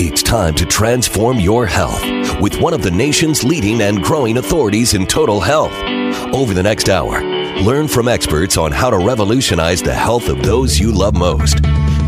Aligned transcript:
It's 0.00 0.22
time 0.22 0.54
to 0.54 0.64
transform 0.64 1.40
your 1.40 1.66
health 1.66 2.00
with 2.40 2.60
one 2.60 2.72
of 2.72 2.82
the 2.82 2.90
nation's 2.90 3.42
leading 3.42 3.80
and 3.80 4.00
growing 4.00 4.36
authorities 4.36 4.94
in 4.94 5.06
total 5.06 5.40
health. 5.40 5.72
Over 6.32 6.54
the 6.54 6.62
next 6.62 6.88
hour, 6.88 7.20
learn 7.62 7.88
from 7.88 8.06
experts 8.06 8.56
on 8.56 8.70
how 8.70 8.90
to 8.90 8.98
revolutionize 8.98 9.82
the 9.82 9.92
health 9.92 10.28
of 10.28 10.40
those 10.44 10.78
you 10.78 10.92
love 10.92 11.16
most. 11.16 11.60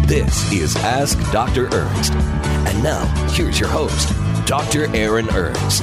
This 0.07 0.53
is 0.53 0.77
Ask 0.77 1.19
Dr. 1.33 1.67
Ernst. 1.75 2.13
And 2.13 2.81
now, 2.81 3.05
here's 3.33 3.59
your 3.59 3.69
host, 3.69 4.09
Dr. 4.47 4.87
Aaron 4.95 5.29
Ernst. 5.31 5.83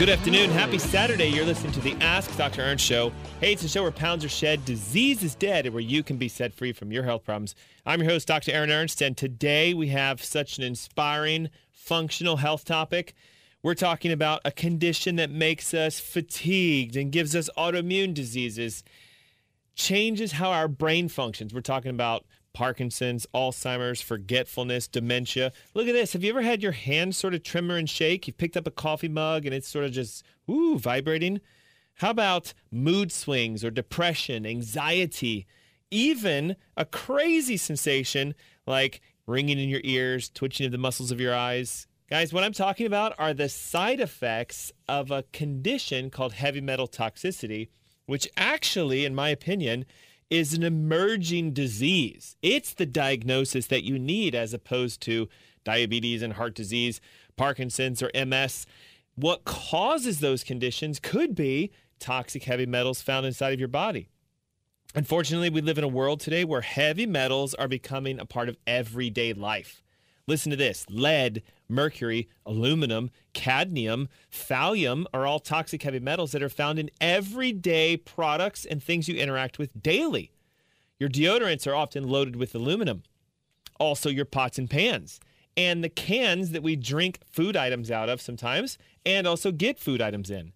Good 0.00 0.08
afternoon. 0.08 0.48
Happy 0.48 0.78
Saturday. 0.78 1.26
You're 1.26 1.44
listening 1.44 1.72
to 1.72 1.80
the 1.80 1.92
Ask 2.00 2.34
Dr. 2.38 2.62
Ernst 2.62 2.82
show. 2.82 3.12
Hey, 3.38 3.52
it's 3.52 3.64
a 3.64 3.68
show 3.68 3.82
where 3.82 3.90
pounds 3.90 4.24
are 4.24 4.30
shed, 4.30 4.64
disease 4.64 5.22
is 5.22 5.34
dead, 5.34 5.66
and 5.66 5.74
where 5.74 5.82
you 5.82 6.02
can 6.02 6.16
be 6.16 6.26
set 6.26 6.54
free 6.54 6.72
from 6.72 6.90
your 6.90 7.02
health 7.02 7.22
problems. 7.22 7.54
I'm 7.84 8.00
your 8.00 8.10
host, 8.10 8.26
Dr. 8.26 8.50
Aaron 8.50 8.70
Ernst, 8.70 9.02
and 9.02 9.14
today 9.14 9.74
we 9.74 9.88
have 9.88 10.24
such 10.24 10.56
an 10.56 10.64
inspiring, 10.64 11.50
functional 11.70 12.38
health 12.38 12.64
topic. 12.64 13.14
We're 13.62 13.74
talking 13.74 14.10
about 14.10 14.40
a 14.42 14.50
condition 14.50 15.16
that 15.16 15.30
makes 15.30 15.74
us 15.74 16.00
fatigued 16.00 16.96
and 16.96 17.12
gives 17.12 17.36
us 17.36 17.50
autoimmune 17.58 18.14
diseases, 18.14 18.82
changes 19.74 20.32
how 20.32 20.50
our 20.50 20.66
brain 20.66 21.10
functions. 21.10 21.52
We're 21.52 21.60
talking 21.60 21.90
about 21.90 22.24
Parkinson's, 22.52 23.26
Alzheimer's, 23.34 24.00
forgetfulness, 24.00 24.88
dementia. 24.88 25.52
Look 25.74 25.88
at 25.88 25.94
this. 25.94 26.12
Have 26.12 26.24
you 26.24 26.30
ever 26.30 26.42
had 26.42 26.62
your 26.62 26.72
hand 26.72 27.14
sort 27.14 27.34
of 27.34 27.42
tremor 27.42 27.76
and 27.76 27.88
shake? 27.88 28.26
You've 28.26 28.38
picked 28.38 28.56
up 28.56 28.66
a 28.66 28.72
coffee 28.72 29.08
mug 29.08 29.46
and 29.46 29.54
it's 29.54 29.68
sort 29.68 29.84
of 29.84 29.92
just, 29.92 30.24
ooh, 30.50 30.78
vibrating. 30.78 31.40
How 31.94 32.10
about 32.10 32.54
mood 32.70 33.12
swings 33.12 33.64
or 33.64 33.70
depression, 33.70 34.46
anxiety, 34.46 35.46
even 35.90 36.56
a 36.76 36.84
crazy 36.84 37.56
sensation 37.56 38.34
like 38.66 39.00
ringing 39.26 39.58
in 39.58 39.68
your 39.68 39.82
ears, 39.84 40.30
twitching 40.30 40.66
of 40.66 40.72
the 40.72 40.78
muscles 40.78 41.10
of 41.10 41.20
your 41.20 41.34
eyes? 41.34 41.86
Guys, 42.08 42.32
what 42.32 42.42
I'm 42.42 42.52
talking 42.52 42.86
about 42.86 43.14
are 43.18 43.32
the 43.32 43.48
side 43.48 44.00
effects 44.00 44.72
of 44.88 45.12
a 45.12 45.22
condition 45.32 46.10
called 46.10 46.32
heavy 46.32 46.60
metal 46.60 46.88
toxicity, 46.88 47.68
which 48.06 48.28
actually, 48.36 49.04
in 49.04 49.14
my 49.14 49.28
opinion, 49.28 49.84
is 50.30 50.54
an 50.54 50.62
emerging 50.62 51.52
disease. 51.52 52.36
It's 52.40 52.72
the 52.72 52.86
diagnosis 52.86 53.66
that 53.66 53.84
you 53.84 53.98
need 53.98 54.34
as 54.34 54.54
opposed 54.54 55.02
to 55.02 55.28
diabetes 55.64 56.22
and 56.22 56.34
heart 56.34 56.54
disease, 56.54 57.00
Parkinson's, 57.36 58.02
or 58.02 58.10
MS. 58.14 58.66
What 59.16 59.44
causes 59.44 60.20
those 60.20 60.44
conditions 60.44 61.00
could 61.00 61.34
be 61.34 61.72
toxic 61.98 62.44
heavy 62.44 62.66
metals 62.66 63.02
found 63.02 63.26
inside 63.26 63.52
of 63.52 63.58
your 63.58 63.68
body. 63.68 64.08
Unfortunately, 64.94 65.50
we 65.50 65.60
live 65.60 65.78
in 65.78 65.84
a 65.84 65.88
world 65.88 66.20
today 66.20 66.44
where 66.44 66.62
heavy 66.62 67.06
metals 67.06 67.54
are 67.54 67.68
becoming 67.68 68.18
a 68.18 68.26
part 68.26 68.48
of 68.48 68.56
everyday 68.66 69.32
life. 69.32 69.82
Listen 70.30 70.50
to 70.50 70.56
this 70.56 70.86
lead, 70.88 71.42
mercury, 71.68 72.28
aluminum, 72.46 73.10
cadmium, 73.32 74.08
thallium 74.32 75.04
are 75.12 75.26
all 75.26 75.40
toxic 75.40 75.82
heavy 75.82 75.98
metals 75.98 76.30
that 76.30 76.40
are 76.40 76.48
found 76.48 76.78
in 76.78 76.88
everyday 77.00 77.96
products 77.96 78.64
and 78.64 78.80
things 78.80 79.08
you 79.08 79.16
interact 79.16 79.58
with 79.58 79.82
daily. 79.82 80.30
Your 81.00 81.08
deodorants 81.08 81.66
are 81.66 81.74
often 81.74 82.06
loaded 82.06 82.36
with 82.36 82.54
aluminum, 82.54 83.02
also, 83.80 84.08
your 84.08 84.24
pots 84.24 84.56
and 84.56 84.70
pans, 84.70 85.18
and 85.56 85.82
the 85.82 85.88
cans 85.88 86.52
that 86.52 86.62
we 86.62 86.76
drink 86.76 87.18
food 87.28 87.56
items 87.56 87.90
out 87.90 88.08
of 88.08 88.20
sometimes, 88.20 88.78
and 89.04 89.26
also 89.26 89.50
get 89.50 89.80
food 89.80 90.00
items 90.00 90.30
in. 90.30 90.52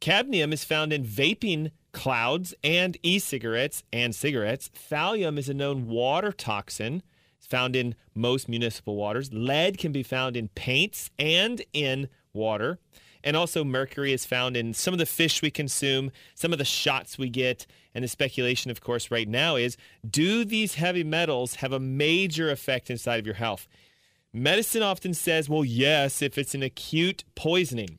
Cadmium 0.00 0.52
is 0.52 0.62
found 0.62 0.92
in 0.92 1.04
vaping 1.04 1.70
clouds 1.92 2.52
and 2.62 2.98
e 3.02 3.18
cigarettes 3.18 3.82
and 3.94 4.14
cigarettes. 4.14 4.68
Thallium 4.68 5.38
is 5.38 5.48
a 5.48 5.54
known 5.54 5.88
water 5.88 6.32
toxin 6.32 7.02
found 7.46 7.76
in 7.76 7.94
most 8.14 8.48
municipal 8.48 8.96
waters. 8.96 9.32
Lead 9.32 9.78
can 9.78 9.92
be 9.92 10.02
found 10.02 10.36
in 10.36 10.48
paints 10.48 11.10
and 11.18 11.62
in 11.72 12.08
water. 12.32 12.78
And 13.22 13.36
also, 13.36 13.64
mercury 13.64 14.12
is 14.12 14.24
found 14.24 14.56
in 14.56 14.72
some 14.72 14.94
of 14.94 14.98
the 14.98 15.06
fish 15.06 15.42
we 15.42 15.50
consume, 15.50 16.10
some 16.34 16.52
of 16.52 16.58
the 16.58 16.64
shots 16.64 17.18
we 17.18 17.28
get. 17.28 17.66
And 17.94 18.02
the 18.04 18.08
speculation, 18.08 18.70
of 18.70 18.80
course, 18.80 19.10
right 19.10 19.28
now 19.28 19.56
is 19.56 19.76
do 20.08 20.44
these 20.44 20.76
heavy 20.76 21.04
metals 21.04 21.56
have 21.56 21.72
a 21.72 21.80
major 21.80 22.50
effect 22.50 22.88
inside 22.88 23.18
of 23.18 23.26
your 23.26 23.34
health? 23.34 23.68
Medicine 24.32 24.82
often 24.82 25.12
says, 25.12 25.48
well, 25.48 25.64
yes, 25.64 26.22
if 26.22 26.38
it's 26.38 26.54
an 26.54 26.62
acute 26.62 27.24
poisoning. 27.34 27.98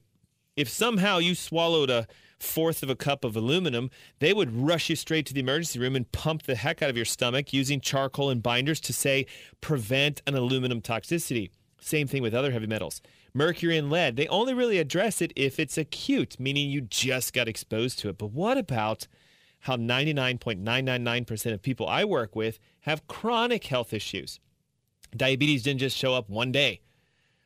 If 0.55 0.69
somehow 0.69 1.17
you 1.17 1.35
swallowed 1.35 1.89
a 1.89 2.07
fourth 2.41 2.83
of 2.83 2.89
a 2.89 2.95
cup 2.95 3.23
of 3.23 3.35
aluminum, 3.35 3.89
they 4.19 4.33
would 4.33 4.55
rush 4.55 4.89
you 4.89 4.95
straight 4.95 5.25
to 5.27 5.33
the 5.33 5.39
emergency 5.39 5.79
room 5.79 5.95
and 5.95 6.11
pump 6.11 6.43
the 6.43 6.55
heck 6.55 6.81
out 6.81 6.89
of 6.89 6.95
your 6.95 7.05
stomach 7.05 7.53
using 7.53 7.79
charcoal 7.79 8.29
and 8.29 8.43
binders 8.43 8.79
to 8.81 8.93
say 8.93 9.25
prevent 9.61 10.21
an 10.27 10.35
aluminum 10.35 10.81
toxicity. 10.81 11.49
Same 11.79 12.07
thing 12.07 12.21
with 12.21 12.33
other 12.33 12.51
heavy 12.51 12.67
metals. 12.67 13.01
Mercury 13.33 13.77
and 13.77 13.89
lead, 13.89 14.17
they 14.17 14.27
only 14.27 14.53
really 14.53 14.77
address 14.77 15.21
it 15.21 15.33
if 15.35 15.59
it's 15.59 15.77
acute, 15.77 16.39
meaning 16.39 16.69
you 16.69 16.81
just 16.81 17.33
got 17.33 17.47
exposed 17.47 17.97
to 17.99 18.09
it. 18.09 18.17
But 18.17 18.31
what 18.31 18.57
about 18.57 19.07
how 19.61 19.77
99.999% 19.77 21.53
of 21.53 21.61
people 21.61 21.87
I 21.87 22.03
work 22.03 22.35
with 22.35 22.59
have 22.81 23.07
chronic 23.07 23.65
health 23.65 23.93
issues? 23.93 24.39
Diabetes 25.15 25.63
didn't 25.63 25.79
just 25.79 25.97
show 25.97 26.13
up 26.13 26.29
one 26.29 26.51
day. 26.51 26.81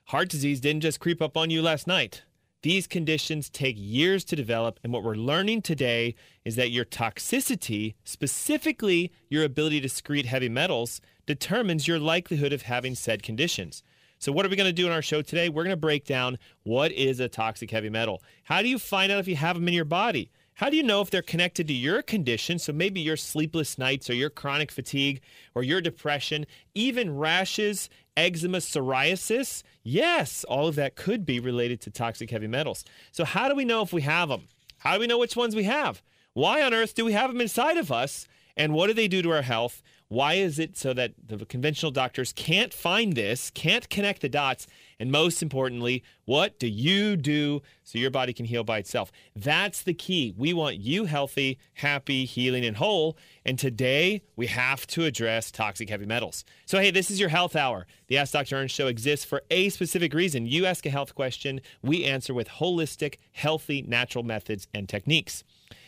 Heart 0.06 0.30
disease 0.30 0.60
didn't 0.60 0.82
just 0.82 1.00
creep 1.00 1.22
up 1.22 1.38
on 1.38 1.50
you 1.50 1.62
last 1.62 1.88
night. 1.88 2.24
These 2.66 2.88
conditions 2.88 3.48
take 3.48 3.76
years 3.78 4.24
to 4.24 4.36
develop, 4.36 4.80
and 4.84 4.92
what 4.92 5.04
we're 5.04 5.14
learning 5.14 5.62
today 5.62 6.16
is 6.44 6.56
that 6.56 6.72
your 6.72 6.84
toxicity, 6.84 7.94
specifically 8.04 9.12
your 9.30 9.44
ability 9.44 9.82
to 9.82 9.88
secrete 9.88 10.26
heavy 10.26 10.50
metals, 10.50 11.00
determines 11.28 11.88
your 11.88 12.00
likelihood 12.00 12.52
of 12.52 12.64
having 12.64 12.96
said 12.96 13.22
conditions. 13.22 13.84
So, 14.18 14.32
what 14.32 14.48
are 14.48 14.50
we 14.50 14.56
going 14.56 14.68
to 14.68 14.74
do 14.74 14.88
in 14.88 14.92
our 14.92 15.04
show 15.04 15.22
today? 15.22 15.48
We're 15.48 15.62
going 15.62 15.76
to 15.76 15.78
break 15.78 16.06
down 16.06 16.40
what 16.64 16.92
is 16.92 17.20
a 17.20 17.30
toxic 17.30 17.70
heavy 17.70 17.92
metal. 17.92 18.24
How 18.46 18.64
do 18.64 18.68
you 18.68 18.80
find 18.80 19.12
out 19.12 19.20
if 19.20 19.28
you 19.28 19.36
have 19.36 19.58
them 19.58 19.68
in 19.68 19.76
your 19.76 19.86
body? 19.86 20.32
How 20.56 20.70
do 20.72 20.78
you 20.78 20.84
know 20.84 21.02
if 21.02 21.12
they're 21.12 21.22
connected 21.22 21.68
to 21.68 21.74
your 21.74 22.02
condition? 22.02 22.58
So 22.58 22.74
maybe 22.74 23.00
your 23.00 23.18
sleepless 23.18 23.78
nights 23.78 24.10
or 24.10 24.16
your 24.16 24.30
chronic 24.32 24.72
fatigue 24.72 25.22
or 25.54 25.62
your 25.62 25.82
depression, 25.82 26.48
even 26.74 27.16
rashes, 27.16 27.90
eczema, 28.18 28.58
psoriasis. 28.58 29.64
Yes, 29.84 30.44
all 30.46 30.68
of 30.68 30.76
that 30.76 30.96
could 30.96 31.26
be 31.26 31.40
related 31.40 31.82
to 31.82 31.92
toxic 31.92 32.30
heavy 32.32 32.48
metals. 32.48 32.86
So 33.12 33.26
how 33.26 33.48
do 33.50 33.56
we 33.56 33.66
know 33.66 33.82
if 33.82 33.94
we 33.94 34.02
have 34.02 34.30
them? 34.30 34.48
How 34.80 34.94
do 34.96 35.00
we 35.00 35.08
know 35.08 35.18
which 35.18 35.36
ones 35.36 35.56
we 35.56 35.64
have? 35.64 36.02
Why 36.34 36.62
on 36.62 36.74
earth 36.74 36.96
do 36.96 37.06
we 37.06 37.14
have 37.14 37.32
them 37.32 37.42
inside 37.42 37.78
of 37.78 37.92
us? 37.92 38.28
And 38.58 38.74
what 38.74 38.88
do 38.88 38.94
they 38.94 39.08
do 39.08 39.22
to 39.22 39.32
our 39.32 39.42
health? 39.42 39.82
Why 40.08 40.36
is 40.36 40.60
it 40.60 40.78
so 40.78 40.94
that 40.94 41.14
the 41.28 41.46
conventional 41.46 41.92
doctors 41.92 42.32
can't 42.32 42.72
find 42.72 43.14
this, 43.14 43.50
can't 43.50 43.90
connect 43.90 44.22
the 44.22 44.30
dots? 44.30 44.68
And 45.00 45.12
most 45.12 45.42
importantly, 45.42 46.04
what 46.26 46.60
do 46.60 46.68
you 46.68 47.18
do 47.18 47.64
so 47.84 47.98
your 47.98 48.12
body 48.12 48.32
can 48.32 48.46
heal 48.46 48.64
by 48.64 48.78
itself? 48.78 49.12
That's 49.36 49.82
the 49.82 49.96
key. 49.96 50.34
We 50.38 50.54
want 50.54 50.78
you 50.78 51.06
healthy, 51.06 51.58
happy, 51.74 52.26
healing, 52.26 52.64
and 52.64 52.78
whole. 52.78 53.18
And 53.46 53.58
today 53.58 54.22
we 54.36 54.46
have 54.48 54.86
to 54.88 55.06
address 55.06 55.50
toxic 55.50 55.90
heavy 55.90 56.06
metals. 56.06 56.46
So, 56.66 56.80
hey, 56.80 56.92
this 56.92 57.10
is 57.10 57.20
your 57.20 57.30
health 57.30 57.56
hour. 57.56 57.88
The 58.08 58.20
Ask 58.20 58.34
Dr. 58.34 58.58
Ernst 58.58 58.76
show 58.76 58.88
exists 58.88 59.26
for 59.26 59.42
a 59.50 59.70
specific 59.70 60.14
reason. 60.14 60.46
You 60.46 60.68
ask 60.68 60.86
a 60.86 60.92
health 60.92 61.16
question, 61.16 61.62
we 61.82 62.06
answer 62.06 62.34
with 62.34 62.48
holistic, 62.48 63.16
healthy, 63.32 63.82
natural 63.82 64.24
methods 64.24 64.68
and 64.72 64.88
techniques. 64.88 65.44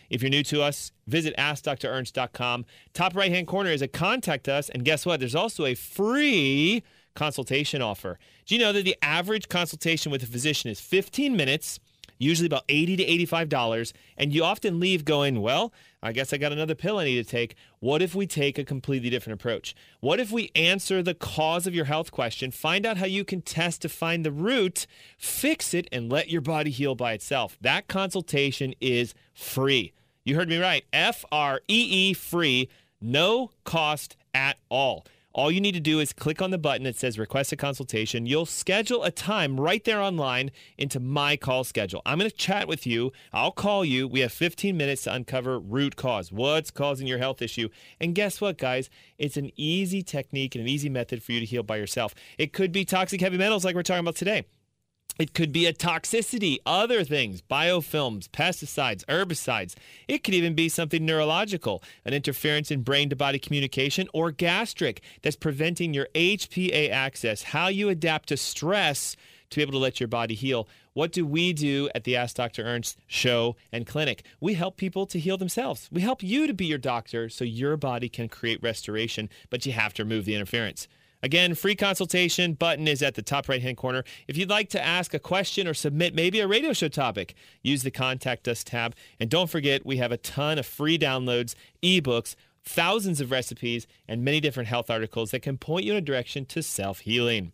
If 0.09 0.21
you're 0.21 0.30
new 0.30 0.44
to 0.44 0.62
us, 0.62 0.92
visit 1.06 1.36
AskDrErnst.com. 1.38 2.65
Top 2.94 3.15
right 3.15 3.31
hand 3.31 3.48
corner 3.48 3.71
is 3.71 3.81
a 3.81 3.88
contact 3.88 4.48
us. 4.48 4.69
And 4.69 4.86
guess 4.86 5.06
what? 5.06 5.19
There's 5.19 5.36
also 5.36 5.65
a 5.65 5.75
free 5.75 6.83
consultation 7.15 7.81
offer. 7.81 8.19
Do 8.45 8.56
you 8.56 8.62
know 8.62 8.71
that 8.71 8.86
the 8.86 8.98
average 9.01 9.50
consultation 9.50 10.12
with 10.12 10.24
a 10.24 10.27
physician 10.27 10.69
is 10.69 10.80
15 10.80 11.36
minutes? 11.36 11.80
usually 12.19 12.48
about 12.48 12.63
80 12.69 12.98
to 12.98 13.06
$85, 13.06 13.94
and 14.18 14.33
you 14.33 14.44
often 14.44 14.80
leave 14.80 15.06
going, 15.06 15.42
well, 15.42 15.74
I 16.01 16.12
guess 16.12 16.33
I 16.33 16.38
got 16.38 16.51
another 16.51 16.75
pill 16.75 16.98
I 16.98 17.06
need 17.06 17.24
to 17.24 17.30
take. 17.30 17.56
What 17.80 18.01
if 18.01 18.15
we 18.15 18.27
take 18.27 18.57
a 18.57 18.63
completely 18.63 19.09
different 19.09 19.39
approach? 19.39 19.75
What 20.00 20.19
if 20.19 20.31
we 20.31 20.51
answer 20.56 21.01
the 21.01 21.13
cause 21.13 21.68
of 21.68 21.75
your 21.75 21.86
health 21.86 22.12
question, 22.12 22.51
find 22.51 22.86
out 22.86 22.98
how 22.98 23.06
you 23.06 23.24
can 23.24 23.42
test 23.42 23.81
to 23.83 23.89
find 23.89 24.25
the 24.25 24.31
root, 24.31 24.88
fix 25.18 25.74
it, 25.74 25.88
and 25.92 26.12
let 26.12 26.30
your 26.30 26.42
body 26.42 26.71
heal 26.71 26.95
by 26.95 27.13
itself? 27.13 27.57
That 27.62 27.88
consultation 27.88 28.74
is 28.80 29.13
free. 29.33 29.94
You 30.27 30.35
heard 30.35 30.50
me 30.50 30.57
right. 30.57 30.83
F 30.91 31.24
R 31.31 31.62
E 31.69 32.09
E 32.09 32.13
free, 32.13 32.68
no 33.00 33.51
cost 33.63 34.18
at 34.33 34.57
all. 34.68 35.06
All 35.31 35.50
you 35.50 35.62
need 35.62 35.71
to 35.75 35.79
do 35.79 36.01
is 36.01 36.12
click 36.12 36.41
on 36.41 36.51
the 36.51 36.57
button 36.57 36.83
that 36.83 36.97
says 36.97 37.18
request 37.18 37.53
a 37.53 37.56
consultation. 37.56 38.25
You'll 38.25 38.45
schedule 38.45 39.06
a 39.06 39.12
time 39.12 39.57
right 39.57 39.81
there 39.85 40.01
online 40.01 40.51
into 40.77 41.00
my 41.00 41.38
call 41.38 41.63
schedule. 41.63 42.01
I'm 42.06 42.19
going 42.19 42.29
to 42.29 42.35
chat 42.35 42.68
with 42.68 42.85
you. 42.85 43.13
I'll 43.31 43.53
call 43.53 43.85
you. 43.85 44.06
We 44.06 44.19
have 44.19 44.33
15 44.33 44.75
minutes 44.75 45.03
to 45.03 45.13
uncover 45.13 45.59
root 45.59 45.95
cause. 45.95 46.30
What's 46.30 46.71
causing 46.71 47.07
your 47.07 47.19
health 47.19 47.41
issue? 47.41 47.69
And 48.01 48.13
guess 48.13 48.41
what, 48.41 48.57
guys? 48.57 48.89
It's 49.18 49.38
an 49.38 49.51
easy 49.56 50.03
technique 50.03 50.56
and 50.56 50.62
an 50.62 50.68
easy 50.68 50.89
method 50.89 51.23
for 51.23 51.31
you 51.31 51.39
to 51.39 51.45
heal 51.45 51.63
by 51.63 51.77
yourself. 51.77 52.13
It 52.38 52.51
could 52.51 52.73
be 52.73 52.83
toxic 52.83 53.21
heavy 53.21 53.38
metals 53.38 53.63
like 53.63 53.75
we're 53.75 53.83
talking 53.83 54.01
about 54.01 54.18
today. 54.18 54.44
It 55.19 55.33
could 55.33 55.51
be 55.51 55.65
a 55.65 55.73
toxicity, 55.73 56.57
other 56.65 57.03
things, 57.03 57.41
biofilms, 57.41 58.29
pesticides, 58.29 59.03
herbicides. 59.05 59.75
It 60.07 60.23
could 60.23 60.33
even 60.33 60.53
be 60.53 60.69
something 60.69 61.05
neurological, 61.05 61.83
an 62.05 62.13
interference 62.13 62.69
in 62.69 62.83
brain 62.83 63.09
to 63.09 63.15
body 63.15 63.39
communication, 63.39 64.07
or 64.13 64.31
gastric 64.31 65.01
that's 65.23 65.35
preventing 65.35 65.93
your 65.93 66.07
HPA 66.13 66.91
axis, 66.91 67.43
how 67.43 67.67
you 67.67 67.89
adapt 67.89 68.29
to 68.29 68.37
stress 68.37 69.15
to 69.49 69.57
be 69.57 69.61
able 69.61 69.71
to 69.71 69.77
let 69.77 69.99
your 69.99 70.07
body 70.07 70.35
heal. 70.35 70.67
What 70.93 71.11
do 71.11 71.25
we 71.25 71.53
do 71.53 71.89
at 71.95 72.03
the 72.03 72.15
Ask 72.15 72.35
Dr. 72.35 72.63
Ernst 72.63 72.99
show 73.07 73.55
and 73.71 73.85
clinic? 73.85 74.23
We 74.39 74.55
help 74.55 74.77
people 74.77 75.05
to 75.07 75.19
heal 75.19 75.37
themselves. 75.37 75.89
We 75.91 76.01
help 76.01 76.21
you 76.21 76.47
to 76.47 76.53
be 76.53 76.65
your 76.65 76.77
doctor 76.77 77.29
so 77.29 77.43
your 77.45 77.77
body 77.77 78.09
can 78.09 78.29
create 78.29 78.61
restoration, 78.61 79.29
but 79.49 79.65
you 79.65 79.71
have 79.71 79.93
to 79.95 80.03
remove 80.03 80.25
the 80.25 80.35
interference. 80.35 80.87
Again, 81.23 81.55
free 81.55 81.75
consultation 81.75 82.53
button 82.53 82.87
is 82.87 83.01
at 83.01 83.15
the 83.15 83.21
top 83.21 83.49
right 83.49 83.61
hand 83.61 83.77
corner. 83.77 84.03
If 84.27 84.37
you'd 84.37 84.49
like 84.49 84.69
to 84.69 84.83
ask 84.83 85.13
a 85.13 85.19
question 85.19 85.67
or 85.67 85.73
submit 85.73 86.13
maybe 86.13 86.39
a 86.39 86.47
radio 86.47 86.73
show 86.73 86.89
topic, 86.89 87.33
use 87.63 87.83
the 87.83 87.91
contact 87.91 88.47
us 88.47 88.63
tab. 88.63 88.95
And 89.19 89.29
don't 89.29 89.49
forget, 89.49 89.85
we 89.85 89.97
have 89.97 90.11
a 90.11 90.17
ton 90.17 90.59
of 90.59 90.65
free 90.65 90.97
downloads, 90.97 91.55
ebooks, 91.81 92.35
thousands 92.63 93.19
of 93.19 93.31
recipes, 93.31 93.87
and 94.07 94.23
many 94.23 94.39
different 94.39 94.69
health 94.69 94.89
articles 94.89 95.31
that 95.31 95.41
can 95.41 95.57
point 95.57 95.85
you 95.85 95.93
in 95.93 95.97
a 95.97 96.01
direction 96.01 96.45
to 96.45 96.61
self 96.61 96.99
healing. 96.99 97.51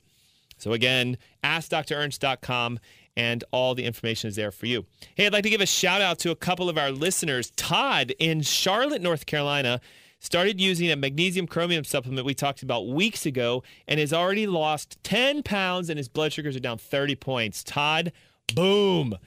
So 0.58 0.74
again, 0.74 1.18
askdrernst.com 1.44 2.80
and 3.16 3.44
all 3.52 3.76
the 3.76 3.86
information 3.86 4.28
is 4.28 4.36
there 4.36 4.52
for 4.52 4.66
you. 4.66 4.86
Hey, 5.16 5.26
I'd 5.26 5.34
like 5.34 5.44
to 5.44 5.50
give 5.50 5.62
a 5.62 5.66
shout 5.66 6.02
out 6.02 6.20
to 6.20 6.32
a 6.32 6.36
couple 6.36 6.70
of 6.70 6.78
our 6.78 6.92
listeners. 6.92 7.52
Todd 7.56 8.14
in 8.18 8.42
Charlotte, 8.42 9.02
North 9.02 9.26
Carolina 9.26 9.82
started 10.24 10.60
using 10.60 10.90
a 10.90 10.96
magnesium 10.96 11.46
chromium 11.46 11.84
supplement 11.84 12.26
we 12.26 12.34
talked 12.34 12.64
about 12.64 12.88
weeks 12.88 13.26
ago 13.26 13.62
and 13.90 14.00
has 14.00 14.14
already 14.14 14.48
lost 14.48 14.98
10 15.04 15.44
pounds 15.44 15.90
and 15.90 15.98
his 15.98 16.08
blood 16.08 16.32
sugars 16.32 16.56
are 16.56 16.62
down 16.62 16.78
30 16.78 17.16
points. 17.16 17.62
Todd, 17.62 18.14
boom. 18.56 19.18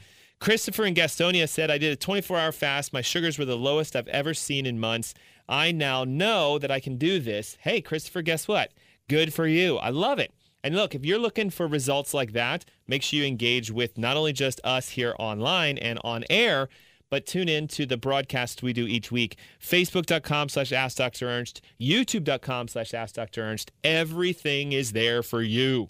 Christopher 0.40 0.87
in 0.87 0.94
Gastonia 0.94 1.46
said, 1.48 1.70
I 1.70 1.76
did 1.76 1.93
a 1.93 1.96
24 1.96 2.38
hour 2.38 2.50
fast. 2.50 2.94
My 2.94 3.02
sugars 3.02 3.38
were 3.38 3.44
the 3.44 3.58
lowest 3.58 3.94
I've 3.94 4.08
ever 4.08 4.32
seen 4.32 4.64
in 4.64 4.81
months. 4.81 5.12
I 5.46 5.70
now 5.70 6.04
know 6.04 6.58
that 6.58 6.70
I 6.70 6.81
can 6.81 6.96
do 6.96 7.20
this. 7.20 7.58
Hey, 7.60 7.82
Christopher, 7.82 8.22
guess 8.22 8.49
what? 8.49 8.72
Good 9.06 9.34
for 9.34 9.46
you. 9.46 9.76
I 9.76 9.90
love 9.90 10.19
it. 10.19 10.32
And 10.64 10.75
look, 10.75 10.94
if 10.94 11.04
you're 11.04 11.19
looking 11.19 11.50
for 11.50 11.66
results 11.66 12.14
like 12.14 12.32
that, 12.32 12.64
make 12.88 13.02
sure 13.02 13.19
you 13.19 13.26
engage 13.26 13.70
with 13.70 13.99
not 13.99 14.16
only 14.16 14.32
just 14.32 14.62
us 14.64 14.88
here 14.88 15.14
online 15.19 15.76
and 15.76 16.00
on 16.02 16.25
air, 16.31 16.70
but 17.10 17.26
tune 17.26 17.48
in 17.48 17.68
to 17.68 17.86
the 17.86 17.96
broadcasts 17.96 18.62
we 18.62 18.72
do 18.72 18.86
each 18.86 19.12
week. 19.12 19.36
Facebook.com 19.60 20.48
slash 20.48 20.72
Ask 20.72 20.96
Dr. 20.96 21.28
Ernst, 21.28 21.60
YouTube.com 21.80 22.68
slash 22.68 22.94
Ask 22.94 23.14
Dr. 23.14 23.42
Ernst. 23.42 23.72
Everything 23.84 24.72
is 24.72 24.92
there 24.92 25.22
for 25.22 25.42
you. 25.42 25.88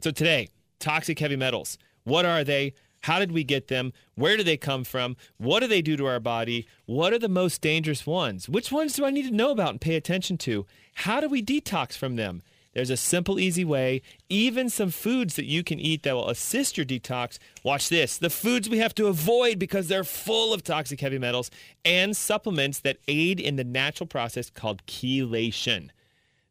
So 0.00 0.10
today, 0.10 0.48
toxic 0.78 1.18
heavy 1.18 1.36
metals. 1.36 1.78
What 2.04 2.24
are 2.26 2.44
they? 2.44 2.74
How 3.04 3.18
did 3.18 3.32
we 3.32 3.44
get 3.44 3.68
them? 3.68 3.92
Where 4.14 4.36
do 4.36 4.42
they 4.42 4.56
come 4.56 4.82
from? 4.82 5.16
What 5.36 5.60
do 5.60 5.66
they 5.66 5.82
do 5.82 5.94
to 5.96 6.06
our 6.06 6.20
body? 6.20 6.66
What 6.86 7.12
are 7.12 7.18
the 7.18 7.28
most 7.28 7.60
dangerous 7.60 8.06
ones? 8.06 8.48
Which 8.48 8.72
ones 8.72 8.94
do 8.94 9.04
I 9.04 9.10
need 9.10 9.28
to 9.28 9.34
know 9.34 9.50
about 9.50 9.70
and 9.70 9.80
pay 9.80 9.94
attention 9.96 10.38
to? 10.38 10.64
How 10.94 11.20
do 11.20 11.28
we 11.28 11.42
detox 11.42 11.98
from 11.98 12.16
them? 12.16 12.42
There's 12.74 12.90
a 12.90 12.96
simple, 12.96 13.38
easy 13.38 13.64
way, 13.64 14.02
even 14.28 14.68
some 14.68 14.90
foods 14.90 15.36
that 15.36 15.46
you 15.46 15.62
can 15.62 15.78
eat 15.78 16.02
that 16.02 16.14
will 16.14 16.28
assist 16.28 16.76
your 16.76 16.84
detox. 16.84 17.38
Watch 17.62 17.88
this 17.88 18.18
the 18.18 18.30
foods 18.30 18.68
we 18.68 18.78
have 18.78 18.94
to 18.96 19.06
avoid 19.06 19.58
because 19.58 19.88
they're 19.88 20.04
full 20.04 20.52
of 20.52 20.64
toxic 20.64 21.00
heavy 21.00 21.18
metals 21.18 21.50
and 21.84 22.16
supplements 22.16 22.80
that 22.80 22.98
aid 23.06 23.38
in 23.38 23.56
the 23.56 23.64
natural 23.64 24.08
process 24.08 24.50
called 24.50 24.84
chelation. 24.86 25.90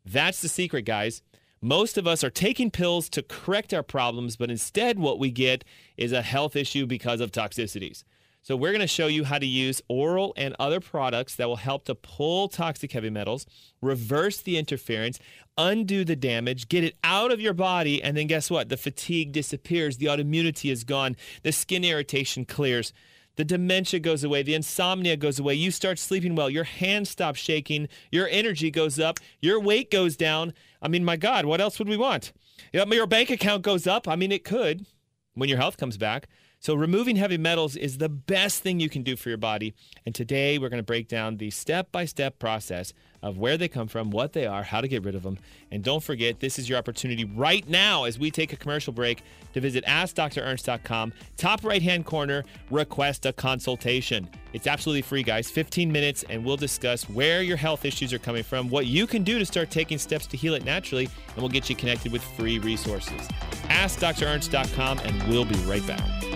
That's 0.05 0.41
the 0.41 0.49
secret, 0.49 0.83
guys. 0.83 1.21
Most 1.61 1.97
of 1.97 2.07
us 2.07 2.23
are 2.23 2.29
taking 2.29 2.71
pills 2.71 3.07
to 3.09 3.23
correct 3.23 3.73
our 3.73 3.83
problems, 3.83 4.35
but 4.35 4.49
instead, 4.49 4.99
what 4.99 5.17
we 5.17 5.31
get 5.31 5.63
is 5.95 6.11
a 6.11 6.21
health 6.21 6.55
issue 6.57 6.85
because 6.85 7.21
of 7.21 7.31
toxicities. 7.31 8.03
So, 8.44 8.56
we're 8.57 8.72
going 8.72 8.81
to 8.81 8.88
show 8.88 9.07
you 9.07 9.24
how 9.24 9.40
to 9.40 9.45
use 9.45 9.81
oral 9.88 10.34
and 10.36 10.54
other 10.60 10.80
products 10.80 11.36
that 11.36 11.48
will 11.48 11.56
help 11.56 11.86
to 11.86 11.95
pull 11.95 12.50
toxic 12.50 12.92
heavy 12.92 13.10
metals, 13.10 13.45
reverse 13.81 14.42
the 14.42 14.57
interference, 14.57 15.18
undo 15.57 16.04
the 16.04 16.18
damage, 16.18 16.68
get 16.68 16.84
it 16.84 16.98
out 17.04 17.31
of 17.31 17.40
your 17.40 17.54
body, 17.54 18.04
and 18.04 18.18
then 18.18 18.28
guess 18.28 18.51
what? 18.51 18.68
The 18.68 18.75
fatigue 18.75 19.31
disappears, 19.31 19.98
the 19.98 20.07
autoimmunity 20.07 20.72
is 20.72 20.84
gone, 20.84 21.16
the 21.44 21.54
skin 21.54 21.84
irritation 21.86 22.44
clears. 22.44 22.92
The 23.36 23.45
dementia 23.45 24.00
goes 24.00 24.24
away, 24.24 24.44
the 24.44 24.54
insomnia 24.54 25.18
goes 25.18 25.40
away, 25.40 25.56
you 25.56 25.72
start 25.72 25.98
sleeping 25.98 26.36
well, 26.36 26.51
your 26.51 26.66
hands 26.66 27.10
stop 27.10 27.36
shaking, 27.36 27.88
your 28.12 28.28
energy 28.30 28.69
goes 28.69 29.00
up, 29.00 29.19
your 29.42 29.60
weight 29.60 29.90
goes 29.90 30.16
down. 30.16 30.54
I 30.81 30.88
mean, 30.88 31.04
my 31.04 31.16
God, 31.16 31.45
what 31.45 31.60
else 31.60 31.80
would 31.80 31.90
we 31.90 31.98
want? 31.98 32.31
Your 32.74 33.07
bank 33.07 33.31
account 33.31 33.63
goes 33.63 33.88
up. 33.88 34.07
I 34.07 34.16
mean, 34.16 34.31
it 34.31 34.44
could 34.44 34.86
when 35.34 35.50
your 35.50 35.57
health 35.57 35.78
comes 35.78 35.98
back. 35.98 36.28
So, 36.63 36.75
removing 36.75 37.18
heavy 37.18 37.38
metals 37.38 37.75
is 37.75 37.98
the 37.98 38.07
best 38.07 38.63
thing 38.63 38.80
you 38.80 38.88
can 38.88 39.04
do 39.04 39.18
for 39.18 39.27
your 39.27 39.38
body. 39.38 39.74
And 40.06 40.15
today, 40.15 40.57
we're 40.57 40.69
going 40.69 40.80
to 40.80 40.86
break 40.86 41.10
down 41.10 41.36
the 41.36 41.51
step 41.51 41.92
by 41.92 42.06
step 42.06 42.39
process 42.39 42.94
of 43.21 43.38
where 43.38 43.57
they 43.57 43.68
come 43.68 43.89
from, 43.89 44.12
what 44.12 44.31
they 44.31 44.45
are, 44.45 44.63
how 44.63 44.80
to 44.80 44.88
get 44.88 45.04
rid 45.04 45.13
of 45.13 45.24
them. 45.24 45.38
And 45.71 45.83
don't 45.83 46.01
forget, 46.01 46.39
this 46.39 46.57
is 46.57 46.69
your 46.69 46.77
opportunity 46.77 47.25
right 47.25 47.68
now 47.68 48.06
as 48.06 48.18
we 48.18 48.31
take 48.31 48.54
a 48.54 48.56
commercial 48.56 48.94
break 48.94 49.24
to 49.54 49.60
visit 49.60 49.83
AskDrErnst.com. 49.83 51.12
Top 51.36 51.65
right 51.65 51.81
hand 51.81 52.06
corner, 52.06 52.45
request 52.71 53.25
a 53.25 53.33
consultation. 53.33 54.30
It's 54.54 54.66
absolutely 54.66 55.02
free, 55.02 55.23
guys. 55.23 55.52
15 55.52 55.92
minutes, 55.92 56.23
and 56.30 56.45
we'll 56.45 56.56
discuss 56.56 57.09
where 57.09 57.42
your 57.42 57.57
health 57.57 57.83
issues 57.83 58.14
are 58.14 58.19
coming 58.19 58.44
from, 58.44 58.69
what 58.69 58.85
you 58.85 59.06
can 59.06 59.23
do 59.23 59.37
to 59.37 59.45
start 59.45 59.69
taking 59.69 59.97
steps 59.97 60.28
to 60.28 60.37
heal 60.37 60.54
it 60.54 60.64
naturally, 60.64 61.09
and 61.28 61.37
we'll 61.40 61.49
get 61.49 61.69
you 61.69 61.76
connected 61.76 62.14
with 62.14 62.23
free 62.23 62.57
resources. 62.59 63.28
AskDrErnst.com, 63.64 64.99
and 64.99 65.23
we'll 65.23 65.44
be 65.44 65.57
right 65.66 65.85
back. 65.85 66.32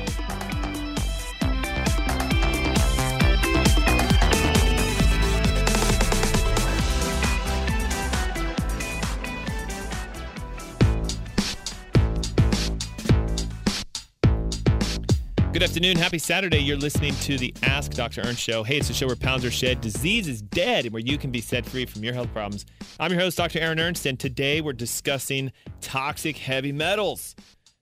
Good 15.57 15.63
afternoon. 15.63 15.97
Happy 15.97 16.19
Saturday. 16.19 16.59
You're 16.59 16.77
listening 16.77 17.15
to 17.21 17.35
the 17.35 17.51
Ask 17.63 17.93
Dr. 17.93 18.21
Ernst 18.21 18.39
show. 18.39 18.61
Hey, 18.61 18.77
it's 18.77 18.91
a 18.91 18.93
show 18.93 19.07
where 19.07 19.15
pounds 19.15 19.43
are 19.43 19.49
shed, 19.49 19.81
disease 19.81 20.27
is 20.27 20.39
dead, 20.39 20.85
and 20.85 20.93
where 20.93 21.01
you 21.01 21.17
can 21.17 21.31
be 21.31 21.41
set 21.41 21.65
free 21.65 21.87
from 21.87 22.03
your 22.03 22.13
health 22.13 22.31
problems. 22.31 22.63
I'm 22.99 23.11
your 23.11 23.19
host, 23.19 23.37
Dr. 23.37 23.57
Aaron 23.57 23.79
Ernst, 23.79 24.05
and 24.05 24.19
today 24.19 24.61
we're 24.61 24.73
discussing 24.73 25.51
toxic 25.81 26.37
heavy 26.37 26.71
metals. 26.71 27.35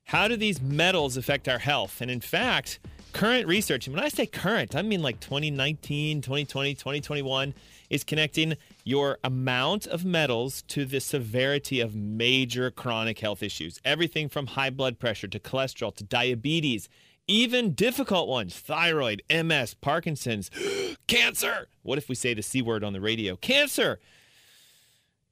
How 0.05 0.29
do 0.29 0.37
these 0.37 0.61
metals 0.61 1.17
affect 1.17 1.49
our 1.49 1.59
health? 1.59 1.99
And 1.99 2.09
in 2.09 2.21
fact, 2.21 2.79
current 3.11 3.45
research, 3.45 3.87
and 3.87 3.95
when 3.97 4.05
I 4.05 4.07
say 4.07 4.25
current, 4.25 4.73
I 4.73 4.81
mean 4.81 5.01
like 5.01 5.19
2019, 5.19 6.21
2020, 6.21 6.75
2021, 6.75 7.53
is 7.89 8.05
connecting 8.05 8.55
your 8.85 9.17
amount 9.21 9.85
of 9.85 10.05
metals 10.05 10.61
to 10.69 10.85
the 10.85 11.01
severity 11.01 11.81
of 11.81 11.93
major 11.93 12.71
chronic 12.71 13.19
health 13.19 13.43
issues. 13.43 13.81
Everything 13.83 14.29
from 14.29 14.47
high 14.47 14.69
blood 14.69 14.97
pressure 14.97 15.27
to 15.27 15.39
cholesterol 15.41 15.93
to 15.97 16.05
diabetes 16.05 16.87
even 17.27 17.73
difficult 17.73 18.27
ones 18.27 18.57
thyroid, 18.57 19.21
MS, 19.29 19.73
Parkinson's, 19.75 20.49
cancer. 21.07 21.67
What 21.83 21.97
if 21.97 22.09
we 22.09 22.15
say 22.15 22.33
the 22.33 22.43
C 22.43 22.61
word 22.61 22.83
on 22.83 22.93
the 22.93 23.01
radio? 23.01 23.35
Cancer. 23.35 23.99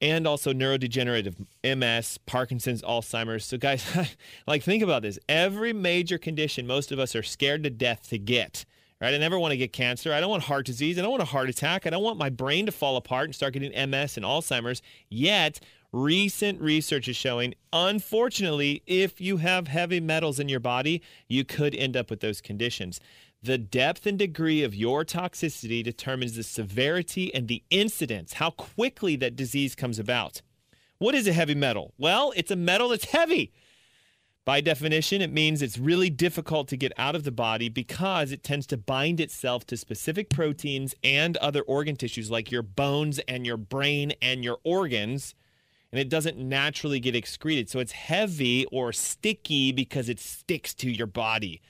And 0.01 0.27
also 0.27 0.51
neurodegenerative 0.51 1.45
MS, 1.63 2.17
Parkinson's, 2.25 2.81
Alzheimer's. 2.81 3.45
So, 3.45 3.57
guys, 3.57 3.85
like, 4.47 4.63
think 4.63 4.83
about 4.83 5.01
this. 5.01 5.17
Every 5.29 5.71
major 5.71 6.17
condition 6.17 6.67
most 6.67 6.91
of 6.91 6.99
us 6.99 7.15
are 7.15 7.23
scared 7.23 7.63
to 7.63 7.69
death 7.69 8.09
to 8.09 8.17
get. 8.17 8.65
Right? 8.99 9.13
I 9.13 9.17
never 9.17 9.37
want 9.37 9.51
to 9.51 9.57
get 9.57 9.73
cancer. 9.73 10.13
I 10.13 10.21
don't 10.21 10.29
want 10.29 10.43
heart 10.43 10.65
disease. 10.65 10.97
I 10.97 11.01
don't 11.01 11.11
want 11.11 11.23
a 11.23 11.25
heart 11.25 11.49
attack. 11.49 11.85
I 11.85 11.89
don't 11.89 12.03
want 12.03 12.17
my 12.17 12.29
brain 12.29 12.65
to 12.67 12.71
fall 12.71 12.95
apart 12.95 13.25
and 13.25 13.35
start 13.35 13.53
getting 13.53 13.71
MS 13.89 14.15
and 14.15 14.25
Alzheimer's. 14.25 14.81
Yet, 15.09 15.59
recent 15.93 16.59
research 16.59 17.07
is 17.07 17.15
showing, 17.15 17.53
unfortunately, 17.71 18.81
if 18.85 19.21
you 19.21 19.37
have 19.37 19.67
heavy 19.67 19.99
metals 19.99 20.39
in 20.39 20.49
your 20.49 20.59
body, 20.59 21.01
you 21.29 21.45
could 21.45 21.73
end 21.75 21.95
up 21.95 22.09
with 22.09 22.19
those 22.19 22.41
conditions. 22.41 22.99
The 23.41 23.57
depth 23.57 24.05
and 24.05 24.17
degree 24.17 24.63
of 24.63 24.73
your 24.73 25.05
toxicity 25.05 25.83
determines 25.83 26.35
the 26.35 26.43
severity 26.43 27.33
and 27.33 27.47
the 27.47 27.63
incidence, 27.69 28.33
how 28.33 28.49
quickly 28.49 29.15
that 29.17 29.35
disease 29.35 29.75
comes 29.75 29.99
about. 29.99 30.41
What 30.97 31.13
is 31.13 31.27
a 31.27 31.33
heavy 31.33 31.55
metal? 31.55 31.93
Well, 31.97 32.33
it's 32.35 32.51
a 32.51 32.55
metal 32.55 32.89
that's 32.89 33.05
heavy. 33.05 33.51
By 34.45 34.61
definition, 34.61 35.21
it 35.21 35.31
means 35.31 35.61
it's 35.61 35.77
really 35.77 36.09
difficult 36.09 36.67
to 36.69 36.77
get 36.77 36.91
out 36.97 37.15
of 37.15 37.23
the 37.23 37.31
body 37.31 37.69
because 37.69 38.31
it 38.31 38.43
tends 38.43 38.65
to 38.67 38.77
bind 38.77 39.19
itself 39.19 39.65
to 39.67 39.77
specific 39.77 40.29
proteins 40.29 40.95
and 41.03 41.37
other 41.37 41.61
organ 41.61 41.95
tissues 41.95 42.31
like 42.31 42.51
your 42.51 42.61
bones 42.61 43.19
and 43.19 43.45
your 43.45 43.57
brain 43.57 44.13
and 44.21 44.43
your 44.43 44.57
organs, 44.63 45.33
and 45.93 45.99
it 45.99 46.09
doesn't 46.09 46.39
naturally 46.39 46.99
get 46.99 47.15
excreted. 47.15 47.69
So 47.69 47.77
it's 47.77 47.91
heavy 47.91 48.65
or 48.71 48.91
sticky 48.91 49.71
because 49.71 50.09
it 50.09 50.19
sticks 50.19 50.73
to 50.75 50.89
your 50.89 51.05
body. 51.05 51.61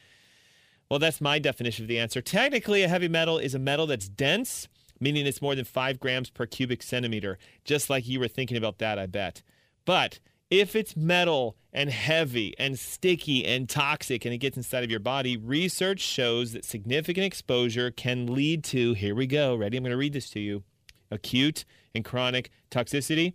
Well, 0.90 0.98
that's 0.98 1.20
my 1.20 1.40
definition 1.40 1.84
of 1.84 1.90
the 1.90 2.00
answer. 2.00 2.22
Technically, 2.22 2.84
a 2.84 2.88
heavy 2.88 3.10
metal 3.10 3.38
is 3.38 3.54
a 3.54 3.60
metal 3.60 3.86
that's 3.86 4.08
dense, 4.08 4.70
meaning 4.98 5.26
it's 5.26 5.42
more 5.42 5.56
than 5.56 5.66
five 5.66 6.00
grams 6.00 6.30
per 6.30 6.46
cubic 6.46 6.84
centimeter, 6.84 7.38
just 7.66 7.90
like 7.90 8.08
you 8.08 8.18
were 8.18 8.30
thinking 8.30 8.56
about 8.56 8.78
that, 8.78 8.98
I 8.98 9.08
bet. 9.08 9.44
But 9.84 10.22
if 10.50 10.74
it's 10.74 10.96
metal 10.96 11.58
and 11.74 11.90
heavy 11.90 12.58
and 12.58 12.80
sticky 12.80 13.44
and 13.44 13.68
toxic 13.68 14.24
and 14.24 14.34
it 14.34 14.38
gets 14.38 14.56
inside 14.56 14.86
of 14.86 14.92
your 14.92 15.02
body, 15.02 15.36
research 15.36 16.00
shows 16.00 16.54
that 16.54 16.64
significant 16.64 17.26
exposure 17.26 17.92
can 17.92 18.34
lead 18.34 18.64
to, 18.66 18.94
here 18.94 19.16
we 19.16 19.28
go, 19.28 19.54
ready? 19.54 19.76
I'm 19.76 19.84
going 19.84 19.92
to 19.92 19.98
read 19.98 20.14
this 20.14 20.30
to 20.30 20.40
you 20.40 20.64
acute 21.12 21.66
and 21.94 22.06
chronic 22.06 22.52
toxicity, 22.72 23.34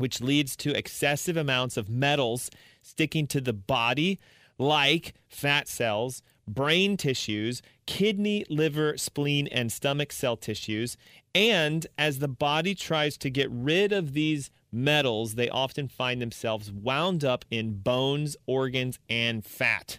which 0.00 0.22
leads 0.22 0.56
to 0.56 0.74
excessive 0.74 1.36
amounts 1.36 1.76
of 1.76 1.90
metals 1.90 2.50
sticking 2.80 3.26
to 3.26 3.38
the 3.38 3.52
body, 3.52 4.18
like 4.56 5.12
fat 5.28 5.68
cells, 5.68 6.22
brain 6.48 6.96
tissues, 6.96 7.60
kidney, 7.84 8.46
liver, 8.48 8.96
spleen, 8.96 9.46
and 9.48 9.70
stomach 9.70 10.10
cell 10.10 10.38
tissues. 10.38 10.96
And 11.34 11.86
as 11.98 12.18
the 12.18 12.28
body 12.28 12.74
tries 12.74 13.18
to 13.18 13.28
get 13.28 13.50
rid 13.50 13.92
of 13.92 14.14
these 14.14 14.50
metals, 14.72 15.34
they 15.34 15.50
often 15.50 15.86
find 15.86 16.22
themselves 16.22 16.72
wound 16.72 17.22
up 17.22 17.44
in 17.50 17.74
bones, 17.82 18.38
organs, 18.46 18.98
and 19.10 19.44
fat. 19.44 19.98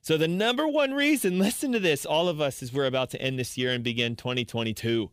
So, 0.00 0.16
the 0.16 0.28
number 0.28 0.68
one 0.68 0.94
reason, 0.94 1.38
listen 1.40 1.72
to 1.72 1.80
this, 1.80 2.06
all 2.06 2.28
of 2.28 2.40
us, 2.40 2.62
as 2.62 2.72
we're 2.72 2.86
about 2.86 3.10
to 3.10 3.20
end 3.20 3.36
this 3.36 3.58
year 3.58 3.72
and 3.72 3.82
begin 3.82 4.14
2022. 4.14 5.10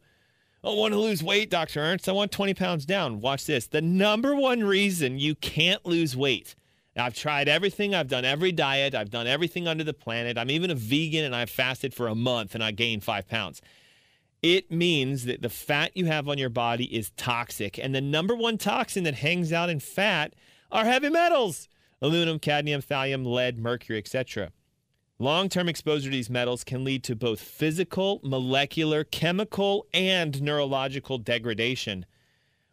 Oh, 0.64 0.76
I 0.76 0.80
want 0.80 0.94
to 0.94 1.00
lose 1.00 1.24
weight, 1.24 1.50
Dr. 1.50 1.80
Ernst. 1.80 2.08
I 2.08 2.12
want 2.12 2.32
20 2.32 2.54
pounds 2.54 2.86
down. 2.86 3.20
Watch 3.20 3.46
this. 3.46 3.68
The 3.68 3.82
number 3.82 4.36
one 4.36 4.64
reason 4.64 5.18
you 5.18 5.36
can't 5.36 5.86
lose 5.86 6.16
weight 6.16 6.56
I've 6.96 7.16
tried 7.16 7.48
everything. 7.48 7.96
I've 7.96 8.10
done 8.10 8.26
every 8.26 8.52
diet. 8.52 8.94
I've 8.94 9.10
done 9.10 9.28
everything 9.28 9.68
under 9.68 9.84
the 9.84 9.94
planet. 9.94 10.38
I'm 10.38 10.52
even 10.52 10.72
a 10.72 10.76
vegan 10.76 11.24
and 11.24 11.36
I've 11.36 11.50
fasted 11.50 11.94
for 11.94 12.08
a 12.08 12.16
month 12.16 12.54
and 12.54 12.64
I 12.64 12.72
gained 12.72 13.04
five 13.04 13.28
pounds. 13.28 13.62
It 14.42 14.72
means 14.72 15.26
that 15.26 15.42
the 15.42 15.50
fat 15.50 15.96
you 15.96 16.06
have 16.06 16.28
on 16.28 16.38
your 16.38 16.50
body 16.50 16.86
is 16.86 17.12
toxic. 17.12 17.78
And 17.78 17.96
the 17.96 18.02
number 18.02 18.36
one 18.36 18.58
toxin 18.58 19.04
that 19.06 19.16
hangs 19.16 19.54
out 19.54 19.70
in 19.70 19.80
fat 19.80 20.34
are 20.72 20.86
heavy 20.86 21.10
metals 21.10 21.68
aluminum, 22.04 22.40
cadmium, 22.40 22.82
thallium, 22.82 23.26
lead, 23.28 23.60
mercury, 23.60 24.00
etc. 24.00 24.52
Long 25.22 25.50
term 25.50 25.70
exposure 25.70 26.10
to 26.10 26.16
these 26.16 26.32
metals 26.32 26.64
can 26.64 26.84
lead 26.84 27.04
to 27.04 27.16
both 27.16 27.40
physical, 27.40 28.20
molecular, 28.24 29.04
chemical, 29.04 29.86
and 29.94 30.42
neurological 30.42 31.20
degradation. 31.20 32.08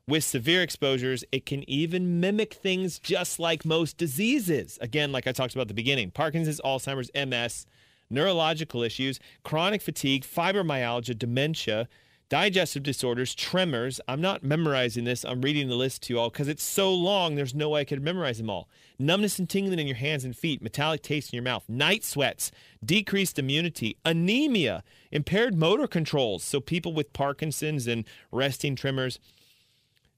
With 0.07 0.25
severe 0.25 0.63
exposures, 0.63 1.25
it 1.31 1.45
can 1.45 1.69
even 1.69 2.21
mimic 2.21 2.55
things 2.55 2.99
just 2.99 3.39
like 3.39 3.67
most 3.67 3.99
diseases. 3.99 4.79
Again, 4.81 5.13
like 5.13 5.27
I 5.27 5.33
talked 5.33 5.53
about 5.53 5.65
at 5.65 5.69
the 5.69 5.75
beginning 5.75 6.11
Parkinson's, 6.11 6.59
Alzheimer's, 6.65 7.11
MS, 7.15 7.67
neurological 8.09 8.83
issues, 8.83 9.21
chronic 9.45 9.83
fatigue, 9.83 10.25
fibromyalgia, 10.25 11.19
dementia, 11.19 11.87
digestive 12.29 12.83
disorders, 12.83 13.35
tremors. 13.35 14.01
I'm 14.07 14.21
not 14.21 14.43
memorizing 14.43 15.05
this. 15.05 15.25
I'm 15.25 15.41
reading 15.41 15.69
the 15.69 15.75
list 15.75 16.03
to 16.03 16.13
you 16.13 16.21
all 16.21 16.31
because 16.31 16.49
it's 16.49 16.63
so 16.63 16.93
long, 16.93 17.35
there's 17.35 17.55
no 17.55 17.71
way 17.71 17.81
I 17.83 17.85
could 17.85 18.03
memorize 18.03 18.39
them 18.39 18.51
all. 18.51 18.69
Numbness 18.99 19.39
and 19.39 19.49
tingling 19.49 19.79
in 19.79 19.87
your 19.87 19.97
hands 19.97 20.25
and 20.25 20.37
feet, 20.37 20.63
metallic 20.63 21.03
taste 21.03 21.33
in 21.33 21.37
your 21.37 21.45
mouth, 21.45 21.65
night 21.69 22.05
sweats, 22.05 22.51
decreased 22.85 23.39
immunity, 23.39 23.97
anemia, 24.05 24.83
impaired 25.11 25.55
motor 25.55 25.87
controls. 25.87 26.43
So, 26.45 26.61
people 26.61 26.93
with 26.93 27.13
Parkinson's 27.13 27.87
and 27.87 28.05
resting 28.31 28.77
tremors 28.77 29.19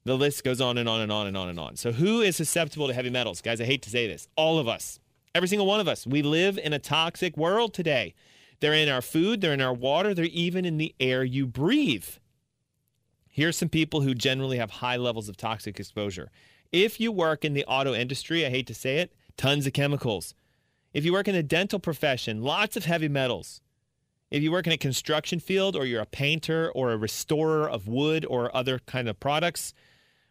the 0.04 0.16
list 0.16 0.44
goes 0.44 0.60
on 0.60 0.78
and 0.78 0.88
on 0.88 1.00
and 1.00 1.12
on 1.12 1.26
and 1.26 1.36
on 1.36 1.48
and 1.48 1.60
on. 1.60 1.76
So, 1.76 1.92
who 1.92 2.20
is 2.20 2.36
susceptible 2.36 2.88
to 2.88 2.94
heavy 2.94 3.10
metals? 3.10 3.42
Guys, 3.42 3.60
I 3.60 3.64
hate 3.64 3.82
to 3.82 3.90
say 3.90 4.06
this. 4.06 4.28
All 4.36 4.58
of 4.58 4.66
us. 4.66 4.98
Every 5.34 5.48
single 5.48 5.66
one 5.66 5.80
of 5.80 5.88
us. 5.88 6.06
We 6.06 6.22
live 6.22 6.58
in 6.58 6.72
a 6.72 6.78
toxic 6.78 7.36
world 7.36 7.74
today. 7.74 8.14
They're 8.60 8.74
in 8.74 8.88
our 8.88 9.02
food, 9.02 9.40
they're 9.40 9.54
in 9.54 9.60
our 9.60 9.72
water, 9.72 10.14
they're 10.14 10.26
even 10.26 10.64
in 10.64 10.76
the 10.76 10.94
air 11.00 11.24
you 11.24 11.46
breathe. 11.46 12.06
Here's 13.28 13.56
some 13.56 13.70
people 13.70 14.02
who 14.02 14.14
generally 14.14 14.58
have 14.58 14.70
high 14.70 14.96
levels 14.96 15.28
of 15.28 15.36
toxic 15.36 15.80
exposure. 15.80 16.30
If 16.72 17.00
you 17.00 17.10
work 17.10 17.44
in 17.44 17.54
the 17.54 17.64
auto 17.64 17.94
industry, 17.94 18.44
I 18.44 18.50
hate 18.50 18.66
to 18.66 18.74
say 18.74 18.98
it, 18.98 19.14
tons 19.36 19.66
of 19.66 19.72
chemicals. 19.72 20.34
If 20.92 21.04
you 21.04 21.12
work 21.12 21.26
in 21.26 21.34
the 21.34 21.42
dental 21.42 21.78
profession, 21.78 22.42
lots 22.42 22.76
of 22.76 22.84
heavy 22.84 23.08
metals. 23.08 23.62
If 24.30 24.42
you 24.42 24.52
work 24.52 24.66
in 24.66 24.72
a 24.72 24.78
construction 24.78 25.40
field 25.40 25.74
or 25.74 25.86
you're 25.86 26.02
a 26.02 26.06
painter 26.06 26.70
or 26.74 26.92
a 26.92 26.96
restorer 26.96 27.68
of 27.68 27.88
wood 27.88 28.26
or 28.28 28.54
other 28.54 28.78
kind 28.80 29.08
of 29.08 29.18
products, 29.18 29.72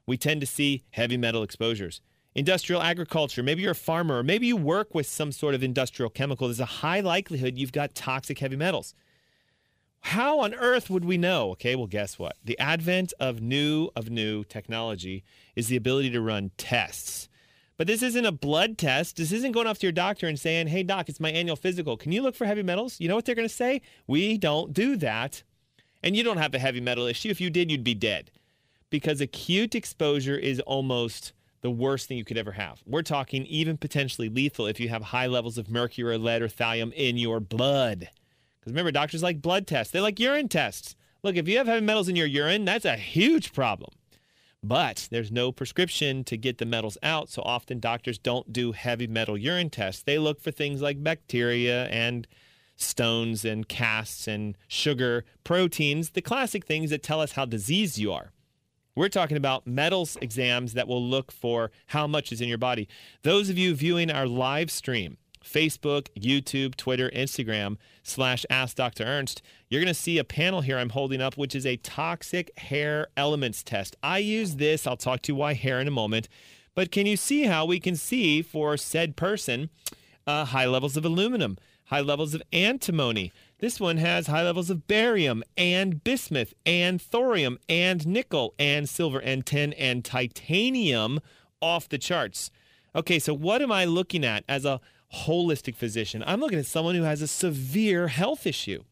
we 0.06 0.18
tend 0.18 0.42
to 0.42 0.48
see 0.48 0.84
heavy 0.92 1.18
metal 1.18 1.44
exposures. 1.44 2.02
Industrial 2.40 2.82
agriculture, 2.82 3.44
maybe 3.44 3.64
you're 3.64 3.74
a 3.74 3.76
farmer, 3.76 4.20
or 4.20 4.24
maybe 4.24 4.48
you 4.48 4.56
work 4.56 4.96
with 4.96 5.06
some 5.06 5.34
sort 5.34 5.54
of 5.54 5.62
industrial 5.62 6.10
chemical. 6.10 6.48
There's 6.48 6.62
a 6.62 6.66
high 6.66 7.02
likelihood 7.02 7.58
you've 7.58 7.74
got 7.74 7.96
toxic 7.96 8.40
heavy 8.40 8.56
metals. 8.56 8.96
How 10.00 10.40
on 10.40 10.54
earth 10.54 10.90
would 10.90 11.04
we 11.04 11.18
know? 11.18 11.50
Okay, 11.52 11.76
well, 11.76 11.86
guess 11.86 12.18
what? 12.18 12.38
The 12.42 12.58
advent 12.58 13.12
of 13.20 13.42
new 13.42 13.90
of 13.94 14.10
new 14.10 14.46
technology 14.46 15.26
is 15.58 15.68
the 15.68 15.76
ability 15.76 16.12
to 16.12 16.22
run 16.22 16.52
tests. 16.58 17.28
But 17.76 17.88
this 17.88 18.02
isn't 18.02 18.26
a 18.26 18.32
blood 18.32 18.78
test. 18.78 19.18
This 19.18 19.34
isn't 19.34 19.52
going 19.52 19.68
off 19.68 19.80
to 19.80 19.88
your 19.88 19.92
doctor 19.92 20.26
and 20.26 20.40
saying, 20.40 20.68
"Hey 20.68 20.84
doc, 20.84 21.10
it's 21.10 21.20
my 21.20 21.32
annual 21.32 21.58
physical. 21.58 21.98
Can 21.98 22.14
you 22.14 22.22
look 22.22 22.36
for 22.36 22.46
heavy 22.46 22.64
metals?" 22.64 23.02
You 23.02 23.10
know 23.10 23.16
what 23.16 23.26
they're 23.26 23.36
going 23.36 23.50
to 23.50 23.54
say? 23.54 23.82
We 24.08 24.38
don't 24.38 24.72
do 24.72 24.96
that. 24.96 25.44
And 26.02 26.16
you 26.16 26.24
don't 26.24 26.38
have 26.38 26.54
a 26.54 26.60
heavy 26.60 26.80
metal 26.80 27.06
issue. 27.06 27.28
If 27.28 27.42
you 27.42 27.50
did, 27.50 27.70
you'd 27.70 27.84
be 27.84 27.96
dead 27.96 28.32
because 28.90 29.20
acute 29.20 29.76
exposure 29.76 30.38
is 30.38 30.62
almost 30.62 31.34
the 31.62 31.72
worst 31.72 32.08
thing 32.08 32.18
you 32.18 32.26
could 32.26 32.38
ever 32.38 32.54
have. 32.54 32.82
We're 32.86 33.02
talking 33.02 33.46
even 33.46 33.78
potentially 33.78 34.30
lethal 34.30 34.68
if 34.68 34.80
you 34.80 34.90
have 34.90 35.04
high 35.04 35.28
levels 35.28 35.58
of 35.58 35.70
mercury 35.70 36.14
or 36.14 36.18
lead 36.18 36.42
or 36.42 36.48
thallium 36.48 36.94
in 36.94 37.18
your 37.18 37.40
blood. 37.40 38.10
Because 38.60 38.72
remember, 38.72 38.92
doctors 38.92 39.24
like 39.24 39.42
blood 39.42 39.68
tests, 39.68 39.92
they 39.92 40.02
like 40.02 40.20
urine 40.20 40.48
tests. 40.48 40.96
Look, 41.24 41.36
if 41.36 41.48
you 41.48 41.58
have 41.58 41.68
heavy 41.68 41.86
metals 41.86 42.08
in 42.08 42.16
your 42.16 42.28
urine, 42.28 42.66
that's 42.66 42.86
a 42.86 42.96
huge 42.96 43.54
problem. 43.54 43.92
But 44.62 45.08
there's 45.12 45.32
no 45.32 45.52
prescription 45.52 46.24
to 46.26 46.36
get 46.36 46.58
the 46.58 46.66
metals 46.66 46.98
out, 47.02 47.30
so 47.30 47.42
often 47.44 47.80
doctors 47.80 48.18
don't 48.18 48.52
do 48.52 48.74
heavy 48.74 49.08
metal 49.08 49.38
urine 49.38 49.70
tests. 49.70 50.04
They 50.04 50.18
look 50.18 50.42
for 50.42 50.52
things 50.52 50.82
like 50.82 51.02
bacteria 51.02 51.86
and 51.86 52.28
stones 52.76 53.46
and 53.46 53.68
casts 53.68 54.28
and 54.28 54.58
sugar, 54.68 55.26
proteins, 55.44 56.12
the 56.12 56.22
classic 56.22 56.66
things 56.66 56.90
that 56.90 57.04
tell 57.04 57.22
us 57.22 57.34
how 57.34 57.46
diseased 57.46 57.98
you 57.98 58.12
are. 58.12 58.32
We're 59.00 59.08
talking 59.08 59.38
about 59.38 59.66
metals 59.66 60.18
exams 60.22 60.74
that 60.74 60.86
will 60.86 61.02
look 61.02 61.32
for 61.32 61.72
how 61.88 62.06
much 62.06 62.34
is 62.34 62.42
in 62.42 62.50
your 62.50 62.58
body. 62.58 62.90
Those 63.24 63.50
of 63.50 63.58
you 63.58 63.74
viewing 63.74 64.12
our 64.12 64.28
live 64.28 64.70
stream, 64.70 65.16
Facebook, 65.42 66.08
YouTube, 66.20 66.76
Twitter, 66.76 67.10
Instagram, 67.12 67.78
slash 68.04 68.46
Ask 68.50 68.76
Dr. 68.76 69.06
Ernst, 69.06 69.42
you're 69.70 69.80
going 69.80 69.88
to 69.88 69.94
see 69.94 70.18
a 70.18 70.26
panel 70.26 70.60
here 70.60 70.78
I'm 70.78 70.90
holding 70.90 71.22
up, 71.22 71.38
which 71.38 71.56
is 71.56 71.66
a 71.66 71.78
toxic 71.78 72.52
hair 72.60 73.08
elements 73.16 73.64
test. 73.64 73.96
I 74.04 74.18
use 74.18 74.58
this. 74.58 74.86
I'll 74.86 74.98
talk 74.98 75.22
to 75.22 75.32
you 75.32 75.38
why 75.38 75.54
hair 75.54 75.80
in 75.80 75.88
a 75.88 75.92
moment. 75.92 76.28
But 76.76 76.92
can 76.92 77.06
you 77.06 77.16
see 77.16 77.44
how 77.44 77.64
we 77.64 77.80
can 77.80 77.96
see 77.96 78.42
for 78.42 78.76
said 78.76 79.16
person 79.16 79.70
uh, 80.28 80.44
high 80.44 80.66
levels 80.66 80.98
of 80.98 81.06
aluminum, 81.06 81.58
high 81.86 82.02
levels 82.02 82.34
of 82.34 82.44
antimony, 82.52 83.32
this 83.60 83.80
one 83.80 83.98
has 83.98 84.28
high 84.28 84.44
levels 84.44 84.70
of 84.70 84.88
barium 84.88 85.44
and 85.58 86.04
bismuth 86.04 86.54
and 86.66 87.02
thorium 87.02 87.60
and 87.68 88.08
nickel 88.08 88.54
and 88.58 88.88
silver 88.88 89.20
and 89.20 89.46
tin 89.46 89.74
and 89.74 90.04
titanium 90.04 91.20
off 91.62 91.90
the 91.90 91.98
charts. 91.98 92.52
Okay, 92.96 93.20
so 93.20 93.34
what 93.34 93.62
am 93.62 93.72
I 93.72 93.86
looking 93.86 94.24
at 94.24 94.44
as 94.48 94.66
a 94.66 94.80
holistic 95.14 95.76
physician? 95.76 96.24
I'm 96.26 96.40
looking 96.40 96.60
at 96.60 96.66
someone 96.66 96.96
who 96.96 97.04
has 97.04 97.22
a 97.22 97.28
severe 97.28 98.08
health 98.08 98.48
issue. 98.48 98.84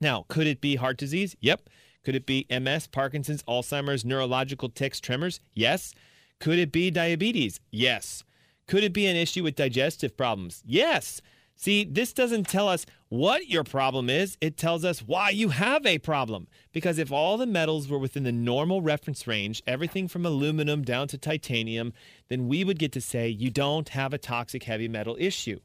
Now, 0.00 0.24
could 0.28 0.46
it 0.46 0.60
be 0.60 0.76
heart 0.76 0.96
disease? 0.96 1.36
Yep. 1.40 1.68
Could 2.04 2.14
it 2.14 2.26
be 2.26 2.46
MS, 2.50 2.86
Parkinson's, 2.88 3.42
Alzheimer's, 3.44 4.04
neurological 4.04 4.68
tics, 4.68 5.00
tremors? 5.00 5.40
Yes. 5.54 5.94
Could 6.40 6.58
it 6.58 6.72
be 6.72 6.90
diabetes? 6.90 7.60
Yes. 7.70 8.24
Could 8.66 8.84
it 8.84 8.92
be 8.92 9.06
an 9.06 9.16
issue 9.16 9.42
with 9.42 9.56
digestive 9.56 10.16
problems? 10.16 10.62
Yes. 10.66 11.20
See, 11.56 11.84
this 11.84 12.12
doesn't 12.12 12.48
tell 12.48 12.68
us 12.68 12.84
what 13.08 13.48
your 13.48 13.64
problem 13.64 14.10
is. 14.10 14.36
It 14.40 14.56
tells 14.56 14.84
us 14.84 15.00
why 15.00 15.30
you 15.30 15.50
have 15.50 15.86
a 15.86 15.98
problem. 15.98 16.48
Because 16.72 16.98
if 16.98 17.12
all 17.12 17.36
the 17.36 17.46
metals 17.46 17.88
were 17.88 17.98
within 17.98 18.24
the 18.24 18.32
normal 18.32 18.82
reference 18.82 19.26
range, 19.26 19.62
everything 19.66 20.08
from 20.08 20.26
aluminum 20.26 20.82
down 20.82 21.08
to 21.08 21.18
titanium, 21.18 21.92
then 22.28 22.48
we 22.48 22.64
would 22.64 22.78
get 22.78 22.92
to 22.92 23.00
say 23.00 23.28
you 23.28 23.50
don't 23.50 23.90
have 23.90 24.12
a 24.12 24.18
toxic 24.18 24.64
heavy 24.64 24.88
metal 24.88 25.16
issue. 25.18 25.60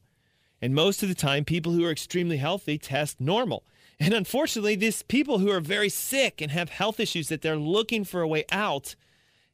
And 0.61 0.75
most 0.75 1.01
of 1.01 1.09
the 1.09 1.15
time, 1.15 1.45
people 1.45 1.71
who 1.71 1.85
are 1.85 1.91
extremely 1.91 2.37
healthy 2.37 2.77
test 2.77 3.19
normal. 3.19 3.63
And 3.99 4.13
unfortunately, 4.13 4.75
these 4.75 5.03
people 5.03 5.39
who 5.39 5.49
are 5.49 5.59
very 5.59 5.89
sick 5.89 6.41
and 6.41 6.51
have 6.51 6.69
health 6.69 6.99
issues 6.99 7.29
that 7.29 7.41
they're 7.41 7.57
looking 7.57 8.03
for 8.03 8.21
a 8.21 8.27
way 8.27 8.45
out 8.51 8.95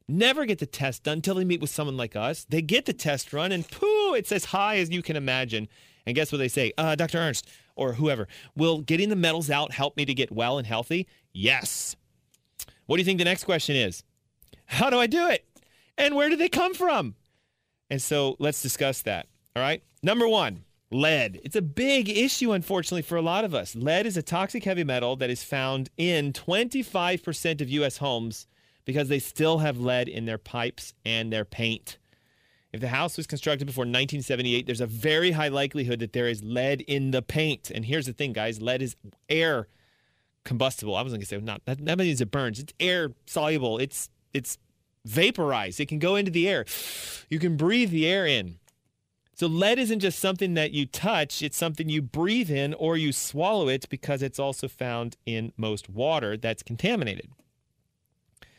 never 0.08 0.44
get 0.44 0.58
the 0.58 0.66
test 0.66 1.04
done 1.04 1.18
until 1.18 1.34
they 1.34 1.44
meet 1.44 1.60
with 1.60 1.70
someone 1.70 1.96
like 1.96 2.14
us. 2.14 2.46
They 2.48 2.62
get 2.62 2.86
the 2.86 2.92
test 2.92 3.32
run 3.32 3.50
and 3.52 3.68
pooh, 3.68 4.14
it's 4.14 4.30
as 4.32 4.46
high 4.46 4.76
as 4.76 4.90
you 4.90 5.02
can 5.02 5.16
imagine. 5.16 5.68
And 6.06 6.14
guess 6.14 6.30
what 6.30 6.38
they 6.38 6.48
say? 6.48 6.72
Uh, 6.78 6.94
Dr. 6.94 7.18
Ernst 7.18 7.48
or 7.74 7.94
whoever, 7.94 8.26
will 8.56 8.80
getting 8.80 9.08
the 9.08 9.16
metals 9.16 9.50
out 9.50 9.72
help 9.72 9.96
me 9.96 10.04
to 10.04 10.14
get 10.14 10.32
well 10.32 10.58
and 10.58 10.66
healthy? 10.66 11.06
Yes. 11.32 11.94
What 12.86 12.96
do 12.96 13.00
you 13.00 13.04
think 13.04 13.18
the 13.18 13.24
next 13.24 13.44
question 13.44 13.76
is? 13.76 14.02
How 14.66 14.90
do 14.90 14.98
I 14.98 15.06
do 15.06 15.28
it? 15.28 15.44
And 15.98 16.14
where 16.14 16.28
do 16.28 16.36
they 16.36 16.48
come 16.48 16.74
from? 16.74 17.14
And 17.90 18.00
so 18.00 18.36
let's 18.38 18.62
discuss 18.62 19.02
that. 19.02 19.26
All 19.54 19.62
right. 19.62 19.82
Number 20.02 20.28
one, 20.28 20.64
lead. 20.90 21.40
It's 21.44 21.56
a 21.56 21.62
big 21.62 22.08
issue, 22.08 22.52
unfortunately, 22.52 23.02
for 23.02 23.16
a 23.16 23.22
lot 23.22 23.44
of 23.44 23.54
us. 23.54 23.74
Lead 23.74 24.06
is 24.06 24.16
a 24.16 24.22
toxic 24.22 24.64
heavy 24.64 24.84
metal 24.84 25.16
that 25.16 25.30
is 25.30 25.42
found 25.42 25.90
in 25.96 26.32
25% 26.32 27.60
of 27.60 27.68
U.S. 27.70 27.98
homes 27.98 28.46
because 28.84 29.08
they 29.08 29.18
still 29.18 29.58
have 29.58 29.78
lead 29.78 30.08
in 30.08 30.24
their 30.26 30.38
pipes 30.38 30.94
and 31.04 31.32
their 31.32 31.44
paint. 31.44 31.98
If 32.76 32.82
the 32.82 32.88
house 32.88 33.16
was 33.16 33.26
constructed 33.26 33.64
before 33.64 33.84
1978, 33.84 34.66
there's 34.66 34.82
a 34.82 34.86
very 34.86 35.30
high 35.30 35.48
likelihood 35.48 35.98
that 36.00 36.12
there 36.12 36.28
is 36.28 36.44
lead 36.44 36.82
in 36.82 37.10
the 37.10 37.22
paint. 37.22 37.70
And 37.70 37.86
here's 37.86 38.04
the 38.04 38.12
thing, 38.12 38.34
guys 38.34 38.60
lead 38.60 38.82
is 38.82 38.96
air 39.30 39.68
combustible. 40.44 40.94
I 40.94 41.00
was 41.00 41.10
going 41.10 41.22
to 41.22 41.26
say, 41.26 41.38
not 41.38 41.62
that, 41.64 41.82
that 41.86 41.96
means 41.96 42.20
it 42.20 42.30
burns. 42.30 42.58
It's 42.58 42.74
air 42.78 43.12
soluble, 43.24 43.78
it's, 43.78 44.10
it's 44.34 44.58
vaporized. 45.06 45.80
It 45.80 45.86
can 45.86 45.98
go 45.98 46.16
into 46.16 46.30
the 46.30 46.46
air. 46.46 46.66
You 47.30 47.38
can 47.38 47.56
breathe 47.56 47.92
the 47.92 48.06
air 48.06 48.26
in. 48.26 48.58
So, 49.32 49.46
lead 49.46 49.78
isn't 49.78 50.00
just 50.00 50.18
something 50.18 50.52
that 50.52 50.72
you 50.72 50.84
touch, 50.84 51.42
it's 51.42 51.56
something 51.56 51.88
you 51.88 52.02
breathe 52.02 52.50
in 52.50 52.74
or 52.74 52.98
you 52.98 53.10
swallow 53.10 53.68
it 53.68 53.88
because 53.88 54.22
it's 54.22 54.38
also 54.38 54.68
found 54.68 55.16
in 55.24 55.54
most 55.56 55.88
water 55.88 56.36
that's 56.36 56.62
contaminated. 56.62 57.30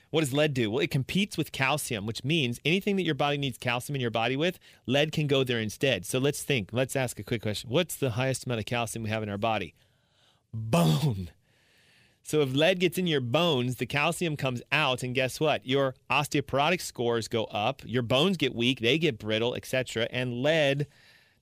What 0.10 0.22
does 0.22 0.34
lead 0.34 0.54
do? 0.54 0.72
Well, 0.72 0.84
it 0.84 0.92
competes 0.92 1.38
with 1.38 1.52
calcium, 1.52 2.06
which 2.06 2.24
means 2.24 2.60
anything 2.64 2.96
that 2.96 3.04
your 3.04 3.16
body 3.16 3.38
needs 3.38 3.58
calcium 3.58 3.96
in 3.96 4.02
your 4.02 4.10
body 4.10 4.38
with, 4.38 4.58
lead 4.86 5.12
can 5.12 5.28
go 5.28 5.44
there 5.44 5.60
instead. 5.60 6.06
So 6.06 6.18
let's 6.18 6.44
think. 6.44 6.70
Let's 6.72 6.96
ask 6.96 7.20
a 7.20 7.24
quick 7.24 7.42
question. 7.42 7.70
What's 7.70 7.96
the 7.96 8.12
highest 8.12 8.46
amount 8.46 8.60
of 8.60 8.66
calcium 8.66 9.04
we 9.04 9.10
have 9.10 9.24
in 9.24 9.30
our 9.30 9.38
body? 9.38 9.76
Bone. 10.54 11.32
So 12.24 12.42
if 12.42 12.54
lead 12.54 12.80
gets 12.80 12.98
in 12.98 13.08
your 13.08 13.22
bones, 13.22 13.78
the 13.78 13.86
calcium 13.86 14.36
comes 14.36 14.62
out, 14.72 15.02
and 15.02 15.16
guess 15.16 15.40
what? 15.40 15.66
Your 15.66 15.96
osteoporotic 16.10 16.82
scores 16.82 17.28
go 17.28 17.46
up, 17.46 17.82
your 17.86 18.02
bones 18.02 18.38
get 18.38 18.54
weak, 18.54 18.80
they 18.80 18.98
get 18.98 19.18
brittle, 19.18 19.56
etc. 19.56 20.08
And 20.12 20.42
lead 20.42 20.88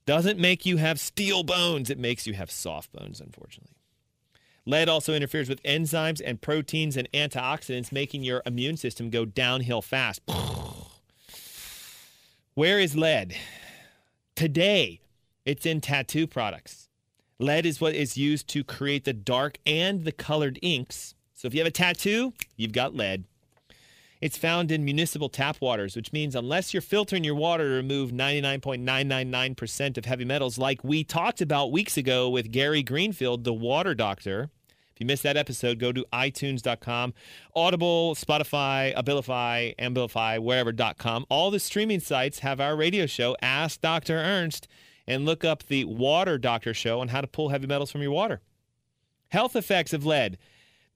doesn't 0.06 0.38
make 0.38 0.64
you 0.64 0.76
have 0.76 1.00
steel 1.00 1.42
bones, 1.42 1.90
it 1.90 1.98
makes 1.98 2.26
you 2.26 2.34
have 2.34 2.50
soft 2.50 2.92
bones, 2.92 3.20
unfortunately. 3.20 3.75
Lead 4.68 4.88
also 4.88 5.14
interferes 5.14 5.48
with 5.48 5.62
enzymes 5.62 6.20
and 6.24 6.42
proteins 6.42 6.96
and 6.96 7.08
antioxidants, 7.12 7.92
making 7.92 8.24
your 8.24 8.42
immune 8.44 8.76
system 8.76 9.10
go 9.10 9.24
downhill 9.24 9.80
fast. 9.80 10.20
Where 12.54 12.80
is 12.80 12.96
lead? 12.96 13.36
Today, 14.34 15.00
it's 15.44 15.64
in 15.64 15.80
tattoo 15.80 16.26
products. 16.26 16.88
Lead 17.38 17.64
is 17.64 17.80
what 17.80 17.94
is 17.94 18.16
used 18.16 18.48
to 18.48 18.64
create 18.64 19.04
the 19.04 19.12
dark 19.12 19.58
and 19.64 20.04
the 20.04 20.10
colored 20.10 20.58
inks. 20.62 21.14
So 21.34 21.46
if 21.46 21.54
you 21.54 21.60
have 21.60 21.68
a 21.68 21.70
tattoo, 21.70 22.32
you've 22.56 22.72
got 22.72 22.94
lead. 22.94 23.24
It's 24.26 24.36
found 24.36 24.72
in 24.72 24.84
municipal 24.84 25.28
tap 25.28 25.58
waters, 25.60 25.94
which 25.94 26.12
means 26.12 26.34
unless 26.34 26.74
you're 26.74 26.80
filtering 26.80 27.22
your 27.22 27.36
water 27.36 27.62
to 27.62 27.74
remove 27.76 28.10
99.999% 28.10 29.96
of 29.96 30.04
heavy 30.04 30.24
metals, 30.24 30.58
like 30.58 30.82
we 30.82 31.04
talked 31.04 31.40
about 31.40 31.70
weeks 31.70 31.96
ago 31.96 32.28
with 32.28 32.50
Gary 32.50 32.82
Greenfield, 32.82 33.44
the 33.44 33.52
water 33.54 33.94
doctor, 33.94 34.50
if 34.92 34.98
you 34.98 35.06
missed 35.06 35.22
that 35.22 35.36
episode, 35.36 35.78
go 35.78 35.92
to 35.92 36.04
itunes.com, 36.12 37.14
Audible, 37.54 38.16
Spotify, 38.16 38.92
Abilify, 38.96 39.76
Amplify, 39.78 40.38
wherever.com. 40.38 41.24
All 41.28 41.52
the 41.52 41.60
streaming 41.60 42.00
sites 42.00 42.40
have 42.40 42.60
our 42.60 42.74
radio 42.74 43.06
show, 43.06 43.36
Ask 43.40 43.80
Dr. 43.80 44.16
Ernst, 44.16 44.66
and 45.06 45.24
look 45.24 45.44
up 45.44 45.62
the 45.68 45.84
Water 45.84 46.36
Doctor 46.36 46.74
Show 46.74 46.98
on 46.98 47.06
how 47.08 47.20
to 47.20 47.28
pull 47.28 47.50
heavy 47.50 47.68
metals 47.68 47.92
from 47.92 48.02
your 48.02 48.10
water. 48.10 48.40
Health 49.28 49.54
effects 49.54 49.92
of 49.92 50.04
lead. 50.04 50.36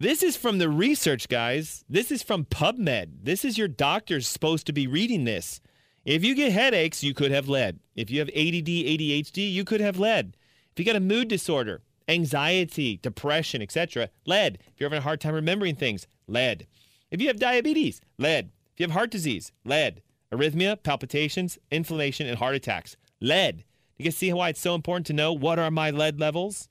This 0.00 0.22
is 0.22 0.34
from 0.34 0.56
the 0.56 0.70
research, 0.70 1.28
guys. 1.28 1.84
This 1.86 2.10
is 2.10 2.22
from 2.22 2.46
PubMed. 2.46 3.18
This 3.22 3.44
is 3.44 3.58
your 3.58 3.68
doctor's 3.68 4.26
supposed 4.26 4.66
to 4.68 4.72
be 4.72 4.86
reading 4.86 5.24
this. 5.24 5.60
If 6.06 6.24
you 6.24 6.34
get 6.34 6.52
headaches, 6.52 7.04
you 7.04 7.12
could 7.12 7.30
have 7.30 7.50
lead. 7.50 7.80
If 7.94 8.10
you 8.10 8.20
have 8.20 8.30
ADD, 8.30 8.64
ADHD, 8.64 9.52
you 9.52 9.62
could 9.62 9.82
have 9.82 9.98
lead. 9.98 10.38
If 10.72 10.78
you 10.78 10.86
got 10.86 10.96
a 10.96 11.00
mood 11.00 11.28
disorder, 11.28 11.82
anxiety, 12.08 12.96
depression, 13.02 13.60
etc. 13.60 14.08
Lead. 14.24 14.60
If 14.68 14.80
you're 14.80 14.88
having 14.88 15.00
a 15.00 15.02
hard 15.02 15.20
time 15.20 15.34
remembering 15.34 15.76
things, 15.76 16.06
lead. 16.26 16.66
If 17.10 17.20
you 17.20 17.26
have 17.26 17.38
diabetes, 17.38 18.00
lead. 18.16 18.52
If 18.72 18.80
you 18.80 18.84
have 18.84 18.94
heart 18.94 19.10
disease, 19.10 19.52
lead. 19.66 20.00
Arrhythmia, 20.32 20.82
palpitations, 20.82 21.58
inflammation, 21.70 22.26
and 22.26 22.38
heart 22.38 22.54
attacks, 22.54 22.96
lead. 23.20 23.64
You 23.98 24.04
can 24.04 24.12
see 24.12 24.32
why 24.32 24.48
it's 24.48 24.62
so 24.62 24.74
important 24.74 25.06
to 25.08 25.12
know 25.12 25.34
what 25.34 25.58
are 25.58 25.70
my 25.70 25.90
lead 25.90 26.18
levels? 26.18 26.70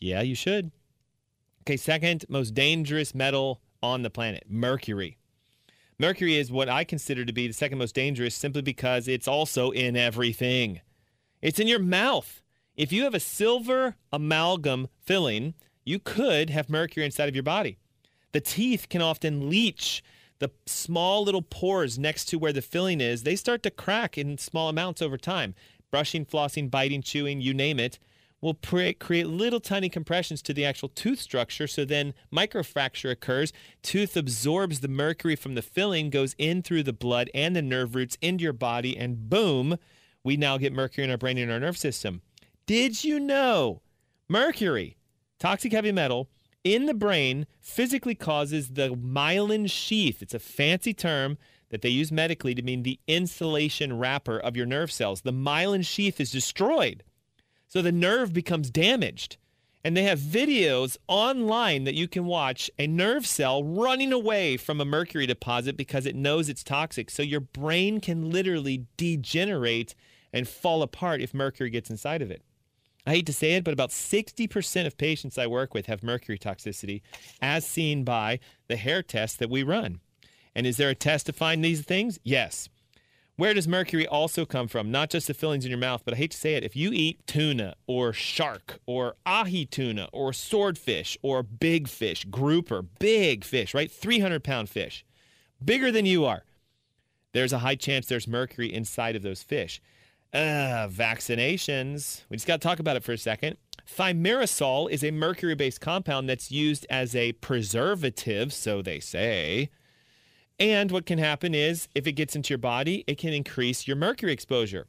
Yeah, 0.00 0.22
you 0.22 0.34
should. 0.34 0.72
Okay, 1.66 1.78
second 1.78 2.26
most 2.28 2.52
dangerous 2.52 3.14
metal 3.14 3.62
on 3.82 4.02
the 4.02 4.10
planet, 4.10 4.44
mercury. 4.46 5.16
Mercury 5.98 6.36
is 6.36 6.52
what 6.52 6.68
I 6.68 6.84
consider 6.84 7.24
to 7.24 7.32
be 7.32 7.46
the 7.46 7.54
second 7.54 7.78
most 7.78 7.94
dangerous 7.94 8.34
simply 8.34 8.60
because 8.60 9.08
it's 9.08 9.26
also 9.26 9.70
in 9.70 9.96
everything. 9.96 10.82
It's 11.40 11.58
in 11.58 11.66
your 11.66 11.78
mouth. 11.78 12.42
If 12.76 12.92
you 12.92 13.04
have 13.04 13.14
a 13.14 13.20
silver 13.20 13.96
amalgam 14.12 14.88
filling, 15.00 15.54
you 15.86 15.98
could 15.98 16.50
have 16.50 16.68
mercury 16.68 17.06
inside 17.06 17.30
of 17.30 17.34
your 17.34 17.42
body. 17.42 17.78
The 18.32 18.42
teeth 18.42 18.90
can 18.90 19.00
often 19.00 19.48
leach 19.48 20.04
the 20.40 20.50
small 20.66 21.24
little 21.24 21.40
pores 21.40 21.98
next 21.98 22.26
to 22.26 22.36
where 22.36 22.52
the 22.52 22.60
filling 22.60 23.00
is. 23.00 23.22
They 23.22 23.36
start 23.36 23.62
to 23.62 23.70
crack 23.70 24.18
in 24.18 24.36
small 24.36 24.68
amounts 24.68 25.00
over 25.00 25.16
time. 25.16 25.54
Brushing, 25.90 26.26
flossing, 26.26 26.70
biting, 26.70 27.00
chewing, 27.00 27.40
you 27.40 27.54
name 27.54 27.80
it, 27.80 27.98
will 28.44 28.58
create 29.00 29.26
little 29.26 29.58
tiny 29.58 29.88
compressions 29.88 30.42
to 30.42 30.52
the 30.52 30.66
actual 30.66 30.90
tooth 30.90 31.18
structure. 31.18 31.66
So 31.66 31.86
then 31.86 32.12
microfracture 32.30 33.10
occurs. 33.10 33.54
Tooth 33.82 34.18
absorbs 34.18 34.80
the 34.80 34.88
mercury 34.88 35.34
from 35.34 35.54
the 35.54 35.62
filling, 35.62 36.10
goes 36.10 36.34
in 36.36 36.62
through 36.62 36.82
the 36.82 36.92
blood 36.92 37.30
and 37.32 37.56
the 37.56 37.62
nerve 37.62 37.94
roots 37.94 38.18
into 38.20 38.44
your 38.44 38.52
body, 38.52 38.96
and 38.98 39.30
boom, 39.30 39.78
we 40.22 40.36
now 40.36 40.58
get 40.58 40.74
mercury 40.74 41.04
in 41.04 41.10
our 41.10 41.16
brain 41.16 41.38
and 41.38 41.50
our 41.50 41.58
nerve 41.58 41.78
system. 41.78 42.20
Did 42.66 43.02
you 43.02 43.18
know 43.18 43.80
mercury, 44.28 44.98
toxic 45.38 45.72
heavy 45.72 45.92
metal, 45.92 46.28
in 46.62 46.84
the 46.84 46.94
brain 46.94 47.46
physically 47.60 48.14
causes 48.14 48.70
the 48.70 48.90
myelin 48.90 49.70
sheath? 49.70 50.20
It's 50.20 50.34
a 50.34 50.38
fancy 50.38 50.92
term 50.92 51.38
that 51.70 51.80
they 51.80 51.88
use 51.88 52.12
medically 52.12 52.54
to 52.54 52.62
mean 52.62 52.82
the 52.82 53.00
insulation 53.06 53.98
wrapper 53.98 54.38
of 54.38 54.54
your 54.54 54.66
nerve 54.66 54.92
cells. 54.92 55.22
The 55.22 55.32
myelin 55.32 55.84
sheath 55.84 56.20
is 56.20 56.30
destroyed. 56.30 57.04
So 57.74 57.82
the 57.82 57.90
nerve 57.90 58.32
becomes 58.32 58.70
damaged. 58.70 59.36
And 59.82 59.96
they 59.96 60.04
have 60.04 60.20
videos 60.20 60.96
online 61.08 61.82
that 61.84 61.96
you 61.96 62.06
can 62.06 62.24
watch 62.24 62.70
a 62.78 62.86
nerve 62.86 63.26
cell 63.26 63.64
running 63.64 64.12
away 64.12 64.56
from 64.56 64.80
a 64.80 64.84
mercury 64.84 65.26
deposit 65.26 65.76
because 65.76 66.06
it 66.06 66.14
knows 66.14 66.48
it's 66.48 66.62
toxic. 66.62 67.10
So 67.10 67.24
your 67.24 67.40
brain 67.40 68.00
can 68.00 68.30
literally 68.30 68.86
degenerate 68.96 69.96
and 70.32 70.46
fall 70.46 70.82
apart 70.82 71.20
if 71.20 71.34
mercury 71.34 71.68
gets 71.68 71.90
inside 71.90 72.22
of 72.22 72.30
it. 72.30 72.42
I 73.08 73.10
hate 73.10 73.26
to 73.26 73.32
say 73.32 73.54
it, 73.54 73.64
but 73.64 73.74
about 73.74 73.90
60% 73.90 74.86
of 74.86 74.96
patients 74.96 75.36
I 75.36 75.48
work 75.48 75.74
with 75.74 75.86
have 75.86 76.04
mercury 76.04 76.38
toxicity, 76.38 77.02
as 77.42 77.66
seen 77.66 78.04
by 78.04 78.38
the 78.68 78.76
hair 78.76 79.02
test 79.02 79.40
that 79.40 79.50
we 79.50 79.64
run. 79.64 79.98
And 80.54 80.64
is 80.64 80.76
there 80.76 80.90
a 80.90 80.94
test 80.94 81.26
to 81.26 81.32
find 81.32 81.64
these 81.64 81.82
things? 81.82 82.20
Yes. 82.22 82.68
Where 83.36 83.52
does 83.52 83.66
mercury 83.66 84.06
also 84.06 84.46
come 84.46 84.68
from? 84.68 84.92
Not 84.92 85.10
just 85.10 85.26
the 85.26 85.34
fillings 85.34 85.64
in 85.64 85.70
your 85.70 85.78
mouth, 85.78 86.02
but 86.04 86.14
I 86.14 86.18
hate 86.18 86.30
to 86.30 86.36
say 86.36 86.54
it. 86.54 86.62
If 86.62 86.76
you 86.76 86.92
eat 86.92 87.26
tuna 87.26 87.74
or 87.88 88.12
shark 88.12 88.78
or 88.86 89.16
ahi 89.26 89.66
tuna 89.66 90.08
or 90.12 90.32
swordfish 90.32 91.18
or 91.20 91.42
big 91.42 91.88
fish, 91.88 92.24
grouper, 92.26 92.82
big 92.82 93.42
fish, 93.42 93.74
right? 93.74 93.90
300 93.90 94.44
pound 94.44 94.68
fish, 94.68 95.04
bigger 95.62 95.90
than 95.90 96.06
you 96.06 96.24
are, 96.24 96.44
there's 97.32 97.52
a 97.52 97.58
high 97.58 97.74
chance 97.74 98.06
there's 98.06 98.28
mercury 98.28 98.72
inside 98.72 99.16
of 99.16 99.22
those 99.22 99.42
fish. 99.42 99.82
Uh, 100.32 100.88
vaccinations. 100.88 102.22
We 102.28 102.36
just 102.36 102.46
got 102.46 102.60
to 102.60 102.66
talk 102.66 102.78
about 102.78 102.96
it 102.96 103.02
for 103.02 103.12
a 103.12 103.18
second. 103.18 103.56
Thimerosal 103.88 104.90
is 104.90 105.02
a 105.02 105.10
mercury 105.10 105.56
based 105.56 105.80
compound 105.80 106.28
that's 106.28 106.52
used 106.52 106.86
as 106.88 107.16
a 107.16 107.32
preservative, 107.32 108.52
so 108.52 108.80
they 108.80 109.00
say. 109.00 109.70
And 110.58 110.90
what 110.90 111.06
can 111.06 111.18
happen 111.18 111.54
is 111.54 111.88
if 111.94 112.06
it 112.06 112.12
gets 112.12 112.36
into 112.36 112.50
your 112.50 112.58
body, 112.58 113.04
it 113.06 113.18
can 113.18 113.32
increase 113.32 113.86
your 113.86 113.96
mercury 113.96 114.32
exposure. 114.32 114.86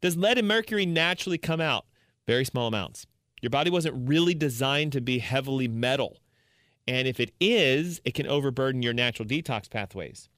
Does 0.00 0.16
lead 0.16 0.38
and 0.38 0.48
mercury 0.48 0.86
naturally 0.86 1.38
come 1.38 1.60
out? 1.60 1.86
very 2.26 2.44
small 2.44 2.68
amounts. 2.68 3.06
Your 3.40 3.50
body 3.50 3.70
wasn't 3.70 4.08
really 4.08 4.34
designed 4.34 4.92
to 4.92 5.00
be 5.00 5.18
heavily 5.18 5.68
metal. 5.68 6.18
And 6.86 7.06
if 7.08 7.20
it 7.20 7.32
is, 7.40 8.00
it 8.04 8.14
can 8.14 8.26
overburden 8.26 8.82
your 8.82 8.92
natural 8.92 9.26
detox 9.28 9.68
pathways. 9.68 10.28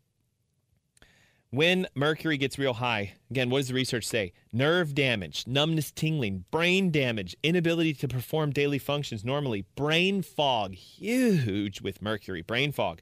When 1.50 1.86
mercury 1.94 2.36
gets 2.36 2.58
real 2.58 2.74
high, 2.74 3.14
again, 3.30 3.50
what 3.50 3.58
does 3.58 3.68
the 3.68 3.74
research 3.74 4.04
say? 4.04 4.32
Nerve 4.52 4.94
damage, 4.94 5.46
numbness, 5.46 5.92
tingling, 5.92 6.44
brain 6.50 6.90
damage, 6.90 7.36
inability 7.42 7.94
to 7.94 8.08
perform 8.08 8.50
daily 8.50 8.78
functions 8.78 9.24
normally, 9.24 9.64
brain 9.76 10.22
fog, 10.22 10.74
huge 10.74 11.80
with 11.80 12.02
mercury, 12.02 12.42
brain 12.42 12.72
fog. 12.72 13.00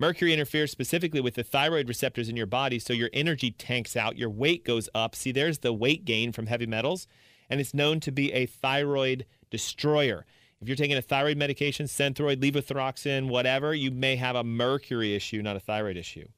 Mercury 0.00 0.32
interferes 0.32 0.70
specifically 0.70 1.20
with 1.20 1.34
the 1.34 1.42
thyroid 1.42 1.88
receptors 1.88 2.28
in 2.28 2.36
your 2.36 2.46
body, 2.46 2.78
so 2.78 2.92
your 2.92 3.10
energy 3.12 3.50
tanks 3.50 3.96
out, 3.96 4.16
your 4.16 4.30
weight 4.30 4.64
goes 4.64 4.88
up. 4.94 5.16
See, 5.16 5.32
there's 5.32 5.58
the 5.58 5.72
weight 5.72 6.04
gain 6.04 6.30
from 6.30 6.46
heavy 6.46 6.66
metals, 6.66 7.08
and 7.50 7.60
it's 7.60 7.74
known 7.74 7.98
to 8.00 8.12
be 8.12 8.32
a 8.32 8.46
thyroid 8.46 9.26
destroyer. 9.50 10.24
If 10.60 10.68
you're 10.68 10.76
taking 10.76 10.96
a 10.96 11.02
thyroid 11.02 11.36
medication, 11.36 11.86
Synthroid, 11.86 12.36
levothyroxine, 12.36 13.28
whatever, 13.28 13.74
you 13.74 13.90
may 13.90 14.16
have 14.16 14.36
a 14.36 14.44
mercury 14.44 15.16
issue, 15.16 15.42
not 15.42 15.56
a 15.56 15.60
thyroid 15.60 15.96
issue. 15.96 16.28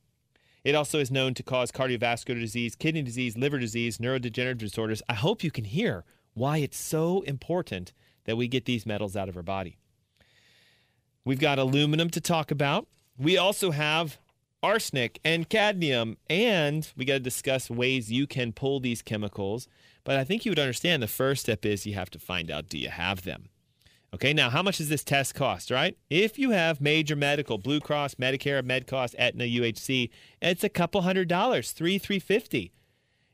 It 0.65 0.75
also 0.75 0.99
is 0.99 1.11
known 1.11 1.35
to 1.35 1.43
cause 1.43 1.71
cardiovascular 1.71 2.39
disease, 2.41 2.75
kidney 2.75 3.03
disease, 3.03 3.37
liver 3.37 3.59
disease, 3.59 3.99
neurodegenerative 3.99 4.59
disorders. 4.59 5.03
I 5.09 5.15
hope 5.15 5.45
you 5.45 5.51
can 5.51 5.65
hear 5.65 6.05
why 6.35 6.59
it's 6.59 6.79
so 6.79 7.23
important 7.23 7.93
that 8.25 8.37
we 8.37 8.49
get 8.49 8.65
these 8.65 8.87
metals 8.87 9.17
out 9.17 9.29
of 9.29 9.37
our 9.37 9.43
body. 9.43 9.79
We've 11.25 11.41
got 11.41 11.59
aluminum 11.59 12.11
to 12.11 12.21
talk 12.21 12.51
about. 12.51 12.87
We 13.21 13.37
also 13.37 13.71
have 13.71 14.17
arsenic 14.63 15.21
and 15.23 15.47
cadmium, 15.47 16.17
and 16.31 16.91
we 16.97 17.05
got 17.05 17.15
to 17.15 17.21
discuss 17.21 17.69
ways 17.69 18.11
you 18.11 18.27
can 18.27 18.55
pull 18.55 18.81
these 18.81 19.03
chemicals. 19.03 19.69
But 20.05 20.17
I 20.17 20.25
think 20.25 20.47
you 20.47 20.51
would 20.53 20.59
understand 20.59 21.03
the 21.03 21.07
first 21.07 21.43
step 21.43 21.67
is 21.67 21.85
you 21.85 21.93
have 21.93 22.09
to 22.13 22.19
find 22.19 22.51
out 22.51 22.71
do 22.71 22.79
you 22.79 22.89
have 22.89 23.25
them? 23.25 23.51
Okay, 24.15 24.33
now 24.33 24.49
how 24.49 24.63
much 24.63 24.79
does 24.79 24.89
this 24.89 25.05
test 25.05 25.35
cost, 25.35 25.71
right? 25.71 25.99
If 26.09 26.39
you 26.39 26.53
have 26.53 26.81
major 26.81 27.15
medical, 27.15 27.59
Blue 27.59 27.79
Cross, 27.79 28.15
Medicare, 28.15 28.63
MedCost, 28.63 29.15
Aetna, 29.19 29.45
UHC, 29.45 30.09
it's 30.41 30.65
a 30.65 30.71
couple 30.71 31.03
hundred 31.03 31.29
dollars, 31.29 31.73
three, 31.73 31.99
three 31.99 32.21
fifty. 32.21 32.73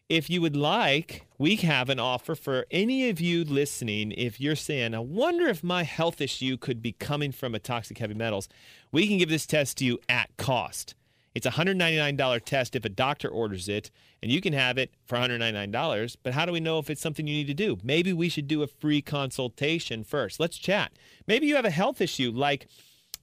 If 0.09 0.31
you 0.31 0.41
would 0.41 0.55
like, 0.55 1.27
we 1.37 1.57
have 1.57 1.91
an 1.91 1.99
offer 1.99 2.37
for 2.37 2.65
any 2.71 3.11
of 3.11 3.21
you 3.21 3.43
listening. 3.43 4.13
If 4.13 4.41
you're 4.41 4.55
saying, 4.55 4.95
I 4.95 5.01
wonder 5.01 5.49
if 5.49 5.65
my 5.65 5.83
health 5.83 6.21
issue 6.21 6.57
could 6.57 6.81
be 6.81 6.93
coming 6.93 7.33
from 7.33 7.57
a 7.57 7.59
toxic 7.59 7.99
heavy 7.99 8.15
metals, 8.15 8.49
we 8.93 9.09
can 9.09 9.19
give 9.19 9.29
this 9.29 9.47
test 9.47 9.79
to 9.79 9.85
you 9.85 9.99
at 10.09 10.31
cost. 10.37 10.95
It's 11.35 11.45
a 11.45 11.51
$199 11.51 12.45
test 12.45 12.77
if 12.77 12.85
a 12.85 12.89
doctor 12.89 13.29
orders 13.29 13.69
it, 13.69 13.91
and 14.23 14.31
you 14.31 14.41
can 14.41 14.53
have 14.53 14.79
it 14.79 14.93
for 15.07 15.19
$199. 15.19 16.17
But 16.23 16.35
how 16.35 16.47
do 16.47 16.53
we 16.53 16.61
know 16.61 16.79
if 16.79 16.89
it's 16.89 17.03
something 17.03 17.27
you 17.27 17.35
need 17.35 17.49
to 17.49 17.55
do? 17.55 17.77
Maybe 17.83 18.13
we 18.13 18.29
should 18.29 18.47
do 18.47 18.63
a 18.63 18.69
free 18.69 19.03
consultation 19.03 20.05
first. 20.05 20.39
Let's 20.39 20.57
chat. 20.57 20.93
Maybe 21.27 21.49
you 21.49 21.57
have 21.57 21.65
a 21.65 21.71
health 21.71 22.01
issue 22.01 22.31
like 22.31 22.69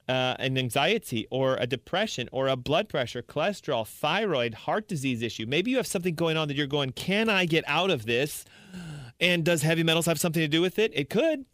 uh, 0.08 0.36
an 0.38 0.58
anxiety 0.58 1.26
or 1.30 1.56
a 1.56 1.66
depression 1.66 2.28
or 2.32 2.48
a 2.48 2.56
blood 2.56 2.88
pressure, 2.88 3.22
cholesterol, 3.22 3.86
thyroid, 3.86 4.54
heart 4.54 4.88
disease 4.88 5.22
issue. 5.22 5.46
Maybe 5.46 5.70
you 5.70 5.76
have 5.78 5.86
something 5.86 6.14
going 6.14 6.36
on 6.36 6.48
that 6.48 6.56
you're 6.56 6.66
going, 6.66 6.90
can 6.92 7.28
I 7.28 7.46
get 7.46 7.64
out 7.66 7.90
of 7.90 8.06
this? 8.06 8.44
And 9.20 9.44
does 9.44 9.62
heavy 9.62 9.82
metals 9.82 10.06
have 10.06 10.20
something 10.20 10.42
to 10.42 10.48
do 10.48 10.60
with 10.60 10.78
it? 10.78 10.92
It 10.94 11.08
could. 11.08 11.44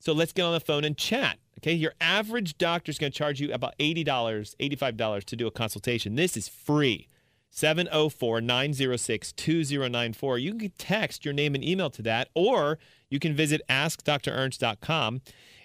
So 0.00 0.12
let's 0.12 0.32
get 0.32 0.42
on 0.42 0.52
the 0.52 0.60
phone 0.60 0.84
and 0.84 0.96
chat. 0.96 1.38
Okay, 1.58 1.72
your 1.72 1.94
average 2.00 2.56
doctor 2.56 2.90
is 2.90 2.98
going 2.98 3.10
to 3.10 3.18
charge 3.18 3.40
you 3.40 3.52
about 3.52 3.76
$80, 3.78 4.04
$85 4.04 5.24
to 5.24 5.36
do 5.36 5.46
a 5.46 5.50
consultation. 5.50 6.14
This 6.14 6.36
is 6.36 6.48
free. 6.48 7.08
704 7.50 8.40
906 8.40 9.32
2094. 9.32 10.38
You 10.38 10.54
can 10.54 10.72
text 10.78 11.24
your 11.24 11.34
name 11.34 11.54
and 11.54 11.64
email 11.64 11.90
to 11.90 12.02
that, 12.02 12.28
or 12.34 12.78
you 13.10 13.18
can 13.18 13.34
visit 13.34 13.62
askdrernst.com. 13.68 15.22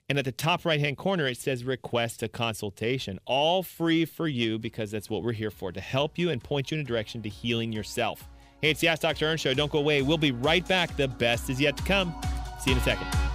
And 0.10 0.20
at 0.20 0.26
the 0.26 0.32
top 0.32 0.66
right 0.66 0.80
hand 0.80 0.98
corner, 0.98 1.28
it 1.28 1.38
says 1.38 1.63
request 1.63 2.24
a 2.24 2.28
consultation. 2.28 3.20
All 3.26 3.63
free 3.63 4.06
for 4.06 4.28
you 4.28 4.60
because 4.60 4.92
that's 4.92 5.10
what 5.10 5.24
we're 5.24 5.32
here 5.32 5.52
for 5.52 5.72
to 5.72 5.82
help 5.82 6.18
you 6.18 6.30
and 6.30 6.44
point 6.44 6.72
you 6.72 6.78
in 6.78 6.82
a 6.82 6.88
direction 6.88 7.22
to 7.24 7.30
healing 7.30 7.72
yourself. 7.72 8.28
Hey, 8.62 8.72
it's 8.72 8.82
the 8.82 8.89
Ask 8.89 9.02
Dr. 9.02 9.26
Ernst 9.26 9.44
Show. 9.44 9.54
Don't 9.54 9.72
go 9.72 9.80
away. 9.80 10.02
We'll 10.02 10.18
be 10.18 10.32
right 10.32 10.66
back. 10.68 10.96
The 10.98 11.08
best 11.08 11.50
is 11.50 11.60
yet 11.60 11.78
to 11.78 11.84
come. 11.84 12.13
See 12.60 12.72
you 12.72 12.76
in 12.76 12.82
a 12.82 12.86
second. 12.86 13.33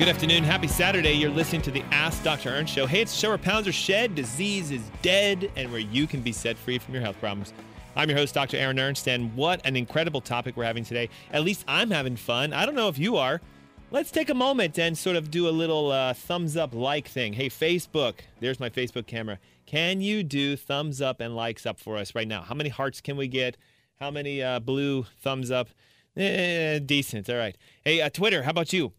Good 0.00 0.08
afternoon. 0.08 0.44
Happy 0.44 0.66
Saturday. 0.66 1.12
You're 1.12 1.28
listening 1.28 1.60
to 1.60 1.70
the 1.70 1.82
Ask 1.92 2.22
Dr. 2.22 2.48
Ernst 2.48 2.72
Show. 2.72 2.86
Hey, 2.86 3.02
it's 3.02 3.14
a 3.14 3.18
show 3.18 3.28
where 3.28 3.36
pounds 3.36 3.68
are 3.68 3.72
shed, 3.72 4.14
disease 4.14 4.70
is 4.70 4.80
dead, 5.02 5.52
and 5.56 5.70
where 5.70 5.78
you 5.78 6.06
can 6.06 6.22
be 6.22 6.32
set 6.32 6.56
free 6.56 6.78
from 6.78 6.94
your 6.94 7.02
health 7.02 7.20
problems. 7.20 7.52
I'm 7.94 8.08
your 8.08 8.16
host, 8.16 8.32
Dr. 8.32 8.56
Aaron 8.56 8.78
Ernst, 8.78 9.06
and 9.08 9.36
what 9.36 9.60
an 9.66 9.76
incredible 9.76 10.22
topic 10.22 10.56
we're 10.56 10.64
having 10.64 10.84
today. 10.84 11.10
At 11.34 11.44
least 11.44 11.66
I'm 11.68 11.90
having 11.90 12.16
fun. 12.16 12.54
I 12.54 12.64
don't 12.64 12.76
know 12.76 12.88
if 12.88 12.98
you 12.98 13.18
are. 13.18 13.42
Let's 13.90 14.10
take 14.10 14.30
a 14.30 14.34
moment 14.34 14.78
and 14.78 14.96
sort 14.96 15.16
of 15.16 15.30
do 15.30 15.46
a 15.46 15.50
little 15.50 15.90
uh, 15.92 16.14
thumbs 16.14 16.56
up 16.56 16.72
like 16.74 17.06
thing. 17.06 17.34
Hey, 17.34 17.50
Facebook, 17.50 18.20
there's 18.40 18.58
my 18.58 18.70
Facebook 18.70 19.06
camera. 19.06 19.38
Can 19.66 20.00
you 20.00 20.24
do 20.24 20.56
thumbs 20.56 21.02
up 21.02 21.20
and 21.20 21.36
likes 21.36 21.66
up 21.66 21.78
for 21.78 21.98
us 21.98 22.14
right 22.14 22.26
now? 22.26 22.40
How 22.40 22.54
many 22.54 22.70
hearts 22.70 23.02
can 23.02 23.18
we 23.18 23.28
get? 23.28 23.58
How 24.00 24.10
many 24.10 24.42
uh, 24.42 24.60
blue 24.60 25.04
thumbs 25.18 25.50
up? 25.50 25.68
Eh, 26.16 26.78
decent. 26.78 27.28
All 27.28 27.36
right. 27.36 27.54
Hey, 27.84 28.00
uh, 28.00 28.08
Twitter, 28.08 28.44
how 28.44 28.50
about 28.50 28.72
you? 28.72 28.94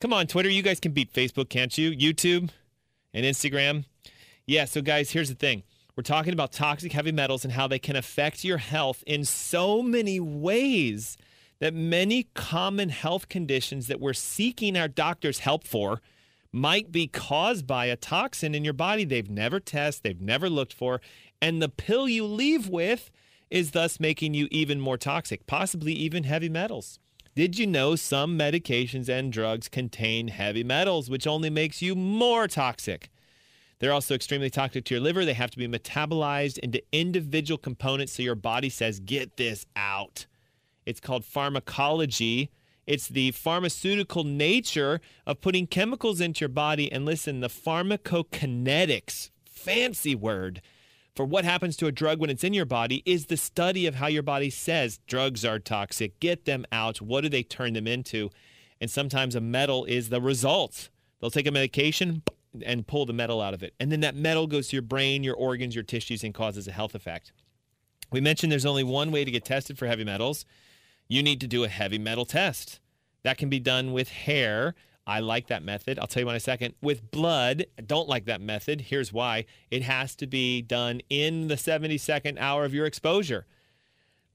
Come 0.00 0.12
on, 0.12 0.28
Twitter. 0.28 0.48
You 0.48 0.62
guys 0.62 0.78
can 0.78 0.92
beat 0.92 1.12
Facebook, 1.12 1.48
can't 1.48 1.76
you? 1.76 1.90
YouTube 1.90 2.50
and 3.12 3.26
Instagram. 3.26 3.84
Yeah, 4.46 4.64
so 4.64 4.80
guys, 4.80 5.10
here's 5.10 5.28
the 5.28 5.34
thing. 5.34 5.64
We're 5.96 6.04
talking 6.04 6.32
about 6.32 6.52
toxic 6.52 6.92
heavy 6.92 7.10
metals 7.10 7.42
and 7.42 7.52
how 7.52 7.66
they 7.66 7.80
can 7.80 7.96
affect 7.96 8.44
your 8.44 8.58
health 8.58 9.02
in 9.08 9.24
so 9.24 9.82
many 9.82 10.20
ways 10.20 11.16
that 11.58 11.74
many 11.74 12.28
common 12.34 12.90
health 12.90 13.28
conditions 13.28 13.88
that 13.88 13.98
we're 13.98 14.12
seeking 14.12 14.76
our 14.76 14.86
doctor's 14.86 15.40
help 15.40 15.64
for 15.64 16.00
might 16.52 16.92
be 16.92 17.08
caused 17.08 17.66
by 17.66 17.86
a 17.86 17.96
toxin 17.96 18.54
in 18.54 18.64
your 18.64 18.74
body 18.74 19.04
they've 19.04 19.28
never 19.28 19.58
tested, 19.58 20.04
they've 20.04 20.20
never 20.20 20.48
looked 20.48 20.72
for, 20.72 21.00
and 21.42 21.60
the 21.60 21.68
pill 21.68 22.08
you 22.08 22.24
leave 22.24 22.68
with 22.68 23.10
is 23.50 23.72
thus 23.72 23.98
making 23.98 24.34
you 24.34 24.46
even 24.52 24.78
more 24.78 24.96
toxic, 24.96 25.44
possibly 25.48 25.92
even 25.92 26.22
heavy 26.22 26.48
metals. 26.48 27.00
Did 27.38 27.56
you 27.56 27.68
know 27.68 27.94
some 27.94 28.36
medications 28.36 29.08
and 29.08 29.32
drugs 29.32 29.68
contain 29.68 30.26
heavy 30.26 30.64
metals, 30.64 31.08
which 31.08 31.24
only 31.24 31.50
makes 31.50 31.80
you 31.80 31.94
more 31.94 32.48
toxic? 32.48 33.12
They're 33.78 33.92
also 33.92 34.16
extremely 34.16 34.50
toxic 34.50 34.84
to 34.86 34.94
your 34.94 35.00
liver. 35.00 35.24
They 35.24 35.34
have 35.34 35.52
to 35.52 35.56
be 35.56 35.68
metabolized 35.68 36.58
into 36.58 36.82
individual 36.90 37.56
components 37.56 38.14
so 38.14 38.24
your 38.24 38.34
body 38.34 38.68
says, 38.68 38.98
get 38.98 39.36
this 39.36 39.66
out. 39.76 40.26
It's 40.84 40.98
called 40.98 41.24
pharmacology. 41.24 42.50
It's 42.88 43.06
the 43.06 43.30
pharmaceutical 43.30 44.24
nature 44.24 45.00
of 45.24 45.40
putting 45.40 45.68
chemicals 45.68 46.20
into 46.20 46.40
your 46.40 46.48
body. 46.48 46.90
And 46.90 47.04
listen, 47.04 47.38
the 47.38 47.46
pharmacokinetics, 47.46 49.30
fancy 49.44 50.16
word, 50.16 50.60
for 51.18 51.24
what 51.24 51.44
happens 51.44 51.76
to 51.76 51.88
a 51.88 51.90
drug 51.90 52.20
when 52.20 52.30
it's 52.30 52.44
in 52.44 52.54
your 52.54 52.64
body 52.64 53.02
is 53.04 53.26
the 53.26 53.36
study 53.36 53.86
of 53.86 53.96
how 53.96 54.06
your 54.06 54.22
body 54.22 54.48
says 54.48 55.00
drugs 55.08 55.44
are 55.44 55.58
toxic. 55.58 56.20
Get 56.20 56.44
them 56.44 56.64
out. 56.70 57.00
What 57.00 57.22
do 57.22 57.28
they 57.28 57.42
turn 57.42 57.72
them 57.72 57.88
into? 57.88 58.30
And 58.80 58.88
sometimes 58.88 59.34
a 59.34 59.40
metal 59.40 59.84
is 59.84 60.10
the 60.10 60.20
result. 60.20 60.90
They'll 61.18 61.32
take 61.32 61.48
a 61.48 61.50
medication 61.50 62.22
and 62.64 62.86
pull 62.86 63.04
the 63.04 63.12
metal 63.12 63.40
out 63.40 63.52
of 63.52 63.64
it. 63.64 63.74
And 63.80 63.90
then 63.90 63.98
that 63.98 64.14
metal 64.14 64.46
goes 64.46 64.68
to 64.68 64.76
your 64.76 64.84
brain, 64.84 65.24
your 65.24 65.34
organs, 65.34 65.74
your 65.74 65.82
tissues, 65.82 66.22
and 66.22 66.32
causes 66.32 66.68
a 66.68 66.72
health 66.72 66.94
effect. 66.94 67.32
We 68.12 68.20
mentioned 68.20 68.52
there's 68.52 68.64
only 68.64 68.84
one 68.84 69.10
way 69.10 69.24
to 69.24 69.30
get 69.32 69.44
tested 69.44 69.76
for 69.76 69.88
heavy 69.88 70.04
metals. 70.04 70.44
You 71.08 71.24
need 71.24 71.40
to 71.40 71.48
do 71.48 71.64
a 71.64 71.68
heavy 71.68 71.98
metal 71.98 72.26
test. 72.26 72.78
That 73.24 73.38
can 73.38 73.48
be 73.48 73.58
done 73.58 73.90
with 73.90 74.08
hair 74.08 74.76
I 75.08 75.20
like 75.20 75.46
that 75.46 75.64
method. 75.64 75.98
I'll 75.98 76.06
tell 76.06 76.22
you 76.22 76.28
in 76.28 76.36
a 76.36 76.40
second. 76.40 76.74
With 76.82 77.10
blood, 77.10 77.64
I 77.78 77.82
don't 77.82 78.10
like 78.10 78.26
that 78.26 78.42
method. 78.42 78.82
Here's 78.82 79.10
why 79.10 79.46
it 79.70 79.82
has 79.82 80.14
to 80.16 80.26
be 80.26 80.60
done 80.60 81.00
in 81.08 81.48
the 81.48 81.54
72nd 81.54 82.38
hour 82.38 82.66
of 82.66 82.74
your 82.74 82.84
exposure. 82.84 83.46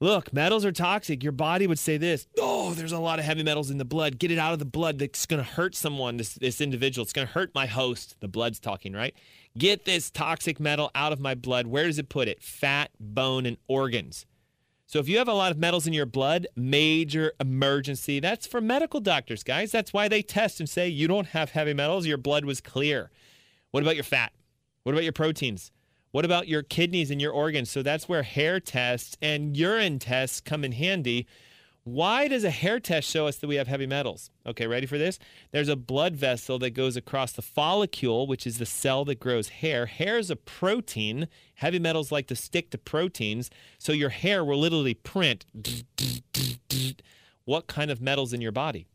Look, 0.00 0.32
metals 0.32 0.64
are 0.64 0.72
toxic. 0.72 1.22
Your 1.22 1.32
body 1.32 1.68
would 1.68 1.78
say 1.78 1.96
this 1.96 2.26
Oh, 2.38 2.74
there's 2.74 2.90
a 2.90 2.98
lot 2.98 3.20
of 3.20 3.24
heavy 3.24 3.44
metals 3.44 3.70
in 3.70 3.78
the 3.78 3.84
blood. 3.84 4.18
Get 4.18 4.32
it 4.32 4.38
out 4.38 4.52
of 4.52 4.58
the 4.58 4.64
blood. 4.64 4.98
That's 4.98 5.26
going 5.26 5.42
to 5.42 5.48
hurt 5.48 5.76
someone, 5.76 6.16
this, 6.16 6.34
this 6.34 6.60
individual. 6.60 7.04
It's 7.04 7.12
going 7.12 7.28
to 7.28 7.32
hurt 7.32 7.54
my 7.54 7.66
host. 7.66 8.16
The 8.18 8.26
blood's 8.26 8.58
talking, 8.58 8.92
right? 8.92 9.14
Get 9.56 9.84
this 9.84 10.10
toxic 10.10 10.58
metal 10.58 10.90
out 10.96 11.12
of 11.12 11.20
my 11.20 11.36
blood. 11.36 11.68
Where 11.68 11.86
does 11.86 12.00
it 12.00 12.08
put 12.08 12.26
it? 12.26 12.42
Fat, 12.42 12.90
bone, 12.98 13.46
and 13.46 13.58
organs. 13.68 14.26
So 14.86 14.98
if 14.98 15.08
you 15.08 15.18
have 15.18 15.28
a 15.28 15.32
lot 15.32 15.50
of 15.50 15.58
metals 15.58 15.86
in 15.86 15.92
your 15.92 16.06
blood, 16.06 16.46
major 16.54 17.32
emergency. 17.40 18.20
That's 18.20 18.46
for 18.46 18.60
medical 18.60 19.00
doctors, 19.00 19.42
guys. 19.42 19.72
That's 19.72 19.92
why 19.92 20.08
they 20.08 20.22
test 20.22 20.60
and 20.60 20.68
say 20.68 20.88
you 20.88 21.08
don't 21.08 21.28
have 21.28 21.50
heavy 21.50 21.74
metals, 21.74 22.06
your 22.06 22.18
blood 22.18 22.44
was 22.44 22.60
clear. 22.60 23.10
What 23.70 23.82
about 23.82 23.96
your 23.96 24.04
fat? 24.04 24.32
What 24.82 24.92
about 24.92 25.04
your 25.04 25.12
proteins? 25.12 25.72
What 26.10 26.24
about 26.24 26.46
your 26.46 26.62
kidneys 26.62 27.10
and 27.10 27.20
your 27.20 27.32
organs? 27.32 27.70
So 27.70 27.82
that's 27.82 28.08
where 28.08 28.22
hair 28.22 28.60
tests 28.60 29.16
and 29.20 29.56
urine 29.56 29.98
tests 29.98 30.40
come 30.40 30.64
in 30.64 30.72
handy. 30.72 31.26
Why 31.84 32.28
does 32.28 32.44
a 32.44 32.50
hair 32.50 32.80
test 32.80 33.10
show 33.10 33.26
us 33.26 33.36
that 33.36 33.46
we 33.46 33.56
have 33.56 33.68
heavy 33.68 33.86
metals? 33.86 34.30
Okay, 34.46 34.66
ready 34.66 34.86
for 34.86 34.96
this? 34.96 35.18
There's 35.52 35.68
a 35.68 35.76
blood 35.76 36.16
vessel 36.16 36.58
that 36.60 36.70
goes 36.70 36.96
across 36.96 37.32
the 37.32 37.42
follicle, 37.42 38.26
which 38.26 38.46
is 38.46 38.56
the 38.56 38.64
cell 38.64 39.04
that 39.04 39.20
grows 39.20 39.50
hair. 39.50 39.84
Hair 39.84 40.16
is 40.16 40.30
a 40.30 40.36
protein. 40.36 41.28
Heavy 41.56 41.78
metals 41.78 42.10
like 42.10 42.26
to 42.28 42.36
stick 42.36 42.70
to 42.70 42.78
proteins. 42.78 43.50
So 43.78 43.92
your 43.92 44.08
hair 44.08 44.42
will 44.42 44.58
literally 44.58 44.94
print 44.94 45.44
what 47.44 47.66
kind 47.66 47.90
of 47.90 48.00
metals 48.00 48.32
in 48.32 48.40
your 48.40 48.52
body. 48.52 48.86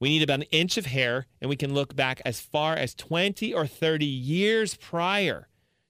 We 0.00 0.08
need 0.08 0.22
about 0.22 0.40
an 0.40 0.46
inch 0.50 0.78
of 0.78 0.86
hair, 0.86 1.26
and 1.42 1.50
we 1.50 1.56
can 1.56 1.74
look 1.74 1.94
back 1.94 2.22
as 2.24 2.40
far 2.40 2.74
as 2.74 2.94
20 2.94 3.52
or 3.52 3.66
30 3.66 4.06
years 4.06 4.76
prior 4.76 5.46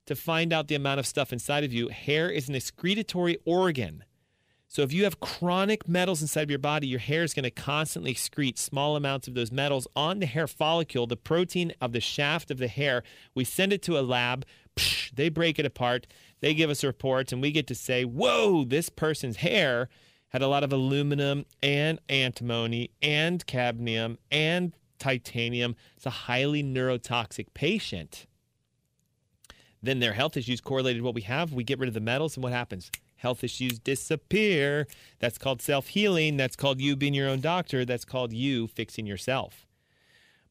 to 0.06 0.16
find 0.16 0.52
out 0.52 0.66
the 0.66 0.74
amount 0.74 0.98
of 0.98 1.06
stuff 1.06 1.32
inside 1.32 1.62
of 1.62 1.72
you. 1.72 1.88
Hair 1.88 2.28
is 2.28 2.48
an 2.48 2.56
excretory 2.56 3.38
organ. 3.46 4.04
So 4.72 4.80
if 4.80 4.90
you 4.90 5.04
have 5.04 5.20
chronic 5.20 5.86
metals 5.86 6.22
inside 6.22 6.44
of 6.44 6.50
your 6.50 6.58
body, 6.58 6.86
your 6.86 6.98
hair 6.98 7.22
is 7.22 7.34
going 7.34 7.42
to 7.42 7.50
constantly 7.50 8.14
excrete 8.14 8.56
small 8.56 8.96
amounts 8.96 9.28
of 9.28 9.34
those 9.34 9.52
metals 9.52 9.86
on 9.94 10.18
the 10.18 10.24
hair 10.24 10.46
follicle, 10.46 11.06
the 11.06 11.14
protein 11.14 11.74
of 11.82 11.92
the 11.92 12.00
shaft 12.00 12.50
of 12.50 12.56
the 12.56 12.68
hair. 12.68 13.02
We 13.34 13.44
send 13.44 13.74
it 13.74 13.82
to 13.82 13.98
a 13.98 14.00
lab. 14.00 14.46
Psh, 14.74 15.14
they 15.14 15.28
break 15.28 15.58
it 15.58 15.66
apart. 15.66 16.06
They 16.40 16.54
give 16.54 16.70
us 16.70 16.82
reports, 16.82 17.34
and 17.34 17.42
we 17.42 17.52
get 17.52 17.66
to 17.66 17.74
say, 17.74 18.06
whoa, 18.06 18.64
this 18.64 18.88
person's 18.88 19.36
hair 19.36 19.90
had 20.30 20.40
a 20.40 20.48
lot 20.48 20.64
of 20.64 20.72
aluminum 20.72 21.44
and 21.62 21.98
antimony 22.08 22.92
and 23.02 23.46
cadmium 23.46 24.16
and 24.30 24.72
titanium. 24.98 25.76
It's 25.98 26.06
a 26.06 26.10
highly 26.10 26.62
neurotoxic 26.62 27.48
patient. 27.52 28.24
Then 29.82 30.00
their 30.00 30.14
health 30.14 30.38
issues 30.38 30.62
correlated 30.62 31.02
what 31.02 31.14
we 31.14 31.22
have. 31.22 31.52
We 31.52 31.62
get 31.62 31.78
rid 31.78 31.88
of 31.88 31.94
the 31.94 32.00
metals, 32.00 32.38
and 32.38 32.42
what 32.42 32.54
happens? 32.54 32.90
Health 33.22 33.42
issues 33.44 33.78
disappear. 33.78 34.86
That's 35.20 35.38
called 35.38 35.62
self 35.62 35.88
healing. 35.88 36.36
That's 36.36 36.56
called 36.56 36.80
you 36.80 36.96
being 36.96 37.14
your 37.14 37.28
own 37.28 37.40
doctor. 37.40 37.84
That's 37.84 38.04
called 38.04 38.32
you 38.32 38.66
fixing 38.66 39.06
yourself. 39.06 39.66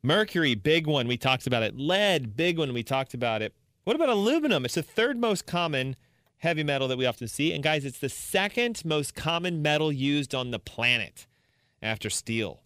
Mercury, 0.01 0.55
big 0.55 0.87
one. 0.87 1.07
We 1.07 1.17
talked 1.17 1.45
about 1.45 1.63
it. 1.63 1.77
Lead, 1.77 2.35
big 2.35 2.57
one. 2.57 2.73
We 2.73 2.81
talked 2.81 3.13
about 3.13 3.41
it. 3.41 3.53
What 3.83 3.95
about 3.95 4.09
aluminum? 4.09 4.65
It's 4.65 4.75
the 4.75 4.83
third 4.83 5.17
most 5.19 5.45
common 5.45 5.95
heavy 6.37 6.63
metal 6.63 6.87
that 6.87 6.97
we 6.97 7.05
often 7.05 7.27
see. 7.27 7.53
And 7.53 7.63
guys, 7.63 7.85
it's 7.85 7.99
the 7.99 8.09
second 8.09 8.83
most 8.83 9.13
common 9.13 9.61
metal 9.61 9.91
used 9.91 10.33
on 10.33 10.51
the 10.51 10.59
planet 10.59 11.27
after 11.81 12.09
steel. 12.09 12.61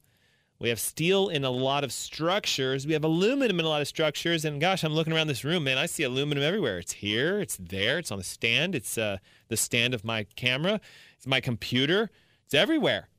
We 0.59 0.69
have 0.69 0.79
steel 0.79 1.27
in 1.27 1.43
a 1.43 1.49
lot 1.49 1.83
of 1.83 1.91
structures. 1.91 2.87
We 2.87 2.93
have 2.93 3.03
aluminum 3.03 3.59
in 3.59 3.65
a 3.65 3.69
lot 3.69 3.81
of 3.81 3.87
structures. 3.87 4.45
And 4.45 4.61
gosh, 4.61 4.83
I'm 4.83 4.93
looking 4.93 5.13
around 5.13 5.27
this 5.27 5.43
room, 5.43 5.65
man. 5.65 5.77
I 5.77 5.85
see 5.85 6.03
aluminum 6.03 6.43
everywhere. 6.43 6.79
It's 6.79 6.93
here, 6.93 7.39
it's 7.39 7.57
there, 7.57 7.99
it's 7.99 8.11
on 8.11 8.17
the 8.17 8.23
stand, 8.23 8.73
it's 8.73 8.97
uh, 8.97 9.17
the 9.49 9.57
stand 9.57 9.93
of 9.93 10.05
my 10.05 10.25
camera, 10.35 10.79
it's 11.17 11.27
my 11.27 11.41
computer, 11.41 12.09
it's 12.45 12.53
everywhere. 12.53 13.09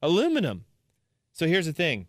Aluminum. 0.00 0.64
So 1.32 1.46
here's 1.46 1.66
the 1.66 1.72
thing 1.72 2.06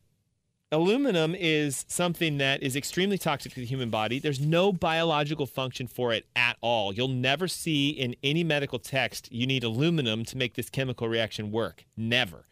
aluminum 0.72 1.36
is 1.36 1.84
something 1.90 2.38
that 2.38 2.64
is 2.64 2.78
extremely 2.78 3.18
toxic 3.18 3.54
to 3.54 3.60
the 3.60 3.66
human 3.66 3.90
body. 3.90 4.20
There's 4.20 4.40
no 4.40 4.72
biological 4.72 5.46
function 5.46 5.88
for 5.88 6.14
it 6.14 6.26
at 6.36 6.56
all. 6.62 6.94
You'll 6.94 7.10
never 7.10 7.48
see 7.48 7.90
in 7.90 8.16
any 8.24 8.44
medical 8.44 8.80
text 8.80 9.32
you 9.32 9.46
need 9.46 9.66
aluminum 9.66 10.24
to 10.26 10.38
make 10.38 10.54
this 10.54 10.70
chemical 10.70 11.10
reaction 11.10 11.52
work. 11.52 11.84
Never. 11.98 12.46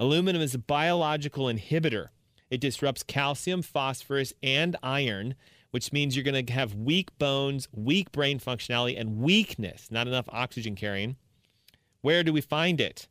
Aluminum 0.00 0.40
is 0.40 0.54
a 0.54 0.58
biological 0.58 1.44
inhibitor. 1.44 2.06
It 2.48 2.58
disrupts 2.58 3.02
calcium, 3.02 3.60
phosphorus, 3.60 4.32
and 4.42 4.74
iron, 4.82 5.34
which 5.72 5.92
means 5.92 6.16
you're 6.16 6.24
going 6.24 6.46
to 6.46 6.52
have 6.54 6.74
weak 6.74 7.10
bones, 7.18 7.68
weak 7.70 8.10
brain 8.10 8.40
functionality, 8.40 8.98
and 8.98 9.18
weakness, 9.18 9.88
not 9.90 10.08
enough 10.08 10.24
oxygen 10.30 10.74
carrying. 10.74 11.16
Where 12.00 12.24
do 12.24 12.32
we 12.32 12.40
find 12.40 12.80
it? 12.80 13.08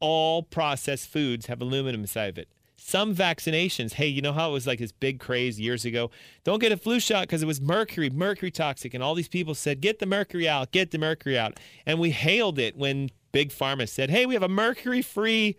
All 0.00 0.42
processed 0.42 1.10
foods 1.10 1.44
have 1.44 1.60
aluminum 1.60 2.00
inside 2.00 2.30
of 2.30 2.38
it. 2.38 2.48
Some 2.78 3.14
vaccinations, 3.14 3.92
hey, 3.92 4.06
you 4.06 4.22
know 4.22 4.32
how 4.32 4.48
it 4.48 4.54
was 4.54 4.66
like 4.66 4.78
this 4.78 4.92
big 4.92 5.20
craze 5.20 5.60
years 5.60 5.84
ago? 5.84 6.10
Don't 6.42 6.58
get 6.58 6.72
a 6.72 6.78
flu 6.78 7.00
shot 7.00 7.24
because 7.24 7.42
it 7.42 7.46
was 7.46 7.60
mercury, 7.60 8.08
mercury 8.08 8.50
toxic. 8.50 8.94
And 8.94 9.02
all 9.02 9.14
these 9.14 9.28
people 9.28 9.54
said, 9.54 9.82
get 9.82 9.98
the 9.98 10.06
mercury 10.06 10.48
out, 10.48 10.72
get 10.72 10.90
the 10.90 10.96
mercury 10.96 11.38
out. 11.38 11.60
And 11.84 12.00
we 12.00 12.12
hailed 12.12 12.58
it 12.58 12.78
when 12.78 13.10
Big 13.30 13.50
Pharma 13.50 13.86
said, 13.86 14.08
hey, 14.08 14.24
we 14.24 14.32
have 14.32 14.42
a 14.42 14.48
mercury 14.48 15.02
free 15.02 15.58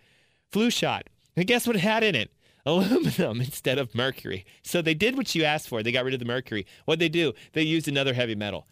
flu 0.52 0.70
shot. 0.70 1.08
And 1.36 1.48
guess 1.48 1.66
what 1.66 1.76
it 1.76 1.80
had 1.80 2.04
in 2.04 2.16
it? 2.16 2.32
Aluminum 2.66 3.42
instead 3.42 3.80
of 3.80 3.96
mercury. 3.96 4.46
So 4.62 4.82
they 4.82 4.94
did 4.94 5.18
what 5.18 5.34
you 5.34 5.44
asked 5.44 5.68
for. 5.68 5.82
They 5.82 5.92
got 5.92 6.06
rid 6.06 6.14
of 6.14 6.20
the 6.20 6.26
mercury. 6.26 6.68
What 6.86 7.00
they 7.00 7.10
do? 7.10 7.34
They 7.54 7.64
used 7.64 7.88
another 7.88 8.14
heavy 8.14 8.36
metal. 8.36 8.68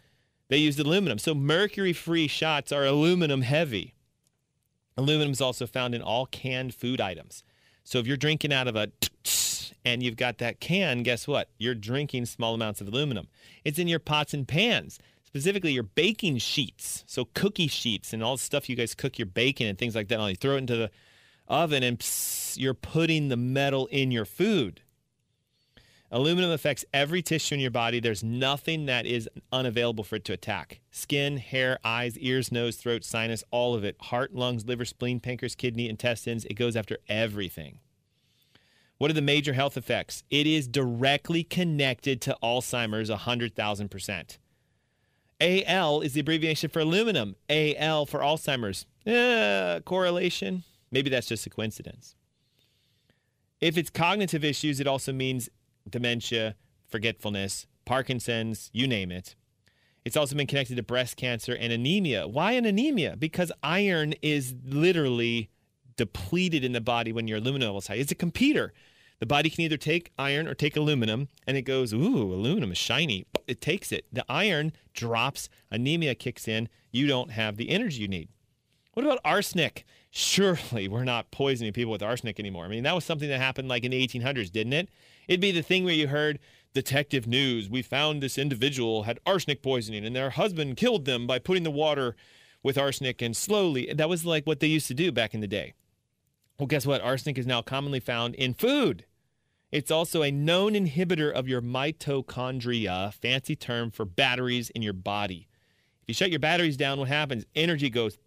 They 0.48 0.58
used 0.58 0.78
aluminum. 0.78 1.18
So 1.18 1.34
mercury-free 1.34 2.28
shots 2.28 2.70
are 2.70 2.84
aluminum 2.84 3.42
heavy. 3.42 3.94
Aluminum 4.96 5.32
is 5.32 5.40
also 5.40 5.66
found 5.66 5.94
in 5.94 6.02
all 6.02 6.26
canned 6.26 6.74
food 6.74 7.00
items. 7.00 7.42
So 7.82 7.98
if 7.98 8.06
you're 8.06 8.16
drinking 8.16 8.52
out 8.52 8.68
of 8.68 8.76
a 8.76 8.92
and 9.84 10.02
you've 10.02 10.16
got 10.16 10.38
that 10.38 10.60
can, 10.60 11.02
guess 11.02 11.26
what? 11.26 11.48
You're 11.58 11.74
drinking 11.74 12.26
small 12.26 12.54
amounts 12.54 12.80
of 12.80 12.88
aluminum. 12.88 13.28
It's 13.64 13.78
in 13.78 13.88
your 13.88 13.98
pots 13.98 14.34
and 14.34 14.46
pans, 14.46 14.98
specifically 15.24 15.72
your 15.72 15.84
baking 15.84 16.38
sheets. 16.38 17.02
So 17.06 17.26
cookie 17.34 17.68
sheets 17.68 18.12
and 18.12 18.22
all 18.22 18.36
the 18.36 18.42
stuff 18.42 18.68
you 18.68 18.76
guys 18.76 18.94
cook 18.94 19.18
your 19.18 19.26
bacon 19.26 19.66
and 19.66 19.78
things 19.78 19.94
like 19.94 20.08
that. 20.08 20.20
And 20.20 20.28
You 20.28 20.36
throw 20.36 20.54
it 20.54 20.58
into 20.58 20.76
the 20.76 20.90
oven 21.50 21.82
and 21.82 21.98
pss, 21.98 22.56
you're 22.56 22.72
putting 22.72 23.28
the 23.28 23.36
metal 23.36 23.86
in 23.88 24.10
your 24.10 24.24
food. 24.24 24.80
Aluminum 26.12 26.50
affects 26.50 26.84
every 26.92 27.22
tissue 27.22 27.54
in 27.54 27.60
your 27.60 27.70
body. 27.70 28.00
There's 28.00 28.24
nothing 28.24 28.86
that 28.86 29.06
is 29.06 29.28
unavailable 29.52 30.02
for 30.02 30.16
it 30.16 30.24
to 30.24 30.32
attack 30.32 30.80
skin, 30.90 31.36
hair, 31.36 31.78
eyes, 31.84 32.18
ears, 32.18 32.50
nose, 32.50 32.76
throat, 32.76 33.04
sinus, 33.04 33.44
all 33.50 33.74
of 33.74 33.84
it. 33.84 33.96
Heart, 34.00 34.34
lungs, 34.34 34.66
liver, 34.66 34.84
spleen, 34.84 35.20
pancreas, 35.20 35.54
kidney, 35.54 35.88
intestines. 35.88 36.44
It 36.46 36.54
goes 36.54 36.74
after 36.74 36.98
everything. 37.08 37.78
What 38.98 39.10
are 39.10 39.14
the 39.14 39.22
major 39.22 39.52
health 39.52 39.76
effects? 39.76 40.24
It 40.30 40.46
is 40.46 40.66
directly 40.66 41.44
connected 41.44 42.20
to 42.22 42.36
Alzheimer's 42.42 43.08
100,000%. 43.08 44.38
AL 45.40 46.00
is 46.02 46.12
the 46.12 46.20
abbreviation 46.20 46.68
for 46.68 46.80
aluminum, 46.80 47.36
AL 47.48 48.06
for 48.06 48.20
Alzheimer's. 48.20 48.84
Eh, 49.06 49.80
correlation? 49.86 50.64
Maybe 50.92 51.10
that's 51.10 51.28
just 51.28 51.46
a 51.46 51.50
coincidence. 51.50 52.14
If 53.60 53.76
it's 53.76 53.90
cognitive 53.90 54.44
issues, 54.44 54.80
it 54.80 54.86
also 54.86 55.12
means 55.12 55.48
dementia, 55.88 56.56
forgetfulness, 56.88 57.66
Parkinson's, 57.84 58.70
you 58.72 58.86
name 58.86 59.12
it. 59.12 59.36
It's 60.04 60.16
also 60.16 60.34
been 60.34 60.46
connected 60.46 60.76
to 60.76 60.82
breast 60.82 61.16
cancer 61.16 61.54
and 61.54 61.72
anemia. 61.72 62.26
Why 62.26 62.52
an 62.52 62.64
anemia? 62.64 63.16
Because 63.16 63.52
iron 63.62 64.14
is 64.22 64.54
literally 64.64 65.50
depleted 65.96 66.64
in 66.64 66.72
the 66.72 66.80
body 66.80 67.12
when 67.12 67.28
your 67.28 67.38
aluminum 67.38 67.66
levels 67.66 67.88
high. 67.88 67.96
It's 67.96 68.10
a 68.10 68.14
computer. 68.14 68.72
The 69.18 69.26
body 69.26 69.50
can 69.50 69.64
either 69.64 69.76
take 69.76 70.12
iron 70.18 70.48
or 70.48 70.54
take 70.54 70.76
aluminum, 70.76 71.28
and 71.46 71.58
it 71.58 71.62
goes, 71.62 71.92
ooh, 71.92 72.32
aluminum 72.32 72.72
is 72.72 72.78
shiny. 72.78 73.26
It 73.46 73.60
takes 73.60 73.92
it. 73.92 74.06
The 74.10 74.24
iron 74.26 74.72
drops, 74.94 75.50
anemia 75.70 76.14
kicks 76.14 76.48
in. 76.48 76.70
You 76.90 77.06
don't 77.06 77.32
have 77.32 77.58
the 77.58 77.68
energy 77.68 78.00
you 78.00 78.08
need. 78.08 78.30
What 79.00 79.06
about 79.06 79.20
arsenic? 79.24 79.86
surely 80.10 80.88
we're 80.88 81.04
not 81.04 81.30
poisoning 81.30 81.72
people 81.72 81.90
with 81.90 82.02
arsenic 82.02 82.38
anymore. 82.38 82.66
I 82.66 82.68
mean, 82.68 82.82
that 82.82 82.94
was 82.94 83.02
something 83.02 83.30
that 83.30 83.40
happened 83.40 83.66
like 83.66 83.82
in 83.82 83.92
the 83.92 84.06
1800s, 84.06 84.52
didn't 84.52 84.74
it? 84.74 84.90
It'd 85.26 85.40
be 85.40 85.52
the 85.52 85.62
thing 85.62 85.84
where 85.84 85.94
you 85.94 86.08
heard 86.08 86.38
detective 86.74 87.26
news. 87.26 87.70
We 87.70 87.80
found 87.80 88.22
this 88.22 88.36
individual 88.36 89.04
had 89.04 89.20
arsenic 89.24 89.62
poisoning 89.62 90.04
and 90.04 90.14
their 90.14 90.28
husband 90.28 90.76
killed 90.76 91.06
them 91.06 91.26
by 91.26 91.38
putting 91.38 91.62
the 91.62 91.70
water 91.70 92.14
with 92.62 92.76
arsenic 92.76 93.22
and 93.22 93.34
slowly. 93.34 93.90
That 93.90 94.10
was 94.10 94.26
like 94.26 94.46
what 94.46 94.60
they 94.60 94.66
used 94.66 94.88
to 94.88 94.94
do 94.94 95.10
back 95.10 95.32
in 95.32 95.40
the 95.40 95.48
day. 95.48 95.72
Well, 96.58 96.66
guess 96.66 96.84
what? 96.84 97.00
Arsenic 97.00 97.38
is 97.38 97.46
now 97.46 97.62
commonly 97.62 98.00
found 98.00 98.34
in 98.34 98.52
food. 98.52 99.06
It's 99.72 99.90
also 99.90 100.22
a 100.22 100.30
known 100.30 100.74
inhibitor 100.74 101.32
of 101.32 101.48
your 101.48 101.62
mitochondria, 101.62 103.14
fancy 103.14 103.56
term 103.56 103.90
for 103.90 104.04
batteries 104.04 104.68
in 104.68 104.82
your 104.82 104.92
body. 104.92 105.48
If 106.02 106.08
you 106.08 106.14
shut 106.14 106.30
your 106.30 106.40
batteries 106.40 106.76
down, 106.76 106.98
what 106.98 107.08
happens? 107.08 107.46
Energy 107.54 107.88
goes 107.88 108.18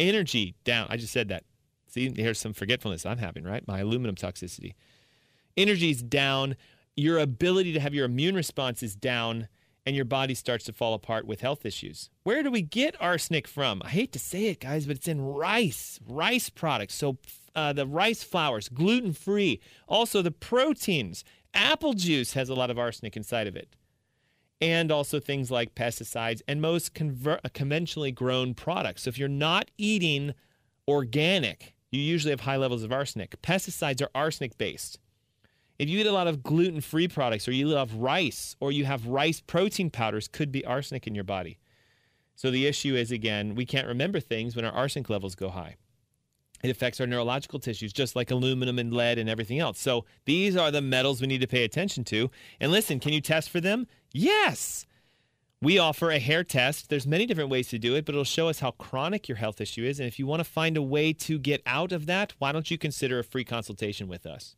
Energy 0.00 0.54
down. 0.64 0.86
I 0.88 0.96
just 0.96 1.12
said 1.12 1.28
that. 1.28 1.44
See, 1.86 2.10
here's 2.16 2.38
some 2.38 2.54
forgetfulness 2.54 3.04
I'm 3.04 3.18
having, 3.18 3.44
right? 3.44 3.66
My 3.68 3.80
aluminum 3.80 4.14
toxicity. 4.14 4.74
Energy's 5.56 6.02
down. 6.02 6.56
Your 6.96 7.18
ability 7.18 7.72
to 7.74 7.80
have 7.80 7.94
your 7.94 8.06
immune 8.06 8.34
response 8.34 8.82
is 8.82 8.96
down, 8.96 9.48
and 9.84 9.94
your 9.94 10.04
body 10.06 10.34
starts 10.34 10.64
to 10.64 10.72
fall 10.72 10.94
apart 10.94 11.26
with 11.26 11.42
health 11.42 11.66
issues. 11.66 12.08
Where 12.22 12.42
do 12.42 12.50
we 12.50 12.62
get 12.62 13.00
arsenic 13.00 13.46
from? 13.46 13.82
I 13.84 13.90
hate 13.90 14.12
to 14.12 14.18
say 14.18 14.46
it, 14.46 14.60
guys, 14.60 14.86
but 14.86 14.96
it's 14.96 15.08
in 15.08 15.20
rice, 15.20 16.00
rice 16.08 16.48
products. 16.48 16.94
So 16.94 17.18
uh, 17.54 17.72
the 17.72 17.86
rice 17.86 18.22
flours, 18.22 18.68
gluten 18.68 19.12
free. 19.12 19.60
Also, 19.86 20.22
the 20.22 20.30
proteins. 20.30 21.24
Apple 21.52 21.92
juice 21.92 22.32
has 22.34 22.48
a 22.48 22.54
lot 22.54 22.70
of 22.70 22.78
arsenic 22.78 23.16
inside 23.16 23.48
of 23.48 23.56
it 23.56 23.74
and 24.60 24.92
also 24.92 25.18
things 25.18 25.50
like 25.50 25.74
pesticides 25.74 26.42
and 26.46 26.60
most 26.60 26.94
conver- 26.94 27.40
uh, 27.44 27.48
conventionally 27.54 28.12
grown 28.12 28.54
products. 28.54 29.02
So 29.02 29.08
if 29.08 29.18
you're 29.18 29.28
not 29.28 29.70
eating 29.78 30.34
organic, 30.86 31.74
you 31.90 32.00
usually 32.00 32.30
have 32.30 32.40
high 32.40 32.56
levels 32.56 32.82
of 32.82 32.92
arsenic. 32.92 33.40
Pesticides 33.42 34.02
are 34.02 34.10
arsenic 34.14 34.58
based. 34.58 34.98
If 35.78 35.88
you 35.88 35.98
eat 35.98 36.06
a 36.06 36.12
lot 36.12 36.26
of 36.26 36.42
gluten 36.42 36.82
free 36.82 37.08
products 37.08 37.48
or 37.48 37.52
you 37.52 37.66
love 37.66 37.94
rice 37.94 38.54
or 38.60 38.70
you 38.70 38.84
have 38.84 39.06
rice 39.06 39.40
protein 39.40 39.88
powders, 39.88 40.28
could 40.28 40.52
be 40.52 40.64
arsenic 40.64 41.06
in 41.06 41.14
your 41.14 41.24
body. 41.24 41.58
So 42.36 42.50
the 42.50 42.66
issue 42.66 42.94
is 42.94 43.10
again, 43.10 43.54
we 43.54 43.64
can't 43.64 43.88
remember 43.88 44.20
things 44.20 44.54
when 44.54 44.64
our 44.64 44.72
arsenic 44.72 45.08
levels 45.08 45.34
go 45.34 45.48
high. 45.48 45.76
It 46.62 46.68
affects 46.68 47.00
our 47.00 47.06
neurological 47.06 47.58
tissues, 47.58 47.92
just 47.92 48.14
like 48.14 48.30
aluminum 48.30 48.78
and 48.78 48.92
lead 48.92 49.18
and 49.18 49.30
everything 49.30 49.58
else. 49.58 49.78
So 49.78 50.04
these 50.26 50.56
are 50.56 50.70
the 50.70 50.82
metals 50.82 51.20
we 51.20 51.26
need 51.26 51.40
to 51.40 51.46
pay 51.46 51.64
attention 51.64 52.04
to. 52.04 52.30
And 52.60 52.70
listen, 52.70 53.00
can 53.00 53.14
you 53.14 53.22
test 53.22 53.48
for 53.48 53.60
them? 53.60 53.86
Yes. 54.12 54.86
We 55.62 55.78
offer 55.78 56.10
a 56.10 56.18
hair 56.18 56.42
test. 56.42 56.88
There's 56.88 57.06
many 57.06 57.26
different 57.26 57.50
ways 57.50 57.68
to 57.68 57.78
do 57.78 57.94
it, 57.94 58.06
but 58.06 58.14
it'll 58.14 58.24
show 58.24 58.48
us 58.48 58.60
how 58.60 58.70
chronic 58.70 59.28
your 59.28 59.36
health 59.36 59.60
issue 59.60 59.84
is. 59.84 60.00
And 60.00 60.08
if 60.08 60.18
you 60.18 60.26
want 60.26 60.40
to 60.40 60.44
find 60.44 60.76
a 60.76 60.82
way 60.82 61.12
to 61.12 61.38
get 61.38 61.60
out 61.66 61.92
of 61.92 62.06
that, 62.06 62.32
why 62.38 62.50
don't 62.50 62.70
you 62.70 62.78
consider 62.78 63.18
a 63.18 63.24
free 63.24 63.44
consultation 63.44 64.08
with 64.08 64.24
us? 64.24 64.56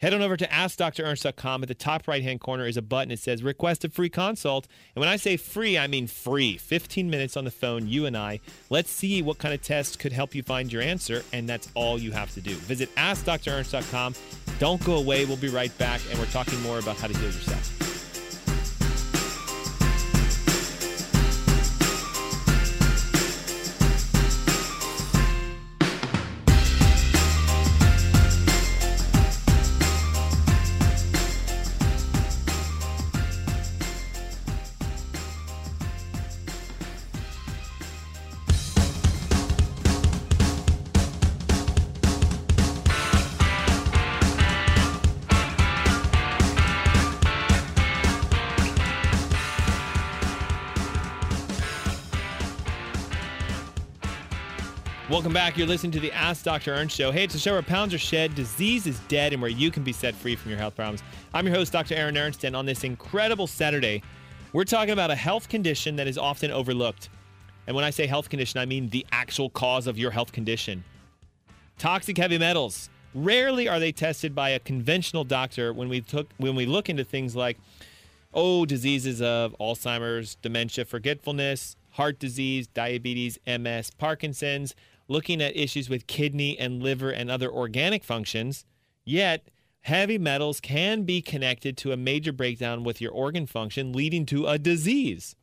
Head 0.00 0.14
on 0.14 0.22
over 0.22 0.36
to 0.36 0.46
AskDrErnst.com. 0.46 1.62
At 1.62 1.68
the 1.68 1.74
top 1.74 2.06
right 2.06 2.22
hand 2.22 2.40
corner 2.40 2.66
is 2.66 2.76
a 2.76 2.82
button. 2.82 3.10
It 3.10 3.18
says 3.18 3.42
request 3.42 3.84
a 3.84 3.90
free 3.90 4.08
consult. 4.08 4.68
And 4.94 5.00
when 5.00 5.08
I 5.08 5.16
say 5.16 5.36
free, 5.36 5.76
I 5.76 5.86
mean 5.86 6.06
free. 6.06 6.56
15 6.56 7.10
minutes 7.10 7.36
on 7.36 7.44
the 7.44 7.50
phone, 7.50 7.88
you 7.88 8.06
and 8.06 8.16
I. 8.16 8.40
Let's 8.70 8.90
see 8.90 9.22
what 9.22 9.38
kind 9.38 9.52
of 9.52 9.60
test 9.60 9.98
could 9.98 10.12
help 10.12 10.34
you 10.34 10.42
find 10.42 10.72
your 10.72 10.82
answer. 10.82 11.24
And 11.32 11.48
that's 11.48 11.68
all 11.74 11.98
you 11.98 12.12
have 12.12 12.32
to 12.34 12.40
do. 12.40 12.54
Visit 12.54 12.94
AskDrErnst.com. 12.94 14.14
Don't 14.60 14.82
go 14.84 14.94
away. 14.96 15.24
We'll 15.24 15.36
be 15.36 15.48
right 15.48 15.76
back. 15.78 16.00
And 16.10 16.18
we're 16.18 16.26
talking 16.26 16.60
more 16.62 16.78
about 16.78 16.96
how 16.96 17.08
to 17.08 17.14
heal 17.18 17.26
yourself. 17.26 17.77
Welcome 55.28 55.44
back. 55.44 55.58
You're 55.58 55.66
listening 55.66 55.92
to 55.92 56.00
the 56.00 56.10
Ask 56.12 56.42
Dr. 56.42 56.72
Ernst 56.72 56.96
Show. 56.96 57.10
Hey, 57.10 57.24
it's 57.24 57.34
a 57.34 57.38
show 57.38 57.52
where 57.52 57.60
pounds 57.60 57.92
are 57.92 57.98
shed, 57.98 58.34
disease 58.34 58.86
is 58.86 58.98
dead, 59.08 59.34
and 59.34 59.42
where 59.42 59.50
you 59.50 59.70
can 59.70 59.82
be 59.82 59.92
set 59.92 60.14
free 60.14 60.34
from 60.34 60.50
your 60.50 60.58
health 60.58 60.74
problems. 60.74 61.02
I'm 61.34 61.46
your 61.46 61.54
host, 61.54 61.70
Dr. 61.70 61.96
Aaron 61.96 62.16
Ernst, 62.16 62.44
and 62.44 62.56
on 62.56 62.64
this 62.64 62.82
incredible 62.82 63.46
Saturday, 63.46 64.02
we're 64.54 64.64
talking 64.64 64.92
about 64.92 65.10
a 65.10 65.14
health 65.14 65.50
condition 65.50 65.96
that 65.96 66.06
is 66.06 66.16
often 66.16 66.50
overlooked. 66.50 67.10
And 67.66 67.76
when 67.76 67.84
I 67.84 67.90
say 67.90 68.06
health 68.06 68.30
condition, 68.30 68.58
I 68.58 68.64
mean 68.64 68.88
the 68.88 69.04
actual 69.12 69.50
cause 69.50 69.86
of 69.86 69.98
your 69.98 70.12
health 70.12 70.32
condition. 70.32 70.82
Toxic 71.76 72.16
heavy 72.16 72.38
metals. 72.38 72.88
Rarely 73.14 73.68
are 73.68 73.78
they 73.78 73.92
tested 73.92 74.34
by 74.34 74.48
a 74.48 74.58
conventional 74.58 75.24
doctor 75.24 75.74
when 75.74 75.90
we 75.90 76.00
took 76.00 76.30
when 76.38 76.54
we 76.54 76.64
look 76.64 76.88
into 76.88 77.04
things 77.04 77.36
like 77.36 77.58
oh, 78.32 78.64
diseases 78.64 79.20
of 79.20 79.54
Alzheimer's, 79.60 80.36
dementia, 80.36 80.86
forgetfulness, 80.86 81.76
heart 81.90 82.18
disease, 82.18 82.66
diabetes, 82.68 83.38
MS, 83.46 83.90
Parkinson's, 83.90 84.74
looking 85.08 85.42
at 85.42 85.56
issues 85.56 85.88
with 85.88 86.06
kidney 86.06 86.58
and 86.58 86.82
liver 86.82 87.10
and 87.10 87.30
other 87.30 87.50
organic 87.50 88.04
functions. 88.04 88.64
Yet, 89.04 89.48
heavy 89.80 90.18
metals 90.18 90.60
can 90.60 91.02
be 91.02 91.22
connected 91.22 91.76
to 91.78 91.92
a 91.92 91.96
major 91.96 92.32
breakdown 92.32 92.84
with 92.84 93.00
your 93.00 93.12
organ 93.12 93.46
function, 93.46 93.92
leading 93.92 94.26
to 94.26 94.46
a 94.46 94.58
disease. 94.58 95.34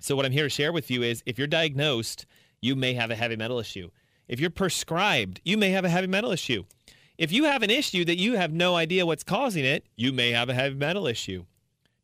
So, 0.00 0.16
what 0.16 0.26
I'm 0.26 0.32
here 0.32 0.44
to 0.44 0.50
share 0.50 0.72
with 0.72 0.90
you 0.90 1.02
is 1.02 1.22
if 1.24 1.38
you're 1.38 1.46
diagnosed, 1.46 2.26
you 2.60 2.74
may 2.74 2.94
have 2.94 3.10
a 3.10 3.16
heavy 3.16 3.36
metal 3.36 3.58
issue. 3.58 3.90
If 4.28 4.40
you're 4.40 4.50
prescribed, 4.50 5.40
you 5.44 5.56
may 5.56 5.70
have 5.70 5.84
a 5.84 5.88
heavy 5.88 6.06
metal 6.08 6.32
issue. 6.32 6.64
If 7.18 7.30
you 7.30 7.44
have 7.44 7.62
an 7.62 7.70
issue 7.70 8.04
that 8.06 8.18
you 8.18 8.36
have 8.36 8.52
no 8.52 8.74
idea 8.74 9.06
what's 9.06 9.22
causing 9.22 9.64
it, 9.64 9.86
you 9.96 10.12
may 10.12 10.30
have 10.30 10.48
a 10.48 10.54
heavy 10.54 10.74
metal 10.74 11.06
issue. 11.06 11.44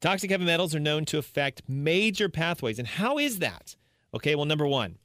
Toxic 0.01 0.31
heavy 0.31 0.45
metals 0.45 0.75
are 0.75 0.81
known 0.81 1.05
to 1.07 1.19
affect 1.19 1.63
major 1.69 2.29
pathways. 2.29 2.79
And 2.79 2.87
how 2.87 3.19
is 3.19 3.41
that? 3.41 3.75
Okay, 4.15 4.37
well, 4.37 4.45
number 4.45 4.67
one, 4.67 4.99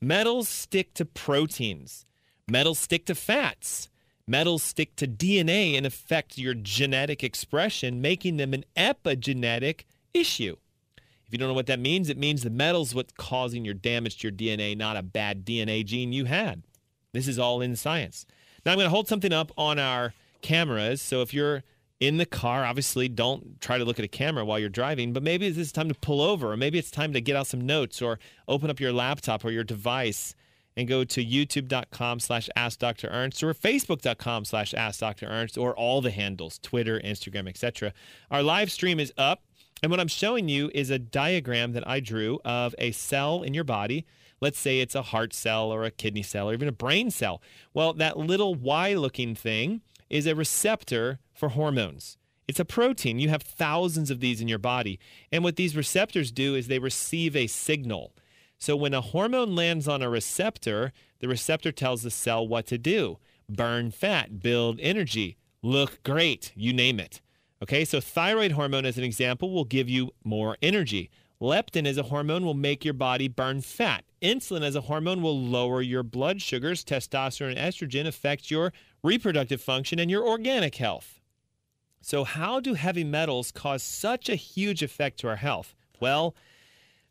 Metals 0.00 0.48
stick 0.48 0.94
to 0.94 1.04
proteins. 1.04 2.06
Metals 2.48 2.78
stick 2.78 3.04
to 3.06 3.14
fats. 3.14 3.88
Metals 4.28 4.62
stick 4.62 4.94
to 4.96 5.08
DNA 5.08 5.76
and 5.76 5.84
affect 5.84 6.38
your 6.38 6.54
genetic 6.54 7.24
expression, 7.24 8.00
making 8.00 8.36
them 8.36 8.54
an 8.54 8.64
epigenetic 8.76 9.84
issue. 10.14 10.56
If 11.26 11.32
you 11.32 11.38
don't 11.38 11.48
know 11.48 11.54
what 11.54 11.66
that 11.66 11.80
means, 11.80 12.08
it 12.08 12.16
means 12.16 12.42
the 12.42 12.50
metal's 12.50 12.94
what's 12.94 13.12
causing 13.16 13.64
your 13.64 13.74
damage 13.74 14.18
to 14.18 14.28
your 14.28 14.32
DNA, 14.32 14.76
not 14.76 14.96
a 14.96 15.02
bad 15.02 15.44
DNA 15.44 15.84
gene 15.84 16.12
you 16.12 16.26
had. 16.26 16.62
This 17.12 17.26
is 17.26 17.38
all 17.38 17.60
in 17.60 17.74
science. 17.74 18.24
Now 18.64 18.72
I'm 18.72 18.78
going 18.78 18.86
to 18.86 18.90
hold 18.90 19.08
something 19.08 19.32
up 19.32 19.50
on 19.56 19.78
our 19.78 20.14
cameras. 20.42 21.02
So 21.02 21.22
if 21.22 21.34
you're 21.34 21.64
in 22.00 22.16
the 22.16 22.26
car, 22.26 22.64
obviously 22.64 23.08
don't 23.08 23.60
try 23.60 23.78
to 23.78 23.84
look 23.84 23.98
at 23.98 24.04
a 24.04 24.08
camera 24.08 24.44
while 24.44 24.58
you're 24.58 24.68
driving, 24.68 25.12
but 25.12 25.22
maybe 25.22 25.46
it's 25.46 25.72
time 25.72 25.88
to 25.88 25.94
pull 25.94 26.20
over, 26.20 26.52
or 26.52 26.56
maybe 26.56 26.78
it's 26.78 26.90
time 26.90 27.12
to 27.12 27.20
get 27.20 27.34
out 27.34 27.46
some 27.46 27.66
notes 27.66 28.00
or 28.00 28.18
open 28.46 28.70
up 28.70 28.78
your 28.78 28.92
laptop 28.92 29.44
or 29.44 29.50
your 29.50 29.64
device 29.64 30.34
and 30.76 30.86
go 30.86 31.02
to 31.02 31.24
youtube.com 31.24 32.20
slash 32.20 32.48
ask 32.54 32.78
Dr. 32.78 33.08
Ernst 33.08 33.42
or 33.42 33.52
facebook.com 33.52 34.44
slash 34.44 34.72
ask 34.74 35.00
Dr. 35.00 35.26
Ernst 35.26 35.58
or 35.58 35.74
all 35.74 36.00
the 36.00 36.12
handles, 36.12 36.60
Twitter, 36.60 37.00
Instagram, 37.00 37.48
etc. 37.48 37.92
Our 38.30 38.44
live 38.44 38.70
stream 38.70 39.00
is 39.00 39.12
up. 39.18 39.42
And 39.82 39.90
what 39.90 40.00
I'm 40.00 40.08
showing 40.08 40.48
you 40.48 40.70
is 40.74 40.90
a 40.90 40.98
diagram 40.98 41.72
that 41.72 41.86
I 41.86 42.00
drew 42.00 42.40
of 42.44 42.74
a 42.78 42.90
cell 42.92 43.42
in 43.42 43.54
your 43.54 43.64
body. 43.64 44.06
Let's 44.40 44.58
say 44.58 44.80
it's 44.80 44.94
a 44.94 45.02
heart 45.02 45.32
cell 45.32 45.72
or 45.72 45.84
a 45.84 45.90
kidney 45.90 46.22
cell 46.22 46.48
or 46.48 46.52
even 46.52 46.68
a 46.68 46.72
brain 46.72 47.10
cell. 47.10 47.42
Well, 47.74 47.92
that 47.94 48.16
little 48.16 48.54
Y 48.54 48.94
looking 48.94 49.34
thing 49.34 49.82
is 50.10 50.26
a 50.26 50.34
receptor 50.34 51.18
for 51.32 51.50
hormones. 51.50 52.18
It's 52.46 52.60
a 52.60 52.64
protein. 52.64 53.18
You 53.18 53.28
have 53.28 53.42
thousands 53.42 54.10
of 54.10 54.20
these 54.20 54.40
in 54.40 54.48
your 54.48 54.58
body. 54.58 54.98
And 55.30 55.44
what 55.44 55.56
these 55.56 55.76
receptors 55.76 56.32
do 56.32 56.54
is 56.54 56.66
they 56.66 56.78
receive 56.78 57.36
a 57.36 57.46
signal. 57.46 58.14
So 58.58 58.74
when 58.74 58.94
a 58.94 59.02
hormone 59.02 59.54
lands 59.54 59.86
on 59.86 60.02
a 60.02 60.08
receptor, 60.08 60.92
the 61.20 61.28
receptor 61.28 61.70
tells 61.70 62.02
the 62.02 62.10
cell 62.10 62.46
what 62.46 62.66
to 62.66 62.78
do 62.78 63.18
burn 63.50 63.90
fat, 63.90 64.40
build 64.42 64.78
energy, 64.80 65.36
look 65.62 66.02
great, 66.02 66.52
you 66.54 66.72
name 66.72 67.00
it. 67.00 67.22
Okay, 67.62 67.84
so 67.84 68.00
thyroid 68.00 68.52
hormone, 68.52 68.84
as 68.84 68.98
an 68.98 69.04
example, 69.04 69.50
will 69.50 69.64
give 69.64 69.88
you 69.88 70.12
more 70.22 70.56
energy. 70.62 71.10
Leptin 71.40 71.86
as 71.86 71.96
a 71.96 72.04
hormone 72.04 72.44
will 72.44 72.54
make 72.54 72.84
your 72.84 72.94
body 72.94 73.28
burn 73.28 73.60
fat. 73.60 74.04
Insulin 74.20 74.62
as 74.62 74.74
a 74.74 74.82
hormone 74.82 75.22
will 75.22 75.38
lower 75.40 75.80
your 75.80 76.02
blood 76.02 76.42
sugars. 76.42 76.84
Testosterone 76.84 77.56
and 77.56 77.58
estrogen 77.58 78.06
affect 78.06 78.50
your 78.50 78.72
reproductive 79.02 79.60
function 79.60 79.98
and 79.98 80.10
your 80.10 80.26
organic 80.26 80.76
health. 80.76 81.20
So, 82.00 82.24
how 82.24 82.60
do 82.60 82.74
heavy 82.74 83.04
metals 83.04 83.50
cause 83.50 83.82
such 83.82 84.28
a 84.28 84.36
huge 84.36 84.82
effect 84.82 85.20
to 85.20 85.28
our 85.28 85.36
health? 85.36 85.74
Well, 86.00 86.34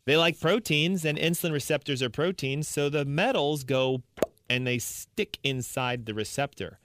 they 0.06 0.16
like 0.16 0.40
proteins, 0.40 1.04
and 1.04 1.18
insulin 1.18 1.52
receptors 1.52 2.02
are 2.02 2.08
proteins, 2.08 2.66
so 2.66 2.88
the 2.88 3.04
metals 3.04 3.64
go 3.64 4.02
and 4.48 4.66
they 4.66 4.78
stick 4.78 5.38
inside 5.44 6.06
the 6.06 6.14
receptor. 6.14 6.78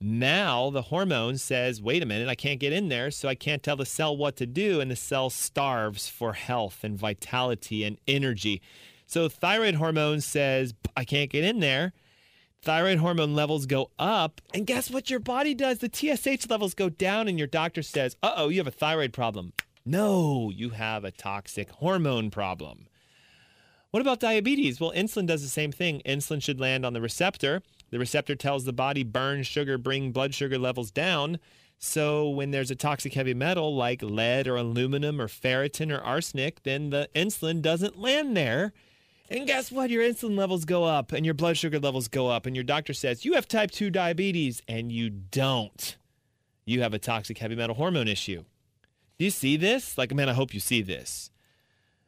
Now 0.00 0.70
the 0.70 0.82
hormone 0.82 1.38
says, 1.38 1.82
wait 1.82 2.04
a 2.04 2.06
minute, 2.06 2.28
I 2.28 2.36
can't 2.36 2.60
get 2.60 2.72
in 2.72 2.88
there, 2.88 3.10
so 3.10 3.28
I 3.28 3.34
can't 3.34 3.64
tell 3.64 3.74
the 3.74 3.84
cell 3.84 4.16
what 4.16 4.36
to 4.36 4.46
do, 4.46 4.80
and 4.80 4.90
the 4.90 4.96
cell 4.96 5.28
starves 5.28 6.08
for 6.08 6.34
health 6.34 6.84
and 6.84 6.96
vitality 6.96 7.82
and 7.82 7.98
energy. 8.06 8.62
So 9.06 9.28
thyroid 9.28 9.74
hormone 9.74 10.20
says, 10.20 10.74
I 10.96 11.04
can't 11.04 11.30
get 11.30 11.42
in 11.42 11.58
there 11.58 11.92
thyroid 12.68 12.98
hormone 12.98 13.34
levels 13.34 13.64
go 13.64 13.90
up. 13.98 14.42
And 14.52 14.66
guess 14.66 14.90
what 14.90 15.08
your 15.08 15.20
body 15.20 15.54
does? 15.54 15.78
The 15.78 15.88
TSH 15.90 16.50
levels 16.50 16.74
go 16.74 16.90
down, 16.90 17.26
and 17.26 17.38
your 17.38 17.46
doctor 17.46 17.82
says, 17.82 18.14
uh 18.22 18.34
oh, 18.36 18.50
you 18.50 18.58
have 18.58 18.66
a 18.66 18.70
thyroid 18.70 19.14
problem. 19.14 19.54
No, 19.86 20.50
you 20.54 20.68
have 20.70 21.02
a 21.02 21.10
toxic 21.10 21.70
hormone 21.70 22.30
problem. 22.30 22.88
What 23.90 24.02
about 24.02 24.20
diabetes? 24.20 24.78
Well, 24.78 24.92
insulin 24.92 25.26
does 25.26 25.40
the 25.40 25.48
same 25.48 25.72
thing. 25.72 26.02
Insulin 26.04 26.42
should 26.42 26.60
land 26.60 26.84
on 26.84 26.92
the 26.92 27.00
receptor. 27.00 27.62
The 27.88 27.98
receptor 27.98 28.34
tells 28.34 28.66
the 28.66 28.74
body 28.74 29.02
burn 29.02 29.44
sugar, 29.44 29.78
bring 29.78 30.12
blood 30.12 30.34
sugar 30.34 30.58
levels 30.58 30.90
down. 30.90 31.38
So 31.78 32.28
when 32.28 32.50
there's 32.50 32.70
a 32.70 32.76
toxic 32.76 33.14
heavy 33.14 33.32
metal 33.32 33.74
like 33.74 34.02
lead 34.02 34.46
or 34.46 34.56
aluminum 34.56 35.22
or 35.22 35.28
ferritin 35.28 35.90
or 35.90 36.02
arsenic, 36.02 36.64
then 36.64 36.90
the 36.90 37.08
insulin 37.14 37.62
doesn't 37.62 37.98
land 37.98 38.36
there. 38.36 38.74
And 39.30 39.46
guess 39.46 39.70
what? 39.70 39.90
Your 39.90 40.02
insulin 40.02 40.38
levels 40.38 40.64
go 40.64 40.84
up 40.84 41.12
and 41.12 41.24
your 41.24 41.34
blood 41.34 41.56
sugar 41.56 41.78
levels 41.78 42.08
go 42.08 42.28
up, 42.28 42.46
and 42.46 42.56
your 42.56 42.64
doctor 42.64 42.94
says 42.94 43.24
you 43.24 43.34
have 43.34 43.46
type 43.46 43.70
2 43.70 43.90
diabetes, 43.90 44.62
and 44.66 44.90
you 44.90 45.10
don't. 45.10 45.96
You 46.64 46.82
have 46.82 46.94
a 46.94 46.98
toxic 46.98 47.38
heavy 47.38 47.54
metal 47.56 47.76
hormone 47.76 48.08
issue. 48.08 48.44
Do 49.18 49.24
you 49.24 49.30
see 49.30 49.56
this? 49.56 49.98
Like, 49.98 50.14
man, 50.14 50.28
I 50.28 50.32
hope 50.32 50.54
you 50.54 50.60
see 50.60 50.80
this. 50.80 51.30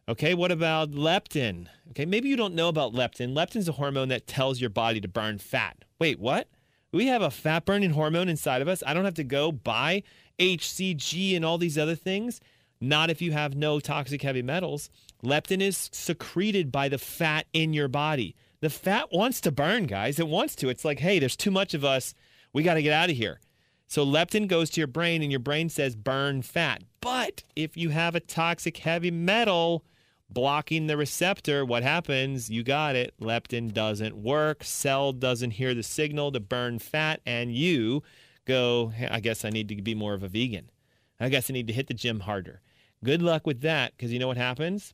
Okay, 0.09 0.35
what 0.35 0.51
about 0.51 0.93
leptin? 0.93 1.67
Okay, 1.91 2.05
maybe 2.05 2.29
you 2.29 2.37
don't 2.37 2.55
know 2.55 2.69
about 2.69 2.93
leptin. 2.93 3.35
Leptin's 3.35 3.69
a 3.69 3.73
hormone 3.73 4.09
that 4.09 4.27
tells 4.27 4.61
your 4.61 4.71
body 4.71 5.01
to 5.01 5.09
burn 5.09 5.39
fat. 5.39 5.85
Wait, 5.99 6.19
what? 6.19 6.49
We 6.93 7.07
have 7.07 7.23
a 7.23 7.31
fat 7.31 7.65
burning 7.65 7.91
hormone 7.91 8.29
inside 8.29 8.63
of 8.63 8.69
us. 8.69 8.83
I 8.87 8.95
don't 8.95 9.05
have 9.05 9.15
to 9.15 9.25
go 9.25 9.53
buy 9.53 10.03
HCG 10.39 11.37
and 11.37 11.45
all 11.45 11.59
these 11.59 11.79
other 11.79 11.95
things. 11.95 12.41
Not 12.81 13.11
if 13.11 13.21
you 13.21 13.33
have 13.33 13.55
no 13.55 13.79
toxic 13.79 14.23
heavy 14.23 14.43
metals. 14.43 14.89
Leptin 15.23 15.61
is 15.61 15.91
secreted 15.93 16.73
by 16.73 16.89
the 16.89 16.99
fat 16.99 17.47
in 17.53 17.75
your 17.75 17.89
body. 17.89 18.35
The 18.61 18.71
fat 18.71 19.13
wants 19.13 19.41
to 19.43 19.53
burn, 19.53 19.87
guys. 19.87 20.19
It 20.19 20.29
wants 20.29 20.55
to. 20.57 20.69
It's 20.69 20.85
like, 20.85 21.01
hey, 21.01 21.19
there's 21.19 21.37
too 21.37 21.51
much 21.51 21.75
of 21.75 21.85
us. 21.85 22.15
We 22.53 22.63
got 22.63 22.75
to 22.75 22.83
get 22.83 22.93
out 22.93 23.11
of 23.11 23.17
here. 23.17 23.41
So 23.87 24.07
leptin 24.07 24.49
goes 24.49 24.71
to 24.71 24.81
your 24.81 24.87
brain, 24.87 25.23
and 25.23 25.31
your 25.31 25.41
brain 25.41 25.69
says 25.69 25.97
burn 25.97 26.43
fat. 26.43 26.83
But 27.01 27.43
if 27.57 27.77
you 27.77 27.91
have 27.91 28.15
a 28.15 28.21
toxic 28.21 28.79
heavy 28.79 29.11
metal 29.11 29.85
blocking 30.29 30.87
the 30.87 30.97
receptor, 30.97 31.65
what 31.65 31.83
happens? 31.83 32.49
You 32.49 32.63
got 32.63 32.97
it. 32.97 33.15
Leptin 33.21 33.73
doesn't 33.73 34.17
work. 34.17 34.63
Cell 34.63 35.13
doesn't 35.13 35.53
hear 35.53 35.75
the 35.75 35.83
signal 35.83 36.33
to 36.33 36.41
burn 36.41 36.79
fat, 36.79 37.21
and 37.27 37.55
you 37.55 38.03
go, 38.47 38.89
hey, 38.89 39.09
I 39.11 39.21
guess 39.21 39.45
I 39.45 39.51
need 39.51 39.69
to 39.69 39.83
be 39.83 39.95
more 39.95 40.15
of 40.15 40.23
a 40.23 40.29
vegan. 40.29 40.71
I 41.19 41.29
guess 41.29 41.51
I 41.51 41.53
need 41.53 41.67
to 41.67 41.73
hit 41.73 41.89
the 41.89 41.95
gym 41.95 42.21
harder. 42.21 42.61
Good 43.03 43.23
luck 43.23 43.47
with 43.47 43.63
that 43.63 43.97
because 43.97 44.13
you 44.13 44.19
know 44.19 44.29
what 44.29 44.37
happens? 44.37 44.93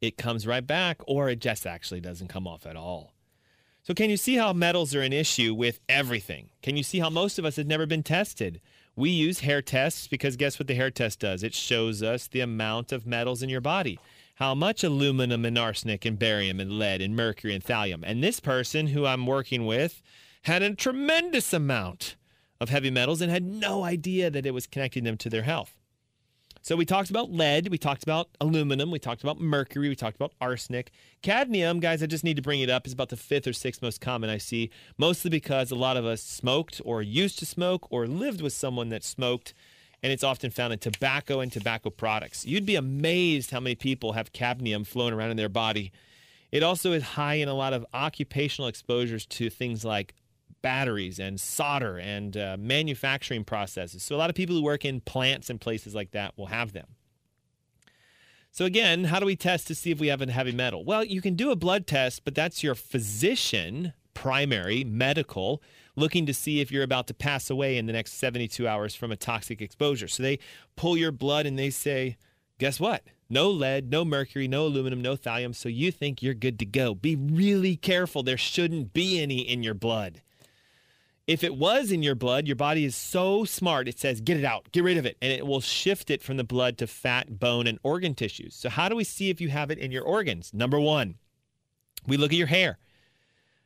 It 0.00 0.16
comes 0.16 0.46
right 0.46 0.66
back, 0.66 1.00
or 1.06 1.28
it 1.28 1.40
just 1.40 1.66
actually 1.66 2.00
doesn't 2.00 2.28
come 2.28 2.46
off 2.46 2.66
at 2.66 2.76
all. 2.76 3.14
So, 3.82 3.94
can 3.94 4.10
you 4.10 4.16
see 4.16 4.36
how 4.36 4.52
metals 4.52 4.94
are 4.94 5.02
an 5.02 5.12
issue 5.12 5.54
with 5.54 5.80
everything? 5.88 6.50
Can 6.62 6.76
you 6.76 6.82
see 6.82 7.00
how 7.00 7.10
most 7.10 7.38
of 7.38 7.44
us 7.44 7.56
have 7.56 7.66
never 7.66 7.84
been 7.84 8.02
tested? 8.02 8.60
We 8.96 9.10
use 9.10 9.40
hair 9.40 9.60
tests 9.60 10.06
because 10.06 10.36
guess 10.36 10.58
what 10.58 10.68
the 10.68 10.74
hair 10.74 10.90
test 10.90 11.20
does? 11.20 11.42
It 11.42 11.52
shows 11.52 12.02
us 12.02 12.28
the 12.28 12.40
amount 12.40 12.92
of 12.92 13.06
metals 13.06 13.42
in 13.42 13.48
your 13.48 13.60
body. 13.60 13.98
How 14.36 14.54
much 14.54 14.84
aluminum 14.84 15.44
and 15.44 15.58
arsenic 15.58 16.04
and 16.04 16.18
barium 16.18 16.60
and 16.60 16.78
lead 16.78 17.02
and 17.02 17.14
mercury 17.14 17.54
and 17.54 17.64
thallium. 17.64 18.02
And 18.04 18.22
this 18.22 18.40
person 18.40 18.88
who 18.88 19.04
I'm 19.04 19.26
working 19.26 19.66
with 19.66 20.00
had 20.42 20.62
a 20.62 20.74
tremendous 20.74 21.52
amount 21.52 22.16
of 22.60 22.68
heavy 22.68 22.90
metals 22.90 23.20
and 23.20 23.30
had 23.30 23.44
no 23.44 23.84
idea 23.84 24.30
that 24.30 24.46
it 24.46 24.54
was 24.54 24.66
connecting 24.66 25.04
them 25.04 25.16
to 25.18 25.30
their 25.30 25.42
health. 25.42 25.76
So 26.64 26.76
we 26.76 26.86
talked 26.86 27.10
about 27.10 27.30
lead, 27.30 27.68
we 27.68 27.76
talked 27.76 28.04
about 28.04 28.30
aluminum, 28.40 28.90
we 28.90 28.98
talked 28.98 29.22
about 29.22 29.38
mercury, 29.38 29.90
we 29.90 29.94
talked 29.94 30.16
about 30.16 30.32
arsenic. 30.40 30.92
Cadmium, 31.20 31.78
guys, 31.78 32.02
I 32.02 32.06
just 32.06 32.24
need 32.24 32.36
to 32.36 32.42
bring 32.42 32.62
it 32.62 32.70
up, 32.70 32.86
is 32.86 32.94
about 32.94 33.10
the 33.10 33.18
fifth 33.18 33.46
or 33.46 33.52
sixth 33.52 33.82
most 33.82 34.00
common 34.00 34.30
I 34.30 34.38
see, 34.38 34.70
mostly 34.96 35.28
because 35.28 35.70
a 35.70 35.74
lot 35.74 35.98
of 35.98 36.06
us 36.06 36.22
smoked 36.22 36.80
or 36.82 37.02
used 37.02 37.38
to 37.40 37.44
smoke 37.44 37.86
or 37.90 38.06
lived 38.06 38.40
with 38.40 38.54
someone 38.54 38.88
that 38.88 39.04
smoked, 39.04 39.52
and 40.02 40.10
it's 40.10 40.24
often 40.24 40.50
found 40.50 40.72
in 40.72 40.78
tobacco 40.78 41.40
and 41.40 41.52
tobacco 41.52 41.90
products. 41.90 42.46
You'd 42.46 42.64
be 42.64 42.76
amazed 42.76 43.50
how 43.50 43.60
many 43.60 43.74
people 43.74 44.14
have 44.14 44.32
cadmium 44.32 44.84
flowing 44.84 45.12
around 45.12 45.32
in 45.32 45.36
their 45.36 45.50
body. 45.50 45.92
It 46.50 46.62
also 46.62 46.92
is 46.92 47.02
high 47.02 47.34
in 47.34 47.48
a 47.48 47.54
lot 47.54 47.74
of 47.74 47.84
occupational 47.92 48.68
exposures 48.68 49.26
to 49.26 49.50
things 49.50 49.84
like 49.84 50.14
batteries 50.64 51.18
and 51.18 51.38
solder 51.38 51.98
and 51.98 52.38
uh, 52.38 52.56
manufacturing 52.58 53.44
processes. 53.44 54.02
So, 54.02 54.16
a 54.16 54.18
lot 54.18 54.30
of 54.30 54.34
people 54.34 54.56
who 54.56 54.62
work 54.62 54.82
in 54.82 55.02
plants 55.02 55.50
and 55.50 55.60
places 55.60 55.94
like 55.94 56.12
that 56.12 56.38
will 56.38 56.46
have 56.46 56.72
them. 56.72 56.86
So, 58.50 58.64
again, 58.64 59.04
how 59.04 59.20
do 59.20 59.26
we 59.26 59.36
test 59.36 59.66
to 59.66 59.74
see 59.74 59.90
if 59.90 60.00
we 60.00 60.06
have 60.06 60.22
a 60.22 60.32
heavy 60.32 60.52
metal? 60.52 60.82
Well, 60.82 61.04
you 61.04 61.20
can 61.20 61.34
do 61.34 61.50
a 61.50 61.56
blood 61.56 61.86
test, 61.86 62.24
but 62.24 62.34
that's 62.34 62.62
your 62.62 62.74
physician, 62.74 63.92
primary, 64.14 64.84
medical, 64.84 65.62
looking 65.96 66.24
to 66.24 66.32
see 66.32 66.62
if 66.62 66.72
you're 66.72 66.82
about 66.82 67.08
to 67.08 67.14
pass 67.14 67.50
away 67.50 67.76
in 67.76 67.84
the 67.84 67.92
next 67.92 68.14
72 68.14 68.66
hours 68.66 68.94
from 68.94 69.12
a 69.12 69.16
toxic 69.16 69.60
exposure. 69.60 70.08
So, 70.08 70.22
they 70.22 70.38
pull 70.76 70.96
your 70.96 71.12
blood 71.12 71.44
and 71.44 71.58
they 71.58 71.68
say, 71.68 72.16
guess 72.58 72.80
what? 72.80 73.02
No 73.28 73.50
lead, 73.50 73.90
no 73.90 74.02
mercury, 74.02 74.48
no 74.48 74.64
aluminum, 74.64 75.02
no 75.02 75.14
thallium. 75.14 75.54
So 75.54 75.68
you 75.68 75.90
think 75.90 76.22
you're 76.22 76.32
good 76.32 76.58
to 76.60 76.66
go. 76.66 76.94
Be 76.94 77.16
really 77.16 77.76
careful. 77.76 78.22
There 78.22 78.38
shouldn't 78.38 78.94
be 78.94 79.20
any 79.20 79.40
in 79.40 79.62
your 79.62 79.74
blood. 79.74 80.22
If 81.26 81.42
it 81.42 81.56
was 81.56 81.90
in 81.90 82.02
your 82.02 82.14
blood, 82.14 82.46
your 82.46 82.56
body 82.56 82.84
is 82.84 82.94
so 82.94 83.46
smart, 83.46 83.88
it 83.88 83.98
says, 83.98 84.20
get 84.20 84.36
it 84.36 84.44
out, 84.44 84.70
get 84.72 84.84
rid 84.84 84.98
of 84.98 85.06
it, 85.06 85.16
and 85.22 85.32
it 85.32 85.46
will 85.46 85.62
shift 85.62 86.10
it 86.10 86.22
from 86.22 86.36
the 86.36 86.44
blood 86.44 86.76
to 86.78 86.86
fat, 86.86 87.38
bone, 87.38 87.66
and 87.66 87.78
organ 87.82 88.14
tissues. 88.14 88.54
So, 88.54 88.68
how 88.68 88.90
do 88.90 88.96
we 88.96 89.04
see 89.04 89.30
if 89.30 89.40
you 89.40 89.48
have 89.48 89.70
it 89.70 89.78
in 89.78 89.90
your 89.90 90.04
organs? 90.04 90.52
Number 90.52 90.78
one, 90.78 91.14
we 92.06 92.18
look 92.18 92.32
at 92.32 92.38
your 92.38 92.48
hair. 92.48 92.78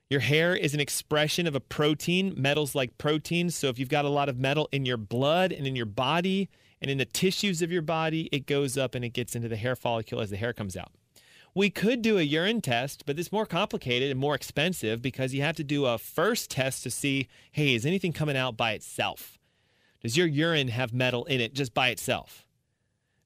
Your 0.08 0.20
hair 0.20 0.54
is 0.54 0.72
an 0.72 0.80
expression 0.80 1.48
of 1.48 1.56
a 1.56 1.60
protein, 1.60 2.32
metals 2.36 2.76
like 2.76 2.96
proteins. 2.96 3.56
So, 3.56 3.66
if 3.68 3.78
you've 3.78 3.88
got 3.88 4.04
a 4.04 4.10
lot 4.10 4.28
of 4.28 4.38
metal 4.38 4.68
in 4.70 4.86
your 4.86 4.96
blood 4.96 5.50
and 5.50 5.66
in 5.66 5.74
your 5.74 5.86
body 5.86 6.48
and 6.80 6.88
in 6.88 6.98
the 6.98 7.04
tissues 7.04 7.60
of 7.60 7.72
your 7.72 7.82
body, 7.82 8.28
it 8.30 8.46
goes 8.46 8.78
up 8.78 8.94
and 8.94 9.04
it 9.04 9.10
gets 9.10 9.34
into 9.34 9.48
the 9.48 9.56
hair 9.56 9.74
follicle 9.74 10.20
as 10.20 10.30
the 10.30 10.36
hair 10.36 10.52
comes 10.52 10.76
out. 10.76 10.92
We 11.54 11.70
could 11.70 12.02
do 12.02 12.18
a 12.18 12.22
urine 12.22 12.60
test, 12.60 13.04
but 13.06 13.18
it's 13.18 13.32
more 13.32 13.46
complicated 13.46 14.10
and 14.10 14.20
more 14.20 14.34
expensive 14.34 15.02
because 15.02 15.34
you 15.34 15.42
have 15.42 15.56
to 15.56 15.64
do 15.64 15.86
a 15.86 15.98
first 15.98 16.50
test 16.50 16.82
to 16.84 16.90
see 16.90 17.28
hey, 17.52 17.74
is 17.74 17.86
anything 17.86 18.12
coming 18.12 18.36
out 18.36 18.56
by 18.56 18.72
itself? 18.72 19.38
Does 20.00 20.16
your 20.16 20.26
urine 20.26 20.68
have 20.68 20.92
metal 20.92 21.24
in 21.24 21.40
it 21.40 21.54
just 21.54 21.74
by 21.74 21.88
itself? 21.88 22.46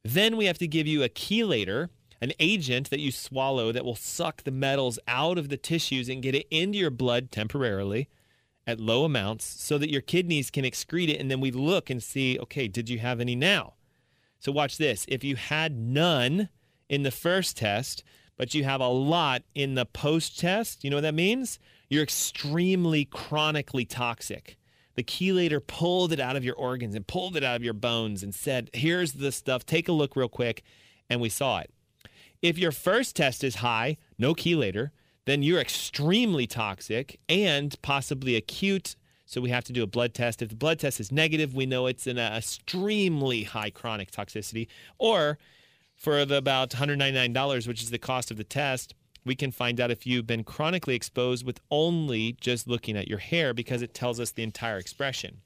Then 0.03 0.37
we 0.37 0.47
have 0.47 0.59
to 0.59 0.66
give 0.66 0.87
you 0.87 1.03
a 1.03 1.09
chelator, 1.09 1.91
an 2.20 2.33
agent 2.41 2.91
that 2.91 3.01
you 3.01 3.12
swallow 3.12 3.73
that 3.73 3.85
will 3.85 3.97
suck 3.97 4.43
the 4.43 4.51
metals 4.51 4.99
out 5.07 5.39
of 5.39 5.49
the 5.49 5.57
tissues 5.57 6.09
and 6.09 6.23
get 6.23 6.35
it 6.35 6.47
into 6.51 6.79
your 6.79 6.91
blood 6.91 7.31
temporarily 7.31 8.09
at 8.66 8.81
low 8.81 9.05
amounts 9.05 9.45
so 9.45 9.77
that 9.79 9.91
your 9.91 10.01
kidneys 10.01 10.51
can 10.51 10.64
excrete 10.64 11.09
it. 11.09 11.20
And 11.20 11.31
then 11.31 11.41
we 11.41 11.51
look 11.51 11.91
and 11.91 12.03
see 12.03 12.39
okay, 12.39 12.68
did 12.68 12.89
you 12.89 12.99
have 12.99 13.20
any 13.20 13.37
now? 13.37 13.75
So 14.39 14.51
watch 14.51 14.79
this. 14.79 15.05
If 15.09 15.23
you 15.23 15.37
had 15.37 15.77
none 15.77 16.49
in 16.93 17.05
the 17.05 17.11
first 17.11 17.57
test, 17.57 18.05
but 18.36 18.53
you 18.53 18.64
have 18.64 18.82
a 18.82 18.88
lot 18.88 19.43
in 19.55 19.74
the 19.76 19.86
post 19.86 20.38
test. 20.38 20.84
You 20.84 20.90
know 20.90 20.97
what 20.97 21.03
that 21.03 21.14
means? 21.14 21.59
You're 21.88 22.03
extremely 22.03 23.07
chronically 23.07 23.86
toxic. 23.86 24.59
The 24.95 25.03
chelator 25.03 25.66
pulled 25.66 26.12
it 26.12 26.20
out 26.20 26.36
of 26.36 26.45
your 26.45 26.55
organs 26.55 26.95
and 26.95 27.07
pulled 27.07 27.34
it 27.34 27.43
out 27.43 27.57
of 27.57 27.64
your 27.64 27.72
bones 27.72 28.22
and 28.22 28.34
said, 28.34 28.68
Here's 28.74 29.14
the 29.14 29.32
stuff. 29.32 29.64
Take 29.64 29.88
a 29.88 29.93
look 29.93 30.14
real 30.14 30.28
quick. 30.28 30.62
And 31.09 31.18
we 31.18 31.30
saw 31.30 31.61
it. 31.61 31.70
If 32.43 32.59
your 32.59 32.72
first 32.72 33.16
test 33.16 33.43
is 33.43 33.57
high, 33.57 33.97
no 34.18 34.34
chelator, 34.34 34.90
then 35.24 35.43
you're 35.43 35.61
extremely 35.61 36.47
toxic 36.47 37.18
and 37.26 37.74
possibly 37.80 38.36
acute. 38.36 38.97
So 39.24 39.40
we 39.40 39.49
have 39.49 39.64
to 39.64 39.72
do 39.72 39.82
a 39.82 39.86
blood 39.86 40.12
test. 40.12 40.43
If 40.43 40.51
the 40.51 40.57
blood 40.57 40.78
test 40.78 41.01
is 41.01 41.11
negative, 41.11 41.55
we 41.55 41.64
know 41.64 41.86
it's 41.86 42.07
in 42.07 42.18
an 42.18 42.34
extremely 42.34 43.45
high 43.45 43.70
chronic 43.70 44.11
toxicity. 44.11 44.66
Or 44.99 45.38
for 46.03 46.24
the 46.24 46.36
about 46.36 46.70
$199, 46.70 47.68
which 47.68 47.80
is 47.80 47.90
the 47.90 47.98
cost 47.98 48.32
of 48.32 48.36
the 48.36 48.42
test, 48.42 48.92
we 49.24 49.36
can 49.36 49.53
find 49.53 49.80
out 49.80 49.92
if 49.92 50.05
you've 50.05 50.26
been 50.26 50.42
chronically 50.42 50.96
exposed 50.96 51.46
with 51.46 51.61
only 51.70 52.36
just 52.40 52.66
looking 52.66 52.96
at 52.96 53.07
your 53.07 53.18
hair 53.18 53.55
because 53.55 53.82
it 53.82 53.94
tells 53.94 54.18
us 54.18 54.32
the 54.32 54.42
entire 54.42 54.78
expression. 54.78 55.42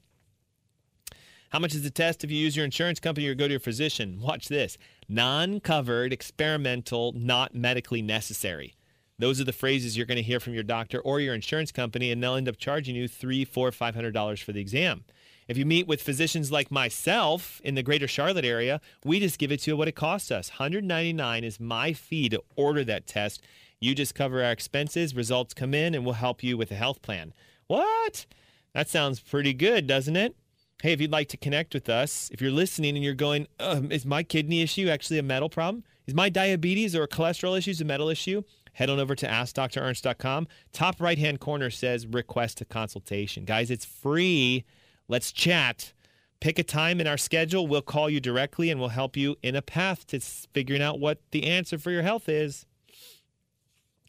How 1.51 1.59
much 1.59 1.75
is 1.75 1.83
the 1.83 1.91
test 1.91 2.23
if 2.23 2.31
you 2.31 2.37
use 2.37 2.55
your 2.55 2.65
insurance 2.65 2.99
company 2.99 3.27
or 3.27 3.35
go 3.35 3.47
to 3.47 3.51
your 3.51 3.59
physician? 3.59 4.19
Watch 4.19 4.47
this 4.47 4.79
non 5.07 5.59
covered, 5.59 6.11
experimental, 6.11 7.13
not 7.15 7.53
medically 7.53 8.01
necessary. 8.01 8.73
Those 9.19 9.39
are 9.39 9.45
the 9.45 9.53
phrases 9.53 9.95
you're 9.95 10.07
going 10.07 10.17
to 10.17 10.23
hear 10.23 10.39
from 10.39 10.55
your 10.55 10.63
doctor 10.63 10.99
or 10.99 11.19
your 11.19 11.35
insurance 11.35 11.71
company, 11.71 12.11
and 12.11 12.21
they'll 12.21 12.35
end 12.35 12.49
up 12.49 12.57
charging 12.57 12.95
you 12.95 13.07
three, 13.07 13.45
four, 13.45 13.71
five 13.71 13.93
hundred 13.95 14.13
dollars 14.13 14.41
for 14.41 14.53
the 14.53 14.59
exam. 14.59 15.05
If 15.47 15.57
you 15.57 15.65
meet 15.65 15.87
with 15.87 16.01
physicians 16.01 16.51
like 16.51 16.71
myself 16.71 17.61
in 17.63 17.75
the 17.75 17.83
greater 17.83 18.07
Charlotte 18.07 18.43
area, 18.43 18.81
we 19.05 19.19
just 19.19 19.39
give 19.39 19.51
it 19.51 19.61
to 19.61 19.71
you 19.71 19.77
what 19.77 19.87
it 19.87 19.95
costs 19.95 20.29
us. 20.29 20.49
199 20.51 21.43
is 21.43 21.59
my 21.59 21.93
fee 21.93 22.27
to 22.29 22.43
order 22.55 22.83
that 22.83 23.07
test. 23.07 23.41
You 23.79 23.95
just 23.95 24.13
cover 24.13 24.43
our 24.43 24.51
expenses, 24.51 25.15
results 25.15 25.53
come 25.53 25.73
in, 25.73 25.95
and 25.95 26.03
we'll 26.03 26.15
help 26.15 26.43
you 26.43 26.57
with 26.57 26.71
a 26.71 26.75
health 26.75 27.01
plan. 27.01 27.33
What? 27.67 28.25
That 28.73 28.89
sounds 28.89 29.19
pretty 29.19 29.53
good, 29.53 29.87
doesn't 29.87 30.15
it? 30.15 30.35
Hey, 30.81 30.91
if 30.91 30.99
you'd 31.01 31.11
like 31.11 31.29
to 31.29 31.37
connect 31.37 31.73
with 31.73 31.89
us, 31.89 32.29
if 32.31 32.41
you're 32.41 32.51
listening 32.51 32.95
and 32.95 33.03
you're 33.03 33.15
going, 33.15 33.47
is 33.59 34.05
my 34.05 34.23
kidney 34.23 34.61
issue 34.61 34.89
actually 34.89 35.17
a 35.17 35.23
metal 35.23 35.49
problem? 35.49 35.83
Is 36.05 36.13
my 36.13 36.29
diabetes 36.29 36.95
or 36.95 37.07
cholesterol 37.07 37.57
issues 37.57 37.81
a 37.81 37.85
metal 37.85 38.09
issue? 38.09 38.43
Head 38.73 38.89
on 38.89 38.99
over 38.99 39.15
to 39.15 39.27
AskDrErnst.com. 39.27 40.47
Top 40.73 41.01
right 41.01 41.17
hand 41.17 41.39
corner 41.39 41.69
says 41.69 42.05
request 42.05 42.61
a 42.61 42.65
consultation. 42.65 43.45
Guys, 43.45 43.71
it's 43.71 43.85
free. 43.85 44.65
Let's 45.07 45.31
chat. 45.31 45.93
Pick 46.39 46.59
a 46.59 46.63
time 46.63 47.01
in 47.01 47.07
our 47.07 47.17
schedule. 47.17 47.65
We'll 47.65 47.81
call 47.81 48.09
you 48.09 48.19
directly 48.19 48.69
and 48.69 48.79
we'll 48.79 48.89
help 48.89 49.17
you 49.17 49.37
in 49.41 49.55
a 49.55 49.61
path 49.61 50.05
to 50.07 50.19
figuring 50.19 50.81
out 50.81 50.99
what 50.99 51.19
the 51.31 51.45
answer 51.45 51.77
for 51.77 51.91
your 51.91 52.03
health 52.03 52.29
is. 52.29 52.65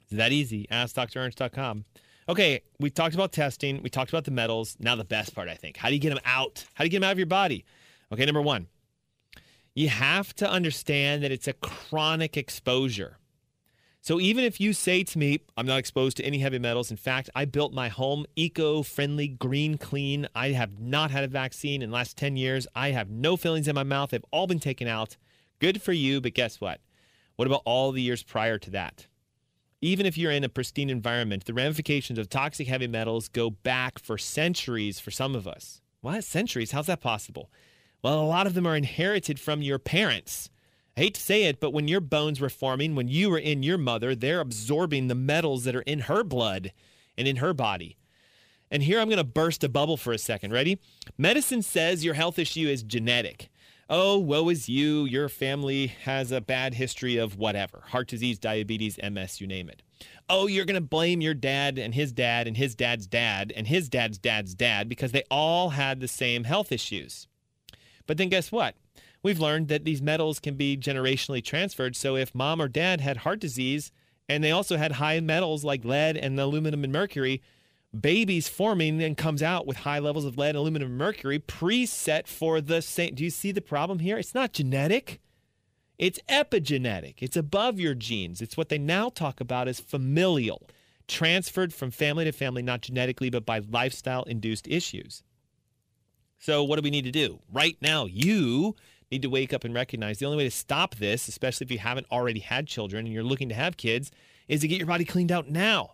It's 0.02 0.12
that 0.12 0.32
easy. 0.32 0.66
AskDrErnst.com. 0.70 1.84
Okay, 2.28 2.60
we 2.78 2.90
talked 2.90 3.14
about 3.14 3.32
testing. 3.32 3.82
We 3.82 3.88
talked 3.88 4.10
about 4.10 4.24
the 4.24 4.30
metals. 4.30 4.76
Now, 4.78 4.94
the 4.96 5.04
best 5.04 5.34
part, 5.34 5.48
I 5.48 5.54
think. 5.54 5.78
How 5.78 5.88
do 5.88 5.94
you 5.94 6.00
get 6.00 6.10
them 6.10 6.20
out? 6.26 6.66
How 6.74 6.84
do 6.84 6.86
you 6.86 6.90
get 6.90 6.98
them 6.98 7.08
out 7.08 7.12
of 7.12 7.18
your 7.18 7.26
body? 7.26 7.64
Okay, 8.12 8.26
number 8.26 8.42
one, 8.42 8.66
you 9.74 9.88
have 9.88 10.34
to 10.34 10.50
understand 10.50 11.22
that 11.22 11.32
it's 11.32 11.48
a 11.48 11.54
chronic 11.54 12.36
exposure. 12.36 13.16
So 14.08 14.18
even 14.18 14.42
if 14.42 14.58
you 14.58 14.72
say 14.72 15.04
to 15.04 15.18
me, 15.18 15.40
I'm 15.54 15.66
not 15.66 15.78
exposed 15.78 16.16
to 16.16 16.24
any 16.24 16.38
heavy 16.38 16.58
metals, 16.58 16.90
in 16.90 16.96
fact, 16.96 17.28
I 17.34 17.44
built 17.44 17.74
my 17.74 17.88
home 17.88 18.24
eco 18.36 18.82
friendly, 18.82 19.28
green, 19.28 19.76
clean. 19.76 20.26
I 20.34 20.52
have 20.52 20.80
not 20.80 21.10
had 21.10 21.24
a 21.24 21.28
vaccine 21.28 21.82
in 21.82 21.90
the 21.90 21.94
last 21.94 22.16
10 22.16 22.38
years. 22.38 22.66
I 22.74 22.92
have 22.92 23.10
no 23.10 23.36
fillings 23.36 23.68
in 23.68 23.74
my 23.74 23.82
mouth. 23.82 24.08
They've 24.08 24.24
all 24.30 24.46
been 24.46 24.60
taken 24.60 24.88
out. 24.88 25.18
Good 25.58 25.82
for 25.82 25.92
you, 25.92 26.22
but 26.22 26.32
guess 26.32 26.58
what? 26.58 26.80
What 27.36 27.44
about 27.44 27.60
all 27.66 27.92
the 27.92 28.00
years 28.00 28.22
prior 28.22 28.56
to 28.56 28.70
that? 28.70 29.08
Even 29.82 30.06
if 30.06 30.16
you're 30.16 30.32
in 30.32 30.42
a 30.42 30.48
pristine 30.48 30.88
environment, 30.88 31.44
the 31.44 31.52
ramifications 31.52 32.18
of 32.18 32.30
toxic 32.30 32.66
heavy 32.66 32.86
metals 32.86 33.28
go 33.28 33.50
back 33.50 33.98
for 33.98 34.16
centuries 34.16 34.98
for 34.98 35.10
some 35.10 35.34
of 35.34 35.46
us. 35.46 35.82
What? 36.00 36.24
Centuries? 36.24 36.70
How's 36.70 36.86
that 36.86 37.02
possible? 37.02 37.50
Well, 38.02 38.22
a 38.22 38.24
lot 38.24 38.46
of 38.46 38.54
them 38.54 38.66
are 38.66 38.74
inherited 38.74 39.38
from 39.38 39.60
your 39.60 39.78
parents 39.78 40.48
hate 40.98 41.14
to 41.14 41.20
say 41.20 41.44
it, 41.44 41.60
but 41.60 41.72
when 41.72 41.88
your 41.88 42.00
bones 42.00 42.40
were 42.40 42.48
forming, 42.48 42.94
when 42.94 43.08
you 43.08 43.30
were 43.30 43.38
in 43.38 43.62
your 43.62 43.78
mother, 43.78 44.14
they're 44.14 44.40
absorbing 44.40 45.08
the 45.08 45.14
metals 45.14 45.64
that 45.64 45.76
are 45.76 45.82
in 45.82 46.00
her 46.00 46.22
blood 46.22 46.72
and 47.16 47.26
in 47.26 47.36
her 47.36 47.54
body. 47.54 47.96
And 48.70 48.82
here 48.82 49.00
I'm 49.00 49.08
going 49.08 49.16
to 49.18 49.24
burst 49.24 49.64
a 49.64 49.68
bubble 49.68 49.96
for 49.96 50.12
a 50.12 50.18
second. 50.18 50.52
Ready? 50.52 50.78
Medicine 51.16 51.62
says 51.62 52.04
your 52.04 52.14
health 52.14 52.38
issue 52.38 52.68
is 52.68 52.82
genetic. 52.82 53.48
Oh, 53.90 54.18
woe 54.18 54.50
is 54.50 54.68
you. 54.68 55.06
Your 55.06 55.30
family 55.30 55.86
has 55.86 56.30
a 56.30 56.42
bad 56.42 56.74
history 56.74 57.16
of 57.16 57.38
whatever 57.38 57.84
heart 57.86 58.08
disease, 58.08 58.38
diabetes, 58.38 58.98
MS, 59.02 59.40
you 59.40 59.46
name 59.46 59.70
it. 59.70 59.82
Oh, 60.28 60.46
you're 60.46 60.66
going 60.66 60.74
to 60.74 60.82
blame 60.82 61.22
your 61.22 61.32
dad 61.32 61.78
and 61.78 61.94
his 61.94 62.12
dad 62.12 62.46
and 62.46 62.56
his 62.56 62.74
dad's 62.74 63.06
dad 63.06 63.50
and 63.56 63.66
his 63.66 63.88
dad's 63.88 64.18
dad's 64.18 64.54
dad 64.54 64.90
because 64.90 65.12
they 65.12 65.22
all 65.30 65.70
had 65.70 66.00
the 66.00 66.08
same 66.08 66.44
health 66.44 66.70
issues. 66.70 67.26
But 68.06 68.18
then 68.18 68.28
guess 68.28 68.52
what? 68.52 68.74
We've 69.22 69.40
learned 69.40 69.68
that 69.68 69.84
these 69.84 70.00
metals 70.00 70.38
can 70.38 70.54
be 70.54 70.76
generationally 70.76 71.44
transferred. 71.44 71.96
So 71.96 72.16
if 72.16 72.34
mom 72.34 72.62
or 72.62 72.68
dad 72.68 73.00
had 73.00 73.18
heart 73.18 73.40
disease 73.40 73.90
and 74.28 74.44
they 74.44 74.52
also 74.52 74.76
had 74.76 74.92
high 74.92 75.20
metals 75.20 75.64
like 75.64 75.84
lead 75.84 76.16
and 76.16 76.38
aluminum 76.38 76.84
and 76.84 76.92
mercury, 76.92 77.42
babies 77.98 78.48
forming 78.48 79.02
and 79.02 79.16
comes 79.16 79.42
out 79.42 79.66
with 79.66 79.78
high 79.78 79.98
levels 79.98 80.24
of 80.24 80.36
lead, 80.36 80.54
aluminum, 80.54 80.88
and 80.88 80.98
mercury 80.98 81.38
preset 81.38 82.26
for 82.26 82.60
the 82.60 82.82
same. 82.82 83.14
Do 83.14 83.24
you 83.24 83.30
see 83.30 83.52
the 83.52 83.60
problem 83.60 84.00
here? 84.00 84.18
It's 84.18 84.34
not 84.34 84.52
genetic. 84.52 85.20
It's 85.98 86.20
epigenetic. 86.28 87.16
It's 87.18 87.36
above 87.36 87.80
your 87.80 87.94
genes. 87.94 88.40
It's 88.40 88.56
what 88.56 88.68
they 88.68 88.78
now 88.78 89.08
talk 89.08 89.40
about 89.40 89.66
as 89.66 89.80
familial, 89.80 90.68
transferred 91.08 91.72
from 91.72 91.90
family 91.90 92.24
to 92.24 92.32
family, 92.32 92.62
not 92.62 92.82
genetically, 92.82 93.30
but 93.30 93.44
by 93.44 93.58
lifestyle 93.58 94.22
induced 94.24 94.68
issues. 94.68 95.24
So, 96.38 96.62
what 96.62 96.76
do 96.76 96.82
we 96.82 96.90
need 96.90 97.04
to 97.04 97.10
do? 97.10 97.40
Right 97.52 97.76
now, 97.80 98.06
you 98.06 98.76
need 99.10 99.22
to 99.22 99.30
wake 99.30 99.52
up 99.52 99.64
and 99.64 99.74
recognize 99.74 100.18
the 100.18 100.26
only 100.26 100.38
way 100.38 100.44
to 100.44 100.50
stop 100.50 100.96
this, 100.96 101.28
especially 101.28 101.64
if 101.64 101.70
you 101.70 101.78
haven't 101.78 102.06
already 102.10 102.40
had 102.40 102.66
children 102.66 103.06
and 103.06 103.14
you're 103.14 103.22
looking 103.22 103.48
to 103.48 103.54
have 103.54 103.76
kids, 103.76 104.10
is 104.48 104.60
to 104.60 104.68
get 104.68 104.78
your 104.78 104.86
body 104.86 105.04
cleaned 105.04 105.32
out 105.32 105.48
now. 105.48 105.92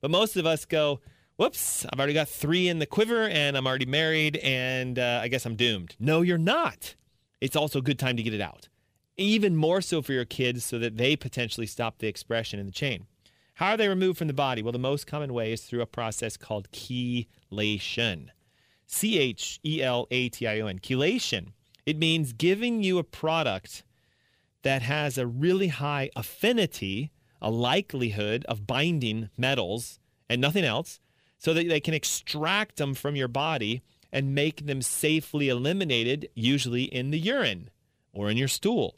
But 0.00 0.10
most 0.10 0.36
of 0.36 0.46
us 0.46 0.64
go, 0.64 1.00
whoops, 1.36 1.86
I've 1.86 1.98
already 1.98 2.14
got 2.14 2.28
three 2.28 2.68
in 2.68 2.78
the 2.78 2.86
quiver 2.86 3.28
and 3.28 3.56
I'm 3.56 3.66
already 3.66 3.86
married 3.86 4.36
and 4.38 4.98
uh, 4.98 5.20
I 5.22 5.28
guess 5.28 5.46
I'm 5.46 5.56
doomed. 5.56 5.96
No, 5.98 6.22
you're 6.22 6.38
not. 6.38 6.94
It's 7.40 7.56
also 7.56 7.80
a 7.80 7.82
good 7.82 7.98
time 7.98 8.16
to 8.16 8.22
get 8.22 8.34
it 8.34 8.40
out. 8.40 8.68
Even 9.16 9.56
more 9.56 9.80
so 9.80 10.00
for 10.00 10.12
your 10.12 10.24
kids 10.24 10.64
so 10.64 10.78
that 10.78 10.96
they 10.96 11.16
potentially 11.16 11.66
stop 11.66 11.98
the 11.98 12.06
expression 12.06 12.58
in 12.58 12.66
the 12.66 12.72
chain. 12.72 13.06
How 13.54 13.70
are 13.70 13.76
they 13.76 13.88
removed 13.88 14.18
from 14.18 14.28
the 14.28 14.34
body? 14.34 14.62
Well, 14.62 14.72
the 14.72 14.78
most 14.78 15.06
common 15.06 15.34
way 15.34 15.52
is 15.52 15.62
through 15.62 15.82
a 15.82 15.86
process 15.86 16.36
called 16.36 16.70
chelation. 16.72 18.28
C 18.86 19.18
H 19.18 19.60
E 19.64 19.82
L 19.82 20.06
A 20.10 20.28
T 20.30 20.46
I 20.46 20.60
O 20.60 20.66
N. 20.66 20.78
Chelation. 20.78 21.48
It 21.84 21.98
means 21.98 22.32
giving 22.32 22.82
you 22.82 22.98
a 22.98 23.04
product 23.04 23.82
that 24.62 24.82
has 24.82 25.18
a 25.18 25.26
really 25.26 25.68
high 25.68 26.10
affinity, 26.14 27.10
a 27.40 27.50
likelihood 27.50 28.44
of 28.46 28.66
binding 28.66 29.30
metals 29.36 29.98
and 30.28 30.40
nothing 30.40 30.64
else 30.64 31.00
so 31.38 31.52
that 31.52 31.68
they 31.68 31.80
can 31.80 31.94
extract 31.94 32.76
them 32.76 32.94
from 32.94 33.16
your 33.16 33.28
body 33.28 33.82
and 34.12 34.34
make 34.34 34.66
them 34.66 34.82
safely 34.82 35.48
eliminated, 35.48 36.28
usually 36.34 36.84
in 36.84 37.10
the 37.10 37.18
urine 37.18 37.70
or 38.12 38.30
in 38.30 38.36
your 38.36 38.48
stool. 38.48 38.96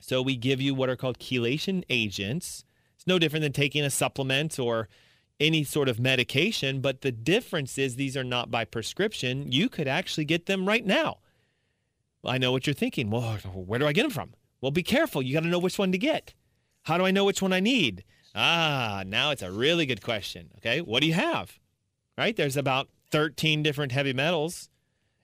So 0.00 0.22
we 0.22 0.34
give 0.36 0.60
you 0.60 0.74
what 0.74 0.88
are 0.88 0.96
called 0.96 1.18
chelation 1.18 1.84
agents. 1.88 2.64
It's 2.96 3.06
no 3.06 3.18
different 3.18 3.42
than 3.42 3.52
taking 3.52 3.84
a 3.84 3.90
supplement 3.90 4.58
or 4.58 4.88
any 5.38 5.62
sort 5.62 5.88
of 5.88 6.00
medication, 6.00 6.80
but 6.80 7.02
the 7.02 7.12
difference 7.12 7.78
is 7.78 7.94
these 7.94 8.16
are 8.16 8.24
not 8.24 8.50
by 8.50 8.64
prescription. 8.64 9.52
You 9.52 9.68
could 9.68 9.88
actually 9.88 10.24
get 10.24 10.46
them 10.46 10.66
right 10.66 10.84
now. 10.84 11.18
I 12.24 12.38
know 12.38 12.52
what 12.52 12.66
you're 12.66 12.74
thinking. 12.74 13.10
Well, 13.10 13.38
where 13.54 13.78
do 13.78 13.86
I 13.86 13.92
get 13.92 14.02
them 14.02 14.10
from? 14.10 14.34
Well, 14.60 14.70
be 14.70 14.82
careful. 14.82 15.22
You 15.22 15.32
got 15.32 15.42
to 15.42 15.48
know 15.48 15.58
which 15.58 15.78
one 15.78 15.92
to 15.92 15.98
get. 15.98 16.34
How 16.82 16.98
do 16.98 17.04
I 17.04 17.10
know 17.10 17.24
which 17.24 17.42
one 17.42 17.52
I 17.52 17.60
need? 17.60 18.04
Ah, 18.34 19.02
now 19.06 19.30
it's 19.30 19.42
a 19.42 19.50
really 19.50 19.86
good 19.86 20.02
question. 20.02 20.50
Okay, 20.58 20.80
what 20.80 21.00
do 21.00 21.06
you 21.06 21.14
have? 21.14 21.58
Right? 22.16 22.36
There's 22.36 22.56
about 22.56 22.88
13 23.10 23.62
different 23.62 23.92
heavy 23.92 24.12
metals, 24.12 24.68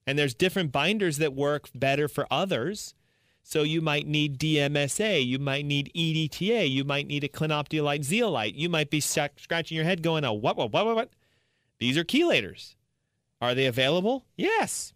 and 0.07 0.19
there's 0.19 0.35
different 0.35 0.73
binders 0.73 1.19
that 1.19 1.35
work 1.35 1.69
better 1.75 2.09
for 2.09 2.27
others. 2.31 2.95
So 3.43 3.63
you 3.63 3.81
might 3.81 4.09
need 4.09 4.41
DMSA, 4.41 5.25
you 5.25 5.39
might 5.39 5.65
need 5.65 5.93
EDTA, 5.95 6.69
you 6.69 6.83
might 6.83 7.07
need 7.07 7.23
a 7.23 7.29
clinoptilolite 7.29 8.03
zeolite. 8.03 8.57
You 8.57 8.69
might 8.69 8.91
be 8.91 9.01
scratching 9.01 9.77
your 9.77 9.85
head 9.85 10.03
going, 10.03 10.25
oh, 10.25 10.33
what, 10.33 10.57
what, 10.57 10.73
what, 10.73 10.85
what, 10.85 10.97
what? 10.97 11.11
These 11.79 11.97
are 11.97 12.05
chelators. 12.05 12.75
Are 13.41 13.55
they 13.55 13.67
available? 13.67 14.25
Yes. 14.37 14.95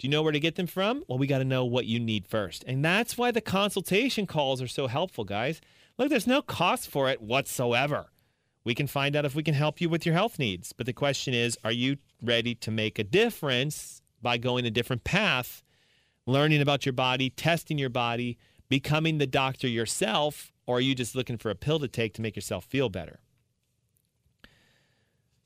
Do 0.00 0.06
you 0.06 0.10
know 0.10 0.22
where 0.22 0.32
to 0.32 0.40
get 0.40 0.54
them 0.54 0.66
from? 0.66 1.04
Well, 1.08 1.18
we 1.18 1.26
got 1.26 1.40
to 1.40 1.44
know 1.44 1.66
what 1.66 1.84
you 1.84 2.00
need 2.00 2.26
first. 2.26 2.64
And 2.66 2.82
that's 2.82 3.18
why 3.18 3.32
the 3.32 3.42
consultation 3.42 4.26
calls 4.26 4.62
are 4.62 4.66
so 4.66 4.86
helpful, 4.86 5.24
guys. 5.24 5.60
Look, 5.98 6.08
there's 6.08 6.26
no 6.26 6.40
cost 6.40 6.88
for 6.88 7.10
it 7.10 7.20
whatsoever. 7.20 8.06
We 8.64 8.74
can 8.74 8.86
find 8.86 9.14
out 9.14 9.26
if 9.26 9.34
we 9.34 9.42
can 9.42 9.52
help 9.52 9.78
you 9.78 9.90
with 9.90 10.06
your 10.06 10.14
health 10.14 10.38
needs. 10.38 10.72
But 10.72 10.86
the 10.86 10.94
question 10.94 11.34
is 11.34 11.58
are 11.64 11.70
you 11.70 11.98
ready 12.22 12.54
to 12.54 12.70
make 12.70 12.98
a 12.98 13.04
difference 13.04 14.00
by 14.22 14.38
going 14.38 14.64
a 14.64 14.70
different 14.70 15.04
path, 15.04 15.62
learning 16.26 16.62
about 16.62 16.86
your 16.86 16.94
body, 16.94 17.28
testing 17.28 17.76
your 17.76 17.90
body, 17.90 18.38
becoming 18.70 19.18
the 19.18 19.26
doctor 19.26 19.68
yourself, 19.68 20.50
or 20.66 20.78
are 20.78 20.80
you 20.80 20.94
just 20.94 21.14
looking 21.14 21.36
for 21.36 21.50
a 21.50 21.54
pill 21.54 21.78
to 21.78 21.88
take 21.88 22.14
to 22.14 22.22
make 22.22 22.36
yourself 22.36 22.64
feel 22.64 22.88
better? 22.88 23.20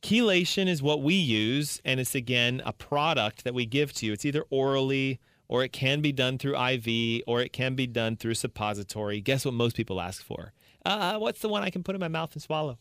Chelation 0.04 0.68
is 0.68 0.82
what 0.82 1.00
we 1.00 1.14
use, 1.14 1.80
and 1.82 1.98
it's 1.98 2.14
again 2.14 2.60
a 2.66 2.74
product 2.74 3.42
that 3.44 3.54
we 3.54 3.64
give 3.64 3.94
to 3.94 4.04
you. 4.04 4.12
It's 4.12 4.26
either 4.26 4.44
orally 4.50 5.18
or 5.48 5.64
it 5.64 5.72
can 5.72 6.02
be 6.02 6.12
done 6.12 6.36
through 6.36 6.60
IV, 6.60 7.22
or 7.26 7.40
it 7.40 7.54
can 7.54 7.74
be 7.74 7.86
done 7.86 8.16
through 8.16 8.34
suppository. 8.34 9.22
Guess 9.22 9.46
what 9.46 9.54
most 9.54 9.74
people 9.74 10.02
ask 10.02 10.22
for? 10.22 10.52
Uh, 10.84 11.16
what's 11.16 11.40
the 11.40 11.48
one 11.48 11.62
I 11.62 11.70
can 11.70 11.82
put 11.82 11.94
in 11.94 12.02
my 12.02 12.08
mouth 12.08 12.34
and 12.34 12.42
swallow? 12.42 12.76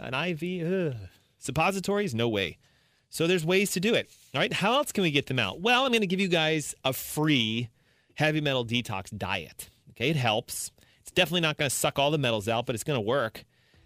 An 0.00 0.14
IV? 0.14 0.66
Ugh. 0.66 0.96
Suppositories? 1.36 2.14
No 2.14 2.26
way. 2.26 2.56
So 3.10 3.26
there's 3.26 3.44
ways 3.44 3.72
to 3.72 3.80
do 3.80 3.92
it. 3.92 4.08
All 4.34 4.40
right. 4.40 4.54
How 4.54 4.72
else 4.72 4.92
can 4.92 5.02
we 5.02 5.10
get 5.10 5.26
them 5.26 5.38
out? 5.38 5.60
Well, 5.60 5.84
I'm 5.84 5.90
going 5.90 6.00
to 6.00 6.06
give 6.06 6.20
you 6.20 6.28
guys 6.28 6.74
a 6.86 6.94
free 6.94 7.68
heavy 8.14 8.40
metal 8.40 8.64
detox 8.64 9.14
diet. 9.14 9.68
Okay. 9.90 10.08
It 10.08 10.16
helps. 10.16 10.72
It's 11.02 11.10
definitely 11.10 11.42
not 11.42 11.58
going 11.58 11.68
to 11.68 11.76
suck 11.76 11.98
all 11.98 12.10
the 12.10 12.16
metals 12.16 12.48
out, 12.48 12.64
but 12.64 12.74
it's 12.74 12.84
going 12.84 12.96
to 12.96 13.06
work. 13.06 13.44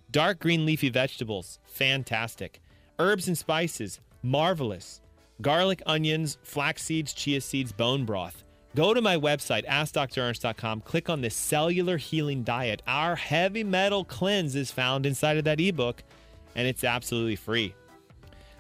Dark 0.09 0.39
green 0.39 0.65
leafy 0.65 0.89
vegetables, 0.89 1.59
fantastic. 1.67 2.61
Herbs 2.99 3.29
and 3.29 3.37
spices, 3.37 4.01
marvelous 4.23 5.01
garlic, 5.43 5.83
onions, 5.87 6.39
flax 6.43 6.83
seeds, 6.83 7.13
chia 7.13 7.41
seeds, 7.41 7.73
bone 7.73 8.05
broth. 8.05 8.43
Go 8.75 8.93
to 8.93 9.01
my 9.01 9.17
website, 9.17 9.67
AskDrErnst.com, 9.67 10.83
click 10.83 11.09
on 11.09 11.21
the 11.21 11.31
cellular 11.31 11.97
healing 11.97 12.43
diet. 12.43 12.83
Our 12.87 13.17
heavy 13.17 13.65
metal 13.65 14.05
cleanse 14.05 14.55
is 14.55 14.71
found 14.71 15.07
inside 15.07 15.39
of 15.39 15.45
that 15.45 15.61
ebook, 15.61 16.03
and 16.55 16.67
it's 16.67 16.85
absolutely 16.85 17.37
free. 17.37 17.75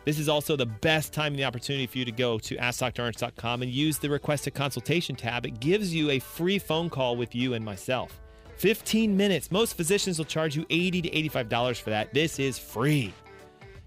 This 0.05 0.19
is 0.19 0.29
also 0.29 0.55
the 0.55 0.67
best 0.67 1.13
time 1.13 1.33
and 1.33 1.39
the 1.39 1.45
opportunity 1.45 1.87
for 1.87 1.99
you 1.99 2.05
to 2.05 2.13
go 2.13 2.39
to 2.39 2.57
AskDrErnst.com 2.57 3.63
and 3.63 3.71
use 3.71 3.99
the 3.99 4.09
request 4.09 4.47
a 4.47 4.51
consultation 4.51 5.17
tab. 5.17 5.45
It 5.45 5.61
gives 5.61 5.95
you 5.95 6.11
a 6.11 6.19
free 6.19 6.59
phone 6.59 6.89
call 6.89 7.17
with 7.17 7.35
you 7.35 7.55
and 7.55 7.65
myself. 7.65 8.21
15 8.59 9.17
minutes. 9.17 9.51
Most 9.51 9.77
physicians 9.77 10.19
will 10.19 10.25
charge 10.25 10.57
you 10.57 10.65
80 10.71 11.03
to 11.03 11.11
$85 11.11 11.81
for 11.81 11.91
that. 11.91 12.15
This 12.15 12.39
is 12.39 12.59
free. 12.59 13.13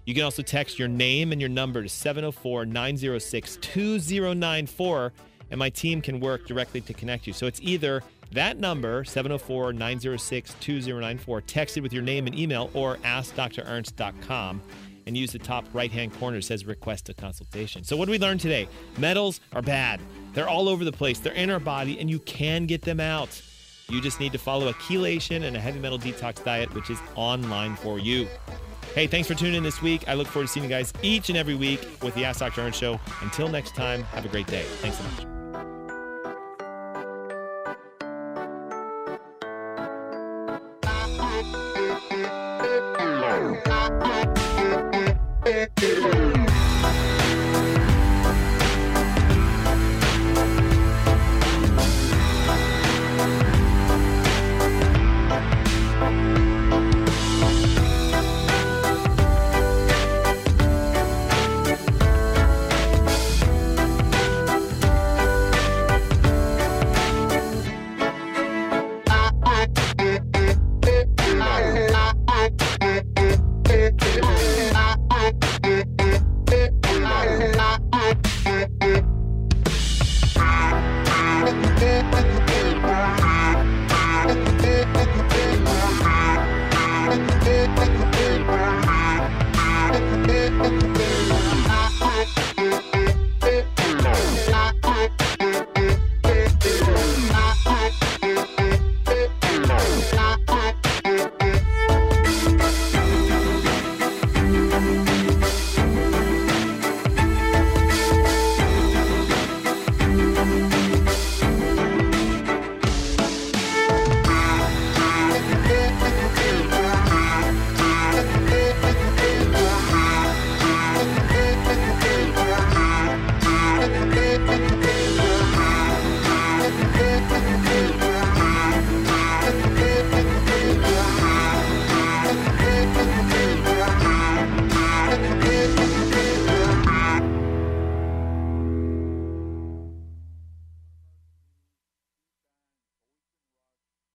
You 0.04 0.14
can 0.14 0.24
also 0.24 0.42
text 0.42 0.78
your 0.78 0.88
name 0.88 1.32
and 1.32 1.40
your 1.40 1.50
number 1.50 1.82
to 1.82 1.88
704 1.88 2.66
906 2.66 3.58
2094, 3.60 5.12
and 5.50 5.58
my 5.58 5.70
team 5.70 6.00
can 6.00 6.20
work 6.20 6.46
directly 6.46 6.80
to 6.80 6.94
connect 6.94 7.26
you. 7.26 7.32
So 7.32 7.46
it's 7.46 7.60
either 7.62 8.02
that 8.32 8.58
number, 8.58 9.04
704 9.04 9.72
906 9.72 10.54
2094, 10.60 11.42
texted 11.42 11.82
with 11.82 11.92
your 11.92 12.02
name 12.02 12.26
and 12.26 12.38
email, 12.38 12.70
or 12.74 12.96
askdrernst.com 12.98 14.62
and 15.06 15.16
use 15.16 15.32
the 15.32 15.38
top 15.38 15.64
right 15.72 15.90
hand 15.90 16.12
corner 16.18 16.40
says 16.40 16.66
request 16.66 17.08
a 17.08 17.14
consultation. 17.14 17.82
So, 17.82 17.96
what 17.96 18.04
did 18.06 18.12
we 18.12 18.18
learn 18.18 18.38
today? 18.38 18.68
Metals 18.98 19.40
are 19.52 19.62
bad, 19.62 20.00
they're 20.34 20.48
all 20.48 20.68
over 20.68 20.84
the 20.84 20.92
place, 20.92 21.18
they're 21.18 21.32
in 21.32 21.50
our 21.50 21.60
body, 21.60 21.98
and 21.98 22.08
you 22.08 22.20
can 22.20 22.66
get 22.66 22.82
them 22.82 23.00
out. 23.00 23.42
You 23.88 24.00
just 24.00 24.20
need 24.20 24.30
to 24.32 24.38
follow 24.38 24.68
a 24.68 24.74
chelation 24.74 25.42
and 25.42 25.56
a 25.56 25.60
heavy 25.60 25.80
metal 25.80 25.98
detox 25.98 26.44
diet, 26.44 26.72
which 26.74 26.90
is 26.90 26.98
online 27.16 27.74
for 27.74 27.98
you. 27.98 28.28
Hey, 28.94 29.06
thanks 29.06 29.28
for 29.28 29.34
tuning 29.34 29.54
in 29.54 29.62
this 29.62 29.80
week. 29.80 30.08
I 30.08 30.14
look 30.14 30.26
forward 30.26 30.48
to 30.48 30.52
seeing 30.52 30.64
you 30.64 30.70
guys 30.70 30.92
each 31.02 31.28
and 31.28 31.38
every 31.38 31.54
week 31.54 31.80
with 32.02 32.14
the 32.14 32.24
Ask 32.24 32.40
Dr. 32.40 32.62
Ernst 32.62 32.80
Show. 32.80 32.98
Until 33.20 33.48
next 33.48 33.76
time, 33.76 34.02
have 34.04 34.24
a 34.24 34.28
great 34.28 34.48
day. 34.48 34.64
Thanks 34.80 34.98
so 34.98 35.04
much. 35.04 35.39